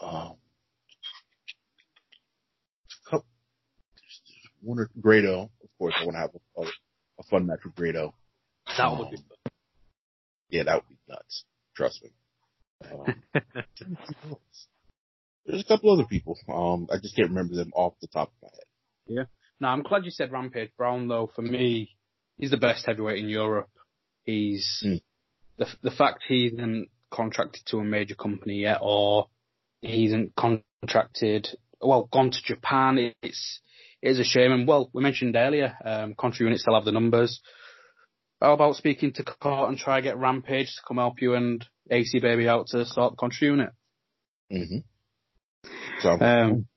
Um, 0.02 0.36
one 4.66 4.80
or 4.80 4.90
Grado, 5.00 5.52
of 5.64 5.70
course. 5.78 5.94
I 6.00 6.06
want 6.06 6.16
to 6.16 6.20
have 6.20 6.32
a, 6.36 6.62
a, 6.62 6.66
a, 7.20 7.24
fun 7.30 7.46
match 7.46 7.60
with 7.64 7.76
Grado. 7.76 8.16
That 8.78 8.98
would 8.98 9.12
be. 9.12 9.18
Um, 9.18 9.24
yeah, 10.50 10.64
that 10.64 10.76
would 10.76 10.90
be 10.90 10.98
nuts. 11.08 11.46
Trust 11.76 12.04
me. 12.04 12.10
Um, 12.92 13.24
there's 15.46 15.62
a 15.62 15.66
couple 15.66 15.94
other 15.94 16.06
people. 16.06 16.38
Um, 16.50 16.88
I 16.92 16.98
just 16.98 17.16
can't 17.16 17.30
remember 17.30 17.56
them 17.56 17.72
off 17.76 17.94
the 18.02 18.08
top 18.08 18.30
of 18.30 18.34
my 18.42 18.50
head. 18.52 18.66
Yeah. 19.08 19.24
No, 19.60 19.68
I'm 19.70 19.84
glad 19.84 20.04
you 20.04 20.12
said 20.12 20.32
Rampage 20.32 20.72
Brown 20.78 21.08
though. 21.08 21.30
For 21.34 21.42
me, 21.42 21.96
he's 22.38 22.52
the 22.52 22.58
best 22.58 22.86
heavyweight 22.86 23.20
in 23.20 23.30
Europe. 23.30 23.70
He's 24.24 24.84
mm. 24.86 25.02
the 25.58 25.68
the 25.84 25.92
fact 25.92 26.24
he's 26.28 26.54
isn't 26.54 26.90
contracted 27.16 27.64
to 27.68 27.80
a 27.80 27.84
major 27.84 28.16
company 28.16 28.62
yet, 28.62 28.80
or 28.82 29.28
he 29.82 30.06
isn't 30.06 30.34
contracted. 30.36 31.48
Well, 31.82 32.10
gone 32.12 32.32
to 32.32 32.44
Japan. 32.44 33.14
It's 33.22 33.62
it 34.02 34.10
is 34.10 34.20
a 34.20 34.24
shame. 34.24 34.52
And 34.52 34.68
well, 34.68 34.90
we 34.94 35.02
mentioned 35.02 35.36
earlier, 35.36 35.78
um, 35.84 36.16
Contra 36.16 36.46
Unit 36.46 36.60
still 36.60 36.76
have 36.76 36.86
the 36.86 36.92
numbers. 36.92 37.42
How 38.42 38.54
about 38.54 38.76
speaking 38.76 39.14
to 39.14 39.24
Court 39.24 39.70
and 39.70 39.78
try 39.78 39.98
to 39.98 40.04
get 40.04 40.18
Rampage 40.18 40.68
to 40.68 40.82
come 40.88 40.98
help 40.98 41.22
you 41.22 41.36
and 41.36 41.66
AC 41.90 42.20
Baby 42.20 42.48
out 42.48 42.68
to 42.68 42.86
sort 42.86 43.14
the 43.14 43.18
Contra 43.18 43.48
Unit? 43.48 43.70
Mm-hmm. 44.52 45.70
So, 46.02 46.10
um, 46.20 46.68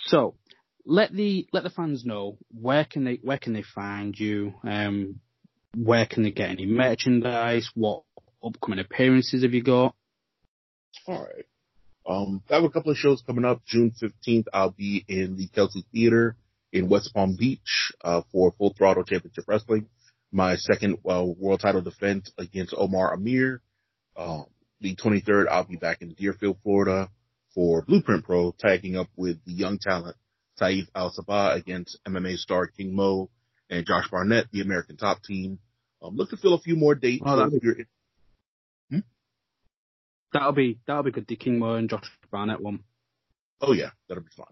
so 0.00 0.36
let 0.84 1.12
the 1.12 1.48
let 1.52 1.62
the 1.62 1.70
fans 1.70 2.04
know 2.04 2.36
where 2.50 2.84
can 2.84 3.04
they 3.04 3.18
where 3.22 3.38
can 3.38 3.54
they 3.54 3.62
find 3.62 4.16
you? 4.18 4.54
Um, 4.62 5.20
where 5.76 6.06
can 6.06 6.22
they 6.22 6.30
get 6.30 6.50
any 6.50 6.66
merchandise? 6.66 7.70
What 7.74 8.04
upcoming 8.44 8.78
appearances 8.78 9.42
have 9.42 9.54
you 9.54 9.62
got? 9.62 9.94
All 11.06 11.22
right. 11.22 11.44
Um, 12.06 12.42
I 12.50 12.54
have 12.56 12.64
a 12.64 12.70
couple 12.70 12.92
of 12.92 12.98
shows 12.98 13.22
coming 13.26 13.44
up. 13.44 13.64
June 13.66 13.92
15th, 14.00 14.44
I'll 14.52 14.70
be 14.70 15.04
in 15.08 15.36
the 15.36 15.48
Kelsey 15.48 15.84
Theater 15.92 16.36
in 16.72 16.88
West 16.88 17.12
Palm 17.14 17.36
Beach, 17.38 17.92
uh, 18.02 18.22
for 18.30 18.52
Full 18.52 18.74
Throttle 18.76 19.04
Championship 19.04 19.44
Wrestling. 19.46 19.86
My 20.32 20.56
second, 20.56 20.98
uh, 21.08 21.24
world 21.24 21.60
title 21.60 21.80
defense 21.80 22.30
against 22.36 22.74
Omar 22.76 23.14
Amir. 23.14 23.62
Um, 24.16 24.46
the 24.80 24.96
23rd, 24.96 25.46
I'll 25.48 25.64
be 25.64 25.76
back 25.76 26.02
in 26.02 26.12
Deerfield, 26.12 26.58
Florida 26.62 27.08
for 27.54 27.82
Blueprint 27.82 28.24
Pro, 28.24 28.52
tagging 28.58 28.96
up 28.96 29.08
with 29.16 29.42
the 29.44 29.52
young 29.52 29.78
talent 29.78 30.16
Saif 30.60 30.88
Al 30.94 31.12
Sabah 31.12 31.56
against 31.56 31.98
MMA 32.06 32.36
star 32.36 32.66
King 32.66 32.94
Mo 32.94 33.30
and 33.70 33.86
Josh 33.86 34.08
Barnett, 34.10 34.46
the 34.52 34.60
American 34.60 34.96
top 34.96 35.22
team. 35.22 35.58
Um, 36.02 36.16
look 36.16 36.30
to 36.30 36.36
fill 36.36 36.54
a 36.54 36.60
few 36.60 36.76
more 36.76 36.94
dates. 36.94 37.22
Oh, 37.24 37.48
hmm? 37.48 37.82
That'll 40.34 40.52
be 40.52 40.80
that'll 40.86 41.04
be 41.04 41.12
good. 41.12 41.28
The 41.28 41.36
King 41.36 41.60
Mo 41.60 41.76
and 41.76 41.88
Josh 41.88 42.10
Barnett 42.30 42.60
one. 42.60 42.80
Oh 43.60 43.72
yeah, 43.72 43.90
that'll 44.08 44.24
be 44.24 44.30
fun. 44.36 44.48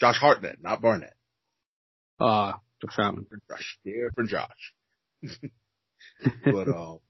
Josh 0.00 0.16
Hartnett, 0.16 0.62
not 0.62 0.80
Barnett. 0.80 1.14
Ah, 2.20 2.54
uh, 2.54 2.58
Josh 2.80 2.94
Hartnett. 2.94 3.26
Josh, 3.50 3.78
different 3.84 4.30
Josh. 4.30 4.72
but 6.44 6.68
um, 6.68 7.00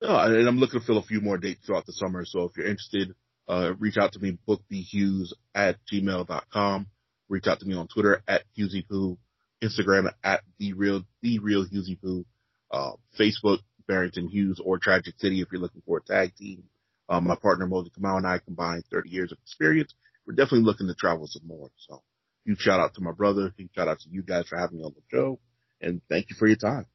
no, 0.00 0.18
and 0.18 0.48
I'm 0.48 0.58
looking 0.58 0.80
to 0.80 0.86
fill 0.86 0.96
a 0.96 1.02
few 1.02 1.20
more 1.20 1.36
dates 1.36 1.66
throughout 1.66 1.84
the 1.84 1.92
summer. 1.92 2.24
So 2.24 2.44
if 2.44 2.56
you're 2.56 2.66
interested, 2.66 3.14
uh, 3.46 3.74
reach 3.78 3.98
out 3.98 4.12
to 4.12 4.18
me, 4.18 4.38
bookbhughes 4.48 5.32
at 5.54 5.76
gmail.com. 5.92 6.86
Reach 7.28 7.46
out 7.46 7.60
to 7.60 7.66
me 7.66 7.74
on 7.74 7.88
Twitter 7.88 8.22
at 8.26 8.42
HughesyPoo, 8.58 9.18
Instagram 9.62 10.10
at 10.24 10.40
the 10.58 10.72
real, 10.72 11.02
the 11.20 11.38
real 11.40 11.66
HughesyPoo, 11.66 12.24
uh, 12.70 12.92
Facebook, 13.18 13.58
Barrington 13.86 14.28
Hughes 14.28 14.60
or 14.64 14.78
Tragic 14.78 15.14
City 15.18 15.42
if 15.42 15.48
you're 15.52 15.60
looking 15.60 15.82
for 15.86 15.98
a 15.98 16.02
tag 16.02 16.34
team. 16.36 16.64
Um, 17.08 17.26
my 17.26 17.36
partner 17.36 17.66
Mosey 17.66 17.90
Kamau 17.90 18.16
and 18.16 18.26
I 18.26 18.38
combined 18.38 18.84
30 18.90 19.10
years 19.10 19.32
of 19.32 19.38
experience. 19.42 19.94
We're 20.26 20.34
definitely 20.34 20.64
looking 20.64 20.86
to 20.86 20.94
travel 20.94 21.26
some 21.26 21.46
more. 21.46 21.70
So 21.76 22.02
huge 22.44 22.60
shout 22.60 22.80
out 22.80 22.94
to 22.94 23.00
my 23.00 23.12
brother. 23.12 23.52
Huge 23.56 23.70
shout 23.74 23.88
out 23.88 24.00
to 24.00 24.08
you 24.08 24.22
guys 24.22 24.46
for 24.48 24.58
having 24.58 24.78
me 24.78 24.84
on 24.84 24.94
the 24.94 25.02
show 25.10 25.38
and 25.80 26.00
thank 26.08 26.30
you 26.30 26.36
for 26.38 26.46
your 26.46 26.56
time. 26.56 26.86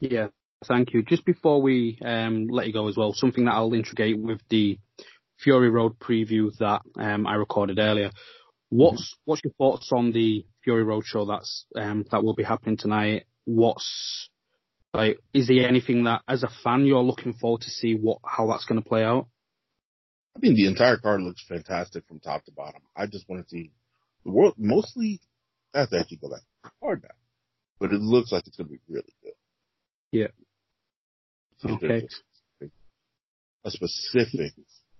Yeah. 0.00 0.28
Thank 0.64 0.94
you. 0.94 1.02
Just 1.02 1.24
before 1.24 1.62
we 1.62 1.98
um, 2.04 2.48
let 2.48 2.66
you 2.66 2.72
go 2.72 2.88
as 2.88 2.96
well, 2.96 3.12
something 3.12 3.44
that 3.44 3.52
I'll 3.52 3.72
integrate 3.74 4.18
with 4.18 4.40
the 4.48 4.78
Fury 5.38 5.70
Road 5.70 5.98
preview 5.98 6.50
that 6.58 6.80
um, 6.98 7.26
I 7.26 7.34
recorded 7.34 7.78
earlier. 7.78 8.10
What's 8.70 9.02
mm-hmm. 9.02 9.30
what's 9.30 9.42
your 9.44 9.52
thoughts 9.58 9.90
on 9.92 10.12
the 10.12 10.46
Fury 10.64 10.82
Road 10.82 11.04
show 11.04 11.26
that's 11.26 11.66
um, 11.76 12.04
that 12.10 12.24
will 12.24 12.34
be 12.34 12.42
happening 12.42 12.78
tonight? 12.78 13.24
What's 13.44 14.30
like 14.94 15.18
is 15.34 15.46
there 15.48 15.68
anything 15.68 16.04
that 16.04 16.22
as 16.26 16.42
a 16.42 16.48
fan 16.64 16.86
you're 16.86 17.02
looking 17.02 17.34
forward 17.34 17.60
to 17.62 17.70
see 17.70 17.94
what 17.94 18.18
how 18.24 18.46
that's 18.48 18.64
going 18.64 18.82
to 18.82 18.88
play 18.88 19.04
out? 19.04 19.28
I 20.36 20.38
mean, 20.38 20.54
the 20.54 20.66
entire 20.66 20.98
card 20.98 21.22
looks 21.22 21.42
fantastic 21.48 22.06
from 22.06 22.20
top 22.20 22.44
to 22.44 22.52
bottom. 22.52 22.82
I 22.94 23.06
just 23.06 23.26
want 23.26 23.42
to 23.42 23.48
see 23.48 23.72
the 24.24 24.30
world 24.30 24.54
mostly. 24.58 25.20
I 25.74 25.80
have 25.80 25.90
to 25.90 25.98
actually 25.98 26.18
go 26.18 26.28
back 26.28 26.42
hard 26.82 27.02
now, 27.02 27.14
but 27.80 27.92
it 27.92 28.00
looks 28.02 28.32
like 28.32 28.46
it's 28.46 28.56
going 28.56 28.68
to 28.68 28.74
be 28.74 28.80
really 28.86 29.14
good. 29.22 29.32
Yeah. 30.12 30.28
So 31.58 31.70
okay. 31.70 32.06
A 33.64 33.70
specific 33.70 34.52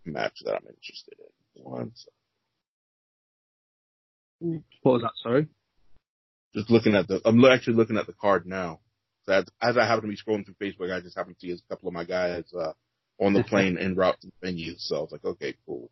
match 0.07 0.39
that 0.45 0.55
I'm 0.55 0.66
interested 0.66 1.14
in. 1.18 1.62
One 1.62 1.93
second. 4.41 4.64
What 4.82 4.93
was 4.93 5.03
that? 5.03 5.12
Sorry. 5.22 5.47
Just 6.55 6.70
looking 6.70 6.95
at 6.95 7.09
the, 7.09 7.20
I'm 7.24 7.45
actually 7.45 7.74
looking 7.74 7.99
at 7.99 8.07
the 8.07 8.14
card 8.14 8.47
now. 8.47 8.80
As, 9.28 9.45
as 9.61 9.76
I 9.76 9.87
happen 9.87 10.03
to 10.03 10.09
be 10.09 10.16
scrolling 10.16 10.45
through 10.47 10.55
Facebook, 10.61 10.93
I 10.93 11.01
just 11.01 11.16
happen 11.16 11.34
to 11.34 11.41
see 11.41 11.53
a 11.53 11.59
couple 11.68 11.89
of 11.89 11.95
my 11.95 12.05
guys 12.05 12.45
uh, 12.59 12.72
on 13.20 13.32
the 13.32 13.44
plane 13.48 13.78
en 13.78 13.94
route 13.94 14.20
to 14.20 14.28
the 14.28 14.46
venue. 14.46 14.74
So 14.78 14.96
I 14.96 15.00
was 15.00 15.12
like, 15.12 15.24
okay, 15.24 15.54
cool. 15.66 15.90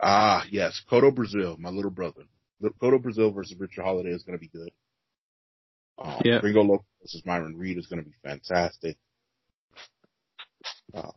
Ah, 0.00 0.44
yes, 0.50 0.80
Kotto 0.90 1.14
Brazil, 1.14 1.56
my 1.58 1.70
little 1.70 1.90
brother. 1.90 2.22
Kotto 2.62 3.02
Brazil 3.02 3.32
versus 3.32 3.58
Richard 3.58 3.82
Holliday 3.82 4.10
is 4.10 4.22
going 4.22 4.38
to 4.38 4.40
be 4.40 4.48
good. 4.48 4.70
Um, 5.98 6.20
yeah. 6.24 6.40
Gringo 6.40 6.62
Loco 6.62 6.84
versus 7.02 7.22
Myron 7.24 7.56
Reed 7.56 7.78
is 7.78 7.86
going 7.86 8.02
to 8.02 8.08
be 8.08 8.14
fantastic. 8.22 8.96
Uh, 10.94 11.10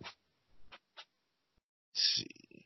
see. 1.93 2.65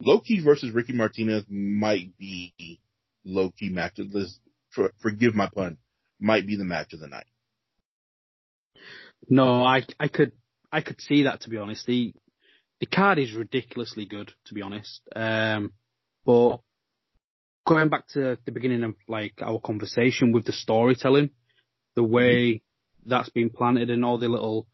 Low 0.00 0.20
Ki 0.20 0.40
versus 0.40 0.72
Ricky 0.72 0.94
Martinez 0.94 1.44
might 1.48 2.16
be 2.18 2.80
low 3.24 3.50
key 3.50 3.68
match. 3.68 3.98
Let's 3.98 4.40
for, 4.70 4.92
forgive 5.00 5.34
my 5.34 5.48
pun. 5.54 5.76
Might 6.18 6.46
be 6.46 6.56
the 6.56 6.64
match 6.64 6.92
of 6.92 7.00
the 7.00 7.08
night. 7.08 7.26
No, 9.28 9.62
I 9.62 9.84
I 10.00 10.08
could 10.08 10.32
I 10.72 10.80
could 10.80 11.00
see 11.00 11.24
that 11.24 11.42
to 11.42 11.50
be 11.50 11.58
honest. 11.58 11.86
The 11.86 12.14
the 12.80 12.86
card 12.86 13.18
is 13.18 13.32
ridiculously 13.32 14.06
good 14.06 14.32
to 14.46 14.54
be 14.54 14.62
honest. 14.62 15.02
Um, 15.14 15.72
but 16.24 16.58
going 17.66 17.90
back 17.90 18.08
to 18.08 18.38
the 18.44 18.52
beginning 18.52 18.82
of 18.82 18.94
like 19.06 19.34
our 19.42 19.60
conversation 19.60 20.32
with 20.32 20.46
the 20.46 20.52
storytelling, 20.52 21.30
the 21.94 22.02
way 22.02 22.62
that's 23.04 23.30
been 23.30 23.50
planted 23.50 23.90
and 23.90 24.04
all 24.04 24.18
the 24.18 24.28
little 24.28 24.66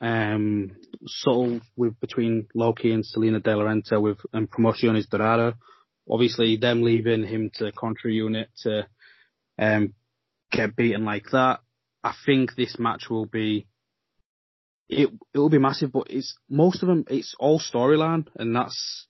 um 0.00 0.72
subtle 1.06 1.60
with 1.76 1.98
between 2.00 2.46
Low 2.54 2.72
Ki 2.72 2.92
and 2.92 3.04
Salina 3.04 3.40
De 3.40 3.56
La 3.56 3.64
Renta 3.64 4.00
with 4.00 4.18
and 4.32 4.50
Promociones 4.50 5.08
Dorado. 5.08 5.54
Obviously 6.10 6.56
them 6.56 6.82
leaving 6.82 7.24
him 7.24 7.50
to 7.54 7.70
contra 7.72 8.10
unit 8.10 8.48
to 8.62 8.86
um 9.58 9.94
get 10.50 10.74
beaten 10.76 11.04
like 11.04 11.30
that. 11.32 11.60
I 12.02 12.14
think 12.26 12.54
this 12.54 12.78
match 12.78 13.10
will 13.10 13.26
be 13.26 13.66
it 14.88 15.10
it 15.34 15.38
will 15.38 15.50
be 15.50 15.58
massive, 15.58 15.92
but 15.92 16.08
it's 16.10 16.36
most 16.48 16.82
of 16.82 16.88
them 16.88 17.04
it's 17.08 17.34
all 17.38 17.60
storyline 17.60 18.26
and 18.36 18.54
that's 18.54 19.06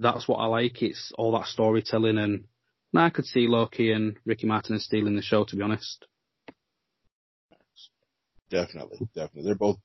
that's 0.00 0.28
what 0.28 0.36
I 0.36 0.46
like. 0.46 0.82
It's 0.82 1.12
all 1.16 1.32
that 1.32 1.46
storytelling 1.46 2.18
and 2.18 2.44
now 2.92 3.06
I 3.06 3.10
could 3.10 3.26
see 3.26 3.48
Low 3.48 3.66
Ki 3.66 3.92
and 3.92 4.16
Ricky 4.24 4.46
Martin 4.46 4.78
stealing 4.78 5.16
the 5.16 5.22
show 5.22 5.44
to 5.44 5.56
be 5.56 5.62
honest. 5.62 6.06
Definitely, 8.50 9.08
definitely. 9.14 9.44
They're 9.44 9.54
both 9.54 9.78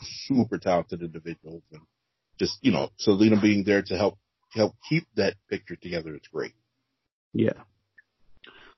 super 0.00 0.58
talented 0.58 1.02
individuals 1.02 1.62
and 1.72 1.82
just, 2.38 2.58
you 2.62 2.72
know, 2.72 2.90
Salina 2.98 3.40
being 3.40 3.64
there 3.64 3.82
to 3.82 3.96
help 3.96 4.18
help 4.50 4.74
keep 4.88 5.04
that 5.16 5.34
picture 5.48 5.76
together, 5.76 6.14
it's 6.14 6.28
great. 6.28 6.52
Yeah. 7.32 7.64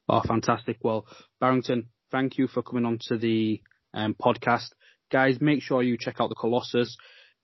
Oh, 0.09 0.21
fantastic. 0.21 0.79
Well, 0.83 1.07
Barrington, 1.41 1.89
thank 2.11 2.39
you 2.39 2.47
for 2.47 2.63
coming 2.63 2.85
on 2.85 2.99
to 3.09 3.17
the 3.17 3.61
um, 3.93 4.15
podcast. 4.15 4.69
Guys, 5.15 5.41
make 5.41 5.63
sure 5.63 5.81
you 5.81 5.97
check 5.97 6.17
out 6.19 6.29
the 6.29 6.35
Colossus. 6.35 6.97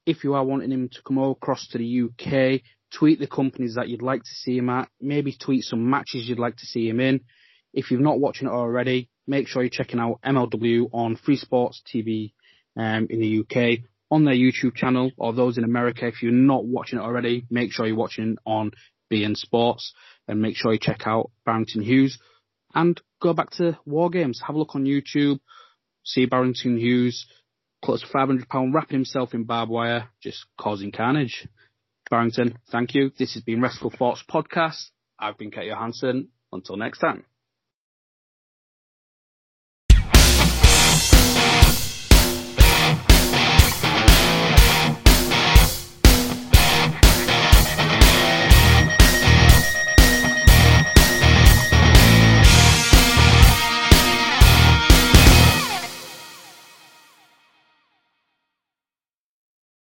If 0.05 0.25
you 0.25 0.35
are 0.35 0.45
wanting 0.45 0.73
him 0.73 0.89
to 0.89 1.03
come 1.07 1.19
across 1.19 1.69
to 1.69 1.79
the 1.79 2.03
UK, 2.03 2.63
tweet 2.93 3.21
the 3.21 3.29
companies 3.29 3.77
that 3.77 3.89
you'd 3.89 4.03
like 4.03 4.25
to 4.25 4.35
see 4.43 4.59
him 4.59 4.69
at. 4.69 4.89
Maybe 5.01 5.37
tweet 5.41 5.63
some 5.63 5.89
matches 5.89 6.29
you'd 6.29 6.41
like 6.41 6.57
to 6.57 6.67
see 6.67 6.89
him 6.89 6.99
in. 6.99 7.21
If 7.73 7.93
you're 7.93 8.01
not 8.01 8.19
watching 8.19 8.49
it 8.49 8.51
already, 8.51 9.09
make 9.29 9.47
sure 9.47 9.63
you're 9.63 9.71
checking 9.71 10.01
out 10.01 10.19
MLW 10.27 10.89
on 10.93 11.15
Free 11.15 11.37
Sports 11.37 11.81
TV 11.87 12.33
um, 12.77 13.07
in 13.09 13.21
the 13.21 13.39
UK 13.39 13.85
on 14.11 14.25
their 14.25 14.35
YouTube 14.35 14.75
channel, 14.75 15.13
or 15.17 15.33
those 15.33 15.57
in 15.57 15.63
America. 15.63 16.09
If 16.09 16.25
you're 16.25 16.33
not 16.33 16.65
watching 16.65 16.99
it 16.99 17.03
already, 17.03 17.47
make 17.51 17.71
sure 17.71 17.87
you're 17.87 17.95
watching 17.95 18.37
on 18.45 18.73
beIN 19.13 19.37
Sports 19.37 19.95
and 20.27 20.43
make 20.43 20.57
sure 20.57 20.73
you 20.73 20.81
check 20.81 21.03
out 21.07 21.31
Barrington 21.47 21.83
Hughes 21.83 22.19
and 22.75 23.01
go 23.23 23.33
back 23.33 23.51
to 23.59 23.79
War 23.87 24.11
Games. 24.11 24.43
Have 24.45 24.57
a 24.57 24.59
look 24.59 24.75
on 24.75 24.87
YouTube, 24.87 25.39
see 26.03 26.27
Barrington 26.27 26.77
Hughes 26.77 27.27
close 27.83 28.01
to 28.03 28.07
500 28.07 28.49
pound 28.49 28.75
wrapping 28.75 28.99
himself 28.99 29.35
in 29.35 29.45
barbed 29.45 29.71
wire, 29.71 30.09
just 30.23 30.45
causing 30.59 30.93
carnage. 30.93 31.47
Barrington, 32.11 32.59
thank 32.71 32.95
you. 32.95 33.11
This 33.19 33.35
has 33.35 33.43
been 33.43 33.61
Wrestle 33.61 33.91
Thoughts 33.91 34.25
Podcast. 34.29 34.91
I've 35.19 35.39
been 35.39 35.51
Kate 35.51 35.69
Johansson. 35.69 36.29
Until 36.53 36.77
next 36.77 36.99
time. 36.99 37.25